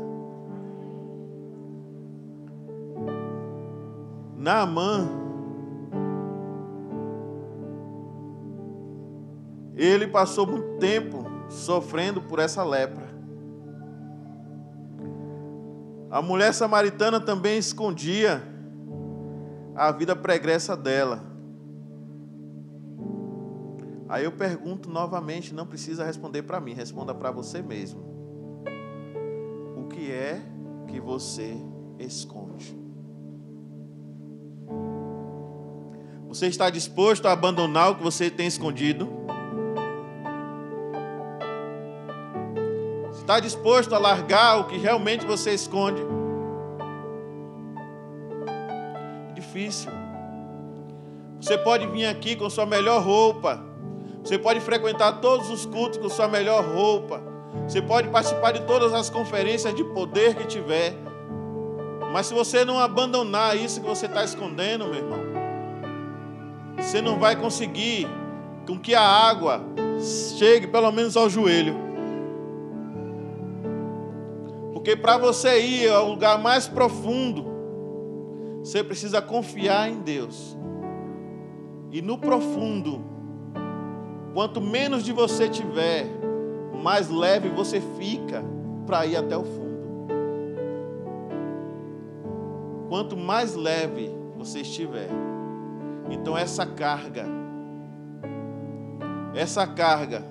Naamã, 4.36 5.09
ele 9.76 10.07
passou 10.07 10.47
muito 10.47 10.78
tempo 10.78 11.24
sofrendo 11.49 12.20
por 12.22 12.38
essa 12.38 12.62
lepra. 12.62 13.11
A 16.11 16.20
mulher 16.20 16.53
samaritana 16.53 17.20
também 17.20 17.59
escondia 17.59 18.43
a 19.76 19.93
vida 19.93 20.16
pregressa 20.16 20.76
dela. 20.76 21.30
Aí 24.11 24.24
eu 24.24 24.32
pergunto 24.32 24.90
novamente, 24.90 25.54
não 25.54 25.64
precisa 25.64 26.04
responder 26.04 26.42
para 26.42 26.61
mim, 26.61 26.74
responda 26.74 27.14
para 27.14 27.30
você 27.30 27.62
mesmo. 27.62 28.00
O 29.76 29.84
que 29.86 30.11
é 30.11 30.42
que 30.88 30.98
você 30.98 31.56
esconde? 31.96 32.76
Você 36.26 36.48
está 36.48 36.68
disposto 36.70 37.26
a 37.26 37.32
abandonar 37.32 37.92
o 37.92 37.94
que 37.94 38.02
você 38.02 38.28
tem 38.28 38.48
escondido? 38.48 39.08
Está 43.12 43.38
disposto 43.38 43.94
a 43.94 43.98
largar 43.98 44.58
o 44.58 44.64
que 44.64 44.76
realmente 44.76 45.24
você 45.24 45.52
esconde? 45.54 46.02
Difícil. 49.34 49.92
Você 51.40 51.56
pode 51.58 51.86
vir 51.86 52.06
aqui 52.06 52.34
com 52.34 52.50
sua 52.50 52.66
melhor 52.66 53.00
roupa. 53.04 53.69
Você 54.22 54.38
pode 54.38 54.60
frequentar 54.60 55.20
todos 55.20 55.50
os 55.50 55.64
cultos 55.64 55.98
com 55.98 56.08
sua 56.08 56.28
melhor 56.28 56.64
roupa. 56.64 57.22
Você 57.66 57.80
pode 57.80 58.08
participar 58.08 58.52
de 58.52 58.62
todas 58.62 58.92
as 58.92 59.08
conferências 59.08 59.74
de 59.74 59.82
poder 59.84 60.34
que 60.34 60.46
tiver. 60.46 60.94
Mas 62.12 62.26
se 62.26 62.34
você 62.34 62.64
não 62.64 62.78
abandonar 62.78 63.56
isso 63.56 63.80
que 63.80 63.86
você 63.86 64.06
está 64.06 64.24
escondendo, 64.24 64.86
meu 64.86 64.96
irmão, 64.96 65.20
você 66.76 67.00
não 67.00 67.18
vai 67.18 67.36
conseguir 67.36 68.08
com 68.66 68.78
que 68.78 68.94
a 68.94 69.02
água 69.02 69.62
chegue 70.38 70.66
pelo 70.66 70.90
menos 70.90 71.16
ao 71.16 71.28
joelho. 71.30 71.74
Porque 74.72 74.96
para 74.96 75.18
você 75.18 75.60
ir 75.60 75.90
ao 75.90 76.08
lugar 76.08 76.38
mais 76.38 76.66
profundo, 76.66 77.44
você 78.62 78.82
precisa 78.82 79.22
confiar 79.22 79.90
em 79.90 80.00
Deus. 80.00 80.56
E 81.92 82.00
no 82.00 82.18
profundo, 82.18 83.04
quanto 84.33 84.61
menos 84.61 85.05
de 85.05 85.12
você 85.12 85.49
tiver, 85.49 86.07
mais 86.83 87.09
leve 87.09 87.49
você 87.49 87.81
fica 87.99 88.43
para 88.87 89.07
ir 89.07 89.16
até 89.16 89.37
o 89.37 89.45
fundo. 89.45 89.70
Quanto 92.89 93.16
mais 93.16 93.55
leve 93.55 94.11
você 94.37 94.61
estiver, 94.61 95.09
então 96.11 96.37
essa 96.37 96.66
carga, 96.66 97.24
essa 99.35 99.66
carga, 99.66 100.24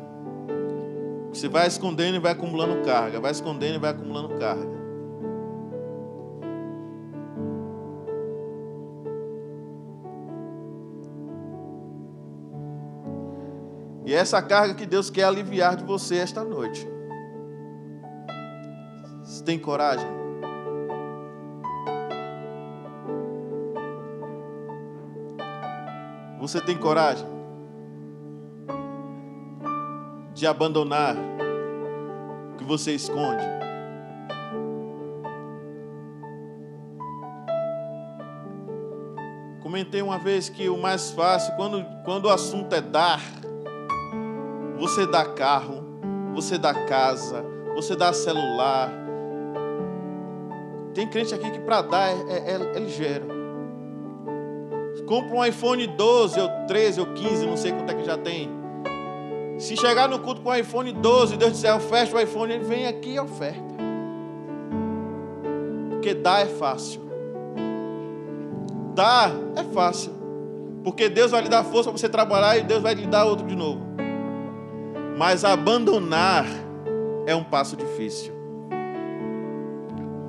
você 1.32 1.48
vai 1.48 1.68
escondendo 1.68 2.16
e 2.16 2.20
vai 2.20 2.34
acumulando 2.34 2.84
carga, 2.84 3.20
vai 3.20 3.32
escondendo 3.32 3.76
e 3.76 3.80
vai 3.80 3.92
acumulando 3.92 4.30
carga. 4.40 4.79
E 14.10 14.14
é 14.16 14.18
essa 14.18 14.42
carga 14.42 14.74
que 14.74 14.88
Deus 14.88 15.12
quer 15.12 15.26
aliviar 15.26 15.76
de 15.76 15.84
você 15.84 16.18
esta 16.18 16.44
noite. 16.44 16.84
Você 19.22 19.44
tem 19.44 19.60
coragem? 19.60 20.08
Você 26.40 26.60
tem 26.60 26.76
coragem 26.76 27.24
de 30.34 30.48
abandonar 30.48 31.16
o 31.16 32.58
que 32.58 32.64
você 32.64 32.96
esconde? 32.96 33.46
Comentei 39.62 40.02
uma 40.02 40.18
vez 40.18 40.50
que 40.50 40.68
o 40.68 40.80
mais 40.80 41.12
fácil, 41.12 41.56
quando, 41.56 41.86
quando 42.04 42.26
o 42.26 42.30
assunto 42.30 42.74
é 42.74 42.82
dar, 42.82 43.22
você 44.80 45.06
dá 45.06 45.26
carro, 45.26 45.84
você 46.34 46.58
dá 46.58 46.74
casa, 46.74 47.44
você 47.76 47.96
dá 47.96 48.14
celular. 48.14 48.90
Tem 50.94 51.06
crente 51.06 51.36
aqui 51.36 51.52
que 51.52 51.60
para 51.60 51.82
dar 51.82 52.10
é, 52.10 52.14
é, 52.14 52.76
é, 52.76 52.80
ligeiro. 52.80 53.28
Compra 55.06 55.36
um 55.36 55.46
iPhone 55.46 55.86
12 55.86 56.40
ou 56.40 56.50
13 56.68 57.00
ou 57.00 57.08
15, 57.08 57.46
não 57.46 57.58
sei 57.58 57.72
quanto 57.72 57.92
é 57.92 57.96
que 57.96 58.06
já 58.06 58.18
tem. 58.18 58.50
Se 59.58 59.76
chegar 59.76 60.08
no 60.08 60.20
culto 60.20 60.42
com 60.42 60.50
um 60.50 60.56
iPhone 60.56 60.92
12, 60.94 61.36
Deus 61.36 61.54
disser, 61.54 61.76
oferta 61.76 62.16
o 62.16 62.20
iPhone, 62.20 62.54
ele 62.54 62.64
vem 62.64 62.88
aqui 62.88 63.16
e 63.16 63.20
oferta. 63.20 63.76
Porque 65.90 66.14
dar 66.14 66.42
é 66.42 66.46
fácil. 66.46 67.02
Dar 68.94 69.32
é 69.56 69.64
fácil. 69.74 70.14
Porque 70.84 71.10
Deus 71.10 71.32
vai 71.32 71.42
lhe 71.42 71.50
dar 71.50 71.64
força 71.64 71.90
para 71.90 71.98
você 71.98 72.08
trabalhar 72.08 72.58
e 72.58 72.62
Deus 72.62 72.82
vai 72.82 72.94
lhe 72.94 73.08
dar 73.08 73.26
outro 73.26 73.46
de 73.46 73.56
novo. 73.56 73.89
Mas 75.20 75.44
abandonar 75.44 76.46
é 77.28 77.36
um 77.36 77.44
passo 77.44 77.76
difícil. 77.76 78.32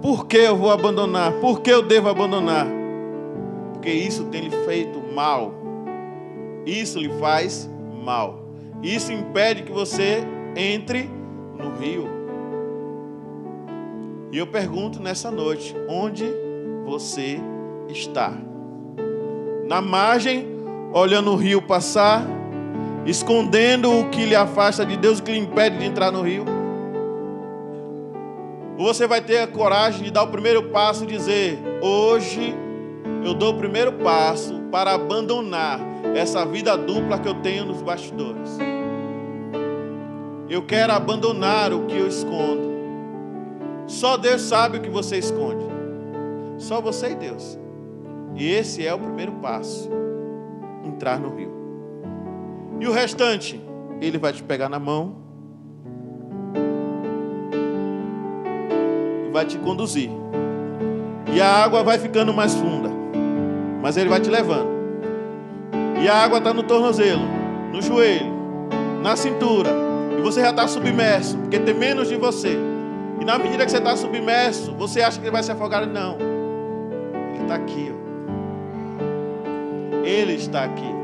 Por 0.02 0.26
que 0.26 0.38
eu 0.38 0.56
vou 0.56 0.72
abandonar? 0.72 1.34
Por 1.34 1.60
que 1.60 1.70
eu 1.70 1.80
devo 1.80 2.08
abandonar? 2.08 2.66
Porque 3.72 3.88
isso 3.88 4.24
tem 4.24 4.48
lhe 4.48 4.64
feito 4.64 5.00
mal. 5.14 5.54
Isso 6.66 6.98
lhe 6.98 7.08
faz 7.20 7.70
mal. 8.04 8.42
Isso 8.82 9.12
impede 9.12 9.62
que 9.62 9.70
você 9.70 10.24
entre 10.56 11.08
no 11.56 11.70
rio. 11.76 12.08
E 14.32 14.38
eu 14.38 14.46
pergunto 14.48 15.00
nessa 15.00 15.30
noite: 15.30 15.72
onde 15.88 16.24
você 16.84 17.38
está? 17.88 18.32
Na 19.68 19.80
margem, 19.80 20.48
olhando 20.92 21.30
o 21.30 21.36
rio 21.36 21.62
passar, 21.62 22.26
escondendo 23.06 24.00
o 24.00 24.08
que 24.10 24.24
lhe 24.24 24.34
afasta 24.34 24.84
de 24.84 24.96
Deus, 24.96 25.18
o 25.18 25.22
que 25.22 25.32
lhe 25.32 25.38
impede 25.38 25.78
de 25.78 25.84
entrar 25.84 26.10
no 26.10 26.22
rio? 26.22 26.44
Ou 28.78 28.86
você 28.86 29.06
vai 29.06 29.20
ter 29.20 29.38
a 29.38 29.46
coragem 29.46 30.04
de 30.04 30.10
dar 30.10 30.22
o 30.22 30.28
primeiro 30.28 30.62
passo 30.70 31.04
e 31.04 31.06
dizer: 31.06 31.58
Hoje 31.82 32.54
eu 33.24 33.34
dou 33.34 33.52
o 33.52 33.58
primeiro 33.58 33.92
passo 33.92 34.58
para 34.70 34.94
abandonar 34.94 35.78
essa 36.14 36.44
vida 36.46 36.76
dupla 36.76 37.18
que 37.18 37.28
eu 37.28 37.34
tenho 37.34 37.66
nos 37.66 37.82
bastidores. 37.82 38.58
Eu 40.48 40.62
quero 40.62 40.92
abandonar 40.92 41.72
o 41.72 41.86
que 41.86 41.96
eu 41.96 42.08
escondo. 42.08 42.70
Só 43.86 44.16
Deus 44.16 44.42
sabe 44.42 44.78
o 44.78 44.80
que 44.80 44.88
você 44.88 45.18
esconde. 45.18 45.64
Só 46.58 46.80
você 46.80 47.10
e 47.10 47.14
Deus. 47.14 47.58
E 48.34 48.48
esse 48.50 48.86
é 48.86 48.94
o 48.94 48.98
primeiro 48.98 49.32
passo 49.32 49.90
entrar 50.84 51.20
no 51.20 51.34
rio. 51.36 51.49
E 52.80 52.88
o 52.88 52.92
restante, 52.92 53.60
ele 54.00 54.16
vai 54.16 54.32
te 54.32 54.42
pegar 54.42 54.70
na 54.70 54.78
mão 54.78 55.16
e 59.28 59.30
vai 59.30 59.44
te 59.44 59.58
conduzir. 59.58 60.10
E 61.32 61.40
a 61.42 61.46
água 61.46 61.82
vai 61.82 61.98
ficando 61.98 62.32
mais 62.32 62.54
funda, 62.54 62.90
mas 63.82 63.98
ele 63.98 64.08
vai 64.08 64.18
te 64.18 64.30
levando. 64.30 64.70
E 66.02 66.08
a 66.08 66.14
água 66.14 66.38
está 66.38 66.54
no 66.54 66.62
tornozelo, 66.62 67.22
no 67.70 67.82
joelho, 67.82 68.32
na 69.02 69.14
cintura. 69.14 69.70
E 70.18 70.22
você 70.22 70.40
já 70.40 70.48
está 70.48 70.66
submerso, 70.66 71.36
porque 71.36 71.58
tem 71.58 71.74
menos 71.74 72.08
de 72.08 72.16
você. 72.16 72.56
E 73.20 73.24
na 73.26 73.38
medida 73.38 73.66
que 73.66 73.70
você 73.70 73.76
está 73.76 73.94
submerso, 73.94 74.74
você 74.74 75.02
acha 75.02 75.18
que 75.18 75.24
ele 75.26 75.32
vai 75.32 75.42
se 75.42 75.52
afogar? 75.52 75.86
Não. 75.86 76.16
Ele 77.34 77.42
está 77.42 77.54
aqui. 77.56 77.92
Ó. 77.92 78.00
Ele 80.02 80.32
está 80.32 80.64
aqui. 80.64 80.99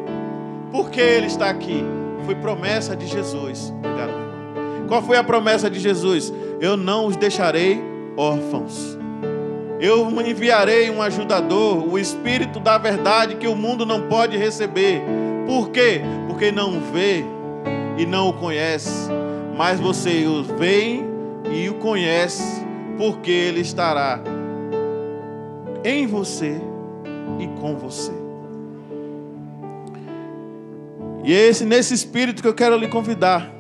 Por 0.71 0.91
que 0.91 1.01
ele 1.01 1.27
está 1.27 1.49
aqui? 1.49 1.85
Foi 2.25 2.35
promessa 2.35 2.97
de 2.97 3.07
Jesus. 3.07 3.73
Obrigado, 3.79 4.11
irmão. 4.11 4.89
Qual 4.89 5.03
foi 5.03 5.17
a 5.17 5.25
promessa 5.25 5.71
de 5.71 5.79
Jesus? 5.79 6.33
Eu 6.61 6.77
não 6.77 7.07
os 7.07 7.17
deixarei 7.17 7.83
órfãos. 8.17 8.99
Eu 9.79 10.09
enviarei 10.23 10.91
um 10.91 11.03
ajudador, 11.03 11.87
o 11.87 11.99
Espírito 11.99 12.59
da 12.59 12.79
verdade 12.79 13.37
que 13.37 13.47
o 13.47 13.55
mundo 13.55 13.85
não 13.85 14.09
pode 14.09 14.37
receber. 14.37 15.03
Por 15.47 15.71
quê? 15.71 16.01
Porque 16.27 16.51
não 16.51 16.81
vê 16.81 17.25
e 17.99 18.07
não 18.07 18.31
o 18.31 18.33
conhece. 18.33 19.11
Mas 19.57 19.79
você 19.79 20.27
o 20.27 20.43
vê 20.43 21.01
e 21.51 21.69
o 21.69 21.75
conhece, 21.75 22.65
porque 22.97 23.31
ele 23.31 23.61
estará 23.61 24.21
em 25.85 26.07
você 26.07 26.61
e 27.39 27.47
com 27.61 27.77
você. 27.77 28.26
E 31.27 31.35
é 31.35 31.49
esse, 31.49 31.65
nesse 31.65 31.93
espírito 31.93 32.41
que 32.41 32.47
eu 32.47 32.55
quero 32.55 32.77
lhe 32.77 32.87
convidar. 32.87 33.53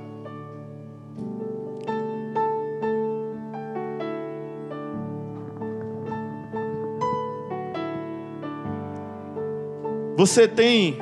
Você 10.17 10.47
tem 10.47 10.97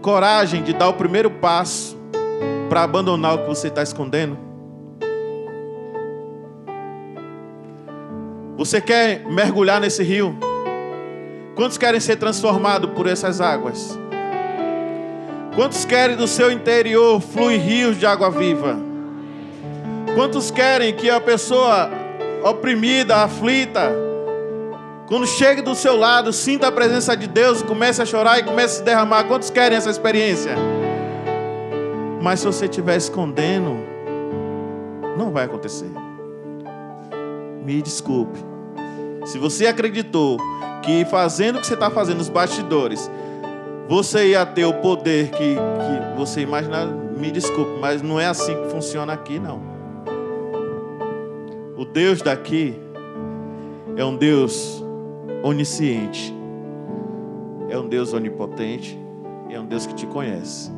coragem 0.00 0.62
de 0.62 0.72
dar 0.72 0.88
o 0.88 0.94
primeiro 0.94 1.30
passo 1.30 1.94
para 2.70 2.82
abandonar 2.82 3.34
o 3.34 3.38
que 3.40 3.48
você 3.48 3.68
está 3.68 3.82
escondendo? 3.82 4.38
Você 8.56 8.80
quer 8.80 9.26
mergulhar 9.26 9.78
nesse 9.78 10.02
rio? 10.02 10.34
Quantos 11.54 11.76
querem 11.76 12.00
ser 12.00 12.16
transformados 12.16 12.90
por 12.92 13.06
essas 13.06 13.42
águas? 13.42 14.06
Quantos 15.56 15.86
querem 15.86 16.16
do 16.16 16.28
seu 16.28 16.52
interior 16.52 17.18
flui 17.18 17.56
rios 17.56 17.98
de 17.98 18.04
água 18.04 18.30
viva? 18.30 18.76
Quantos 20.14 20.50
querem 20.50 20.94
que 20.94 21.08
a 21.08 21.18
pessoa 21.18 21.90
oprimida, 22.44 23.16
aflita, 23.16 23.90
Quando 25.06 25.24
chegue 25.24 25.62
do 25.62 25.72
seu 25.74 25.96
lado, 25.96 26.32
sinta 26.32 26.66
a 26.66 26.72
presença 26.72 27.16
de 27.16 27.28
Deus, 27.28 27.62
comece 27.62 28.02
a 28.02 28.04
chorar 28.04 28.40
e 28.40 28.42
comece 28.42 28.74
a 28.74 28.78
se 28.78 28.82
derramar. 28.82 29.24
Quantos 29.24 29.50
querem 29.50 29.78
essa 29.78 29.88
experiência? 29.88 30.56
Mas 32.20 32.40
se 32.40 32.46
você 32.46 32.64
estiver 32.64 32.96
escondendo, 32.96 33.76
não 35.16 35.30
vai 35.30 35.44
acontecer. 35.44 35.90
Me 37.64 37.80
desculpe. 37.80 38.38
Se 39.26 39.38
você 39.38 39.68
acreditou 39.68 40.38
que 40.82 41.04
fazendo 41.04 41.58
o 41.58 41.60
que 41.60 41.68
você 41.68 41.74
está 41.74 41.88
fazendo 41.88 42.18
nos 42.18 42.28
bastidores, 42.28 43.08
você 43.88 44.30
ia 44.30 44.44
ter 44.44 44.64
o 44.64 44.74
poder 44.74 45.30
que, 45.30 45.54
que 45.54 46.16
você 46.16 46.40
imaginava, 46.40 46.90
me 47.16 47.30
desculpe, 47.30 47.78
mas 47.80 48.02
não 48.02 48.18
é 48.18 48.26
assim 48.26 48.54
que 48.54 48.68
funciona 48.70 49.12
aqui, 49.12 49.38
não. 49.38 49.60
O 51.76 51.84
Deus 51.84 52.20
daqui 52.20 52.74
é 53.96 54.04
um 54.04 54.16
Deus 54.16 54.82
onisciente, 55.42 56.34
é 57.68 57.78
um 57.78 57.88
Deus 57.88 58.12
onipotente, 58.12 58.98
é 59.50 59.60
um 59.60 59.66
Deus 59.66 59.86
que 59.86 59.94
te 59.94 60.06
conhece. 60.06 60.72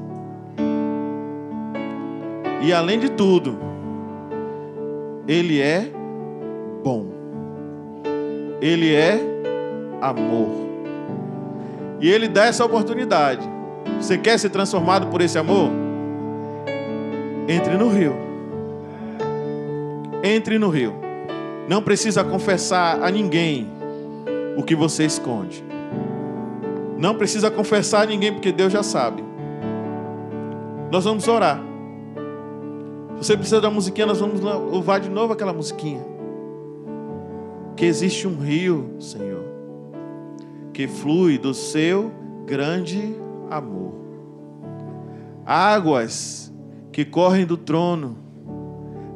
E 2.60 2.72
além 2.72 2.98
de 2.98 3.08
tudo, 3.10 3.56
Ele 5.26 5.60
é 5.60 5.88
bom, 6.82 7.06
Ele 8.60 8.94
é 8.94 9.20
amor. 10.00 10.67
E 12.00 12.08
Ele 12.08 12.28
dá 12.28 12.44
essa 12.46 12.64
oportunidade. 12.64 13.48
Você 14.00 14.16
quer 14.16 14.38
ser 14.38 14.50
transformado 14.50 15.08
por 15.08 15.20
esse 15.20 15.38
amor? 15.38 15.70
Entre 17.48 17.76
no 17.76 17.88
rio. 17.88 18.14
Entre 20.22 20.58
no 20.58 20.68
rio. 20.68 20.94
Não 21.68 21.82
precisa 21.82 22.22
confessar 22.22 23.02
a 23.02 23.10
ninguém 23.10 23.66
o 24.56 24.62
que 24.62 24.74
você 24.74 25.04
esconde. 25.04 25.64
Não 26.96 27.14
precisa 27.14 27.50
confessar 27.50 28.02
a 28.02 28.06
ninguém, 28.06 28.32
porque 28.32 28.52
Deus 28.52 28.72
já 28.72 28.82
sabe. 28.82 29.24
Nós 30.90 31.04
vamos 31.04 31.26
orar. 31.28 31.60
Se 33.20 33.26
você 33.26 33.36
precisa 33.36 33.60
da 33.60 33.70
musiquinha, 33.70 34.06
nós 34.06 34.20
vamos 34.20 34.40
louvar 34.40 35.00
de 35.00 35.08
novo 35.08 35.32
aquela 35.32 35.52
musiquinha. 35.52 36.04
Que 37.76 37.84
existe 37.84 38.26
um 38.26 38.36
rio, 38.38 38.90
Senhor 38.98 39.47
que 40.78 40.86
flui 40.86 41.38
do 41.38 41.52
seu 41.52 42.12
grande 42.46 43.12
amor. 43.50 43.94
Águas 45.44 46.54
que 46.92 47.04
correm 47.04 47.44
do 47.44 47.56
trono, 47.56 48.16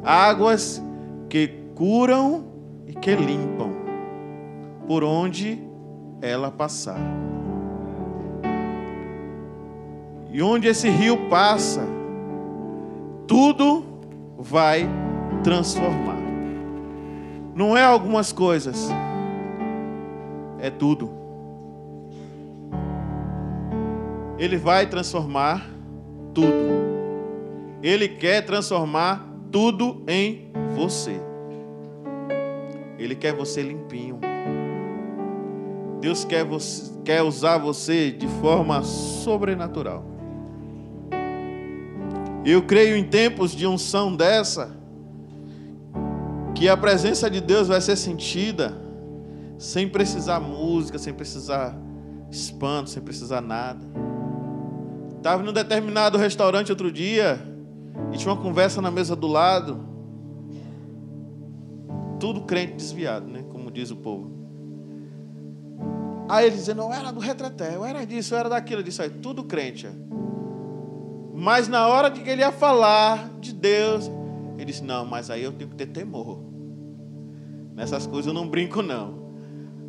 águas 0.03 0.83
que 1.29 1.47
curam 1.73 2.43
e 2.85 2.91
que 2.91 3.15
limpam, 3.15 3.71
por 4.85 5.05
onde 5.05 5.63
ela 6.21 6.51
passar. 6.51 6.99
E 10.33 10.41
onde 10.41 10.67
esse 10.67 10.89
rio 10.89 11.29
passa, 11.29 11.87
tudo 13.25 13.85
vai 14.37 14.85
transformar. 15.45 16.19
Não 17.55 17.77
é 17.77 17.85
algumas 17.85 18.33
coisas, 18.33 18.89
é 20.59 20.69
tudo. 20.69 21.12
Ele 24.37 24.57
vai 24.57 24.87
transformar 24.87 25.69
tudo. 26.33 26.83
Ele 27.81 28.07
quer 28.07 28.41
transformar 28.45 29.27
tudo 29.51 30.03
em 30.07 30.51
você. 30.75 31.19
Ele 32.97 33.15
quer 33.15 33.33
você 33.33 33.61
limpinho. 33.61 34.19
Deus 35.99 36.25
quer, 36.25 36.43
você, 36.43 36.91
quer 37.05 37.21
usar 37.21 37.57
você 37.57 38.11
de 38.11 38.27
forma 38.27 38.83
sobrenatural. 38.83 40.03
Eu 42.45 42.61
creio 42.63 42.97
em 42.97 43.05
tempos 43.05 43.51
de 43.51 43.65
unção 43.65 44.13
dessa, 44.13 44.75
que 46.53 46.67
a 46.67 46.75
presença 46.75 47.29
de 47.29 47.39
Deus 47.39 47.69
vai 47.69 47.79
ser 47.79 47.95
sentida, 47.95 48.77
sem 49.57 49.87
precisar 49.87 50.41
música, 50.41 50.97
sem 50.97 51.13
precisar 51.13 51.77
espanto, 52.29 52.89
sem 52.89 53.01
precisar 53.01 53.39
nada. 53.39 54.02
Estava 55.23 55.41
em 55.41 55.47
um 55.47 55.53
determinado 55.53 56.17
restaurante 56.17 56.69
outro 56.69 56.91
dia 56.91 57.41
e 58.11 58.17
tinha 58.17 58.33
uma 58.33 58.41
conversa 58.41 58.81
na 58.81 58.91
mesa 58.91 59.15
do 59.15 59.25
lado. 59.25 59.79
Tudo 62.19 62.41
crente 62.41 62.73
desviado, 62.73 63.25
né? 63.25 63.41
Como 63.49 63.71
diz 63.71 63.89
o 63.89 63.95
povo. 63.95 64.33
Aí 66.27 66.47
ele 66.47 66.57
dizendo, 66.57 66.81
eu 66.81 66.91
era 66.91 67.09
do 67.09 67.21
retreté, 67.21 67.73
eu 67.73 67.85
era 67.85 68.05
disso, 68.05 68.33
eu 68.33 68.37
era 68.37 68.49
daquilo. 68.49 68.81
Eu 68.81 68.83
disse, 68.83 69.01
aí, 69.01 69.09
tudo 69.09 69.45
crente. 69.45 69.87
Mas 71.33 71.69
na 71.69 71.87
hora 71.87 72.09
de 72.09 72.19
que 72.19 72.29
ele 72.29 72.41
ia 72.41 72.51
falar 72.51 73.29
de 73.39 73.53
Deus, 73.53 74.11
ele 74.57 74.65
disse, 74.65 74.83
não, 74.83 75.05
mas 75.05 75.29
aí 75.29 75.41
eu 75.41 75.53
tenho 75.53 75.69
que 75.69 75.77
ter 75.77 75.87
temor. 75.87 76.43
Nessas 77.73 78.05
coisas 78.05 78.27
eu 78.27 78.33
não 78.33 78.49
brinco, 78.49 78.81
não. 78.81 79.23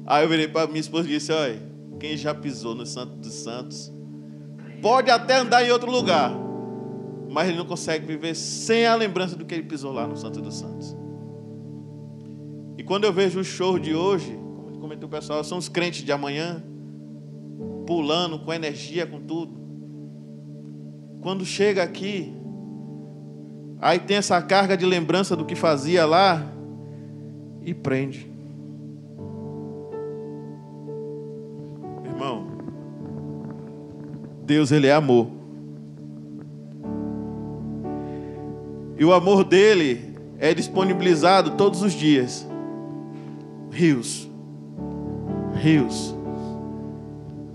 Aí 0.06 0.24
eu 0.24 0.28
virei 0.28 0.46
para 0.46 0.68
minha 0.68 0.78
esposa 0.78 1.08
e 1.08 1.10
disse, 1.10 1.32
olha, 1.32 1.60
quem 1.98 2.16
já 2.16 2.32
pisou 2.32 2.76
no 2.76 2.86
Santo 2.86 3.16
dos 3.16 3.32
Santos 3.32 3.92
Pode 4.84 5.10
até 5.10 5.36
andar 5.36 5.64
em 5.64 5.70
outro 5.70 5.90
lugar, 5.90 6.30
mas 7.30 7.48
ele 7.48 7.56
não 7.56 7.64
consegue 7.64 8.04
viver 8.04 8.34
sem 8.34 8.84
a 8.84 8.94
lembrança 8.94 9.34
do 9.34 9.42
que 9.46 9.54
ele 9.54 9.62
pisou 9.62 9.90
lá 9.90 10.06
no 10.06 10.14
Santo 10.14 10.42
dos 10.42 10.58
Santos. 10.58 10.94
E 12.76 12.82
quando 12.82 13.04
eu 13.04 13.12
vejo 13.12 13.40
o 13.40 13.44
show 13.44 13.78
de 13.78 13.94
hoje, 13.94 14.38
como 14.62 14.78
comentou 14.78 15.08
o 15.08 15.10
pessoal, 15.10 15.42
são 15.42 15.56
os 15.56 15.70
crentes 15.70 16.04
de 16.04 16.12
amanhã, 16.12 16.62
pulando 17.86 18.38
com 18.40 18.52
energia, 18.52 19.06
com 19.06 19.20
tudo. 19.20 19.58
Quando 21.22 21.46
chega 21.46 21.82
aqui, 21.82 22.34
aí 23.80 23.98
tem 23.98 24.18
essa 24.18 24.42
carga 24.42 24.76
de 24.76 24.84
lembrança 24.84 25.34
do 25.34 25.46
que 25.46 25.54
fazia 25.54 26.04
lá 26.04 26.46
e 27.62 27.72
prende. 27.72 28.33
Deus 34.44 34.70
ele 34.70 34.86
é 34.86 34.92
amor. 34.92 35.28
E 38.98 39.04
o 39.04 39.12
amor 39.12 39.42
dele 39.42 40.14
é 40.38 40.52
disponibilizado 40.52 41.52
todos 41.52 41.82
os 41.82 41.92
dias. 41.92 42.46
Rios. 43.70 44.30
Rios. 45.54 46.14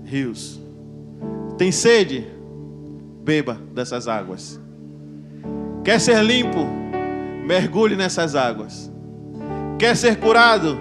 Rios. 0.04 0.60
Tem 1.56 1.70
sede? 1.70 2.26
Beba 3.22 3.56
dessas 3.72 4.08
águas. 4.08 4.60
Quer 5.84 6.00
ser 6.00 6.22
limpo? 6.24 6.66
Mergulhe 7.46 7.94
nessas 7.94 8.34
águas. 8.34 8.90
Quer 9.78 9.96
ser 9.96 10.18
curado? 10.18 10.76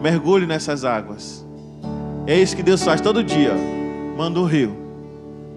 Mergulhe 0.00 0.46
nessas 0.46 0.84
águas. 0.84 1.44
É 2.26 2.40
isso 2.40 2.56
que 2.56 2.62
Deus 2.62 2.82
faz 2.82 3.00
todo 3.00 3.22
dia. 3.22 3.52
Manda 4.16 4.38
um 4.38 4.44
rio 4.44 4.83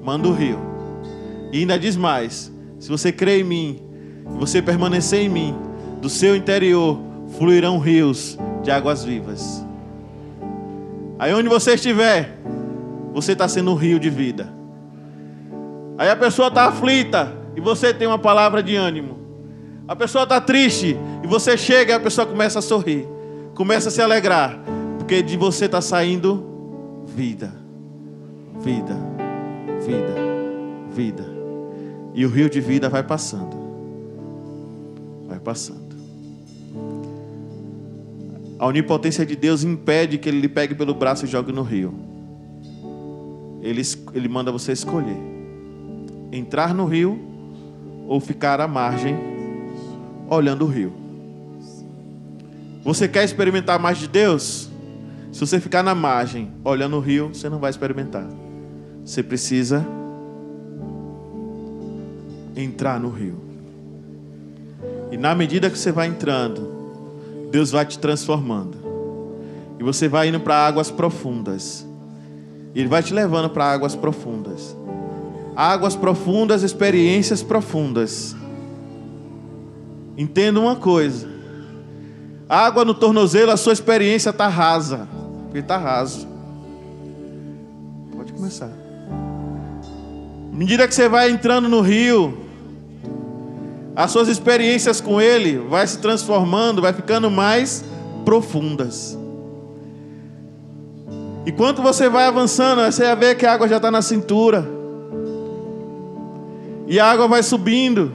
manda 0.08 0.30
o 0.30 0.32
rio. 0.32 0.58
E 1.52 1.60
ainda 1.60 1.78
diz 1.78 1.98
mais: 1.98 2.50
se 2.80 2.88
você 2.88 3.12
crê 3.12 3.42
em 3.42 3.44
mim, 3.44 3.82
você 4.40 4.62
permanecer 4.62 5.20
em 5.20 5.28
mim, 5.28 5.54
do 6.02 6.08
seu 6.08 6.34
interior 6.34 6.98
fluirão 7.38 7.78
rios 7.78 8.40
de 8.64 8.72
águas 8.72 9.04
vivas. 9.04 9.66
Aí 11.20 11.34
onde 11.34 11.50
você 11.50 11.74
estiver, 11.74 12.38
você 13.14 13.34
está 13.34 13.50
sendo 13.50 13.72
um 13.72 13.76
rio 13.76 14.00
de 14.00 14.10
vida. 14.10 14.48
Aí 15.98 16.10
a 16.10 16.16
pessoa 16.16 16.48
está 16.48 16.68
aflita 16.68 17.36
e 17.54 17.60
você 17.60 17.94
tem 17.94 18.08
uma 18.08 18.20
palavra 18.20 18.64
de 18.64 18.78
ânimo. 18.78 19.18
A 19.88 19.96
pessoa 19.96 20.24
está 20.24 20.40
triste 20.40 20.98
e 21.22 21.28
você 21.28 21.58
chega 21.58 21.92
e 21.92 21.96
a 21.96 22.00
pessoa 22.00 22.26
começa 22.26 22.60
a 22.60 22.62
sorrir, 22.62 23.06
começa 23.56 23.90
a 23.90 23.92
se 23.92 24.02
alegrar, 24.02 24.58
porque 24.98 25.22
de 25.22 25.36
você 25.36 25.66
está 25.66 25.82
saindo 25.82 27.04
vida, 27.08 27.54
vida 28.60 29.17
vida, 29.88 30.14
vida. 30.92 31.26
E 32.14 32.26
o 32.26 32.30
rio 32.30 32.50
de 32.50 32.60
vida 32.60 32.90
vai 32.90 33.04
passando. 33.04 33.56
Vai 35.28 35.40
passando. 35.40 35.96
A 38.60 38.66
onipotência 38.66 39.26
de 39.26 39.36
Deus 39.36 39.64
impede 39.64 40.18
que 40.18 40.28
ele 40.28 40.42
lhe 40.42 40.50
pegue 40.50 40.76
pelo 40.76 40.94
braço 40.94 41.26
e 41.26 41.28
jogue 41.28 41.54
no 41.54 41.62
rio. 41.62 41.94
Ele, 43.62 43.82
ele 44.14 44.28
manda 44.28 44.52
você 44.52 44.72
escolher: 44.72 45.18
entrar 46.32 46.74
no 46.74 46.86
rio 46.86 47.20
ou 48.08 48.20
ficar 48.20 48.60
à 48.60 48.68
margem, 48.68 49.16
olhando 50.30 50.66
o 50.66 50.68
rio. 50.68 50.92
Você 52.84 53.08
quer 53.08 53.24
experimentar 53.24 53.80
mais 53.80 53.98
de 53.98 54.08
Deus? 54.08 54.70
Se 55.32 55.40
você 55.42 55.60
ficar 55.60 55.84
na 55.84 55.94
margem, 55.94 56.52
olhando 56.64 56.98
o 56.98 57.00
rio, 57.00 57.30
você 57.30 57.48
não 57.50 57.60
vai 57.60 57.70
experimentar. 57.70 58.28
Você 59.08 59.24
precisa 59.24 59.88
entrar 62.58 63.00
no 63.00 63.10
rio. 63.10 63.40
E 65.10 65.16
na 65.16 65.34
medida 65.34 65.70
que 65.70 65.80
você 65.80 65.94
vai 65.94 66.08
entrando, 66.08 67.48
Deus 67.50 67.72
vai 67.72 67.86
te 67.86 67.98
transformando. 67.98 68.78
E 69.80 69.84
você 69.84 70.10
vai 70.10 70.28
indo 70.28 70.42
para 70.42 70.56
águas 70.56 70.92
profundas. 70.92 71.88
Ele 72.76 72.90
vai 72.90 73.02
te 73.02 73.14
levando 73.14 73.50
para 73.50 73.72
águas 73.72 73.96
profundas. 73.96 74.76
Águas 75.56 75.96
profundas, 75.96 76.62
experiências 76.62 77.42
profundas. 77.42 78.36
Entenda 80.18 80.60
uma 80.60 80.76
coisa. 80.76 81.30
Água 82.50 82.84
no 82.84 82.94
tornozelo, 82.94 83.52
a 83.52 83.58
sua 83.58 83.72
experiência 83.72 84.32
está 84.32 84.50
rasa. 84.50 85.08
Porque 85.46 85.60
está 85.60 85.78
raso. 85.78 86.28
Pode 88.14 88.34
começar. 88.34 88.87
À 90.58 90.60
medida 90.60 90.88
que 90.88 90.96
você 90.96 91.08
vai 91.08 91.30
entrando 91.30 91.70
no 91.70 91.82
rio, 91.82 92.36
as 93.96 94.10
suas 94.10 94.28
experiências 94.28 95.00
com 95.00 95.22
ele 95.22 95.60
vai 95.60 95.86
se 95.86 96.00
transformando, 96.00 96.82
vai 96.82 96.92
ficando 96.92 97.30
mais 97.30 97.86
profundas. 98.26 99.16
E 101.46 101.52
quando 101.52 101.84
você 101.84 102.10
vai 102.10 102.26
avançando, 102.26 102.82
você 102.82 103.04
vai 103.04 103.16
ver 103.16 103.36
que 103.36 103.46
a 103.46 103.54
água 103.54 103.68
já 103.68 103.76
está 103.76 103.92
na 103.92 104.02
cintura. 104.02 104.68
E 106.88 107.00
a 107.00 107.06
água 107.06 107.28
vai 107.28 107.44
subindo. 107.44 108.12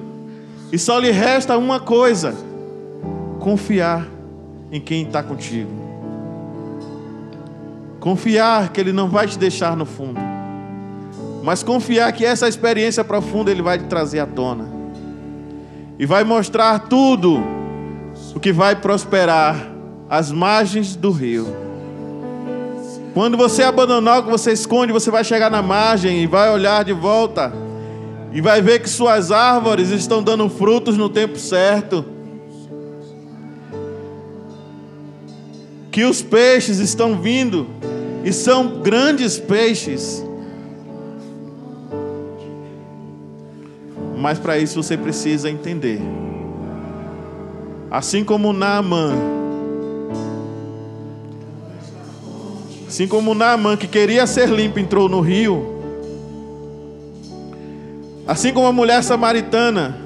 E 0.73 0.79
só 0.81 0.99
lhe 0.99 1.13
resta 1.13 1.57
uma 1.57 1.79
coisa: 1.79 2.35
confiar 3.39 4.05
em 4.73 4.81
quem 4.81 5.05
está 5.05 5.23
contigo. 5.23 5.71
Confiar 8.01 8.71
que 8.71 8.81
Ele 8.81 8.93
não 8.93 9.09
vai 9.09 9.29
te 9.29 9.39
deixar 9.39 9.77
no 9.77 9.87
fundo. 9.87 10.32
Mas 11.43 11.63
confiar 11.63 12.13
que 12.13 12.25
essa 12.25 12.49
experiência 12.49 13.03
profunda 13.03 13.51
Ele 13.51 13.63
vai 13.63 13.79
te 13.79 13.85
trazer 13.85 14.21
à 14.21 14.27
tona. 14.27 14.69
E 15.99 16.07
vai 16.07 16.25
mostrar 16.25 16.79
tudo 16.89 17.43
o 18.35 18.41
que 18.41 18.53
vai 18.53 18.77
prosperar 18.77 19.69
às 20.09 20.31
margens 20.31 20.95
do 20.95 21.11
rio. 21.11 21.47
Quando 23.13 23.37
você 23.37 23.63
abandonar 23.63 24.21
o 24.21 24.23
que 24.25 24.31
você 24.31 24.53
esconde, 24.53 24.93
você 24.93 25.11
vai 25.11 25.23
chegar 25.23 25.51
na 25.51 25.61
margem 25.61 26.23
e 26.23 26.27
vai 26.27 26.51
olhar 26.51 26.83
de 26.85 26.93
volta 26.93 27.53
e 28.33 28.41
vai 28.41 28.63
ver 28.63 28.81
que 28.81 28.89
suas 28.89 29.31
árvores 29.31 29.91
estão 29.91 30.23
dando 30.23 30.49
frutos 30.49 30.97
no 30.97 31.09
tempo 31.09 31.39
certo. 31.39 32.05
Que 35.91 36.05
os 36.05 36.23
peixes 36.23 36.79
estão 36.79 37.21
vindo 37.21 37.67
e 38.25 38.33
são 38.33 38.81
grandes 38.81 39.39
peixes. 39.39 40.25
Mas 44.23 44.39
para 44.39 44.57
isso 44.57 44.83
você 44.83 44.97
precisa 44.97 45.51
entender. 45.51 46.01
Assim 47.91 48.25
como 48.25 48.53
Naaman 48.53 49.33
Assim 52.93 53.09
como 53.09 53.33
Naaman, 53.33 53.75
que 53.75 53.89
queria 53.89 54.27
ser 54.27 54.51
limpo, 54.51 54.79
entrou 54.79 55.09
no 55.09 55.21
rio. 55.21 55.65
Assim 58.27 58.53
como 58.53 58.67
a 58.67 58.73
mulher 58.73 59.03
samaritana 59.03 59.99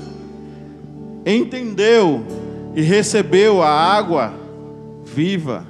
entendeu 1.26 2.24
e 2.76 2.82
recebeu 2.82 3.60
a 3.60 3.68
água 3.68 4.32
viva. 5.04 5.66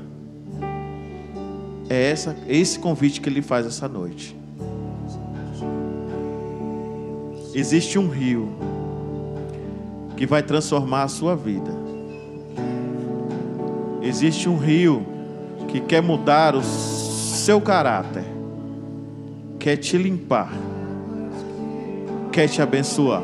É 1.88 2.11
essa, 2.11 2.36
esse 2.47 2.78
convite 2.78 3.18
que 3.18 3.30
ele 3.30 3.40
faz 3.40 3.64
essa 3.64 3.88
noite. 3.88 4.36
Existe 7.57 7.98
um 7.98 8.07
rio 8.07 8.50
que 10.14 10.26
vai 10.26 10.42
transformar 10.42 11.04
a 11.04 11.09
sua 11.09 11.34
vida. 11.34 11.70
Existe 14.02 14.46
um 14.46 14.59
rio 14.59 15.07
que 15.66 15.80
quer 15.80 16.02
mudar 16.02 16.54
os 16.54 16.66
seu 16.66 17.59
caráter, 17.59 18.24
quer 19.59 19.78
te 19.78 19.96
limpar, 19.96 20.52
quer 22.30 22.46
te 22.46 22.61
abençoar. 22.61 23.22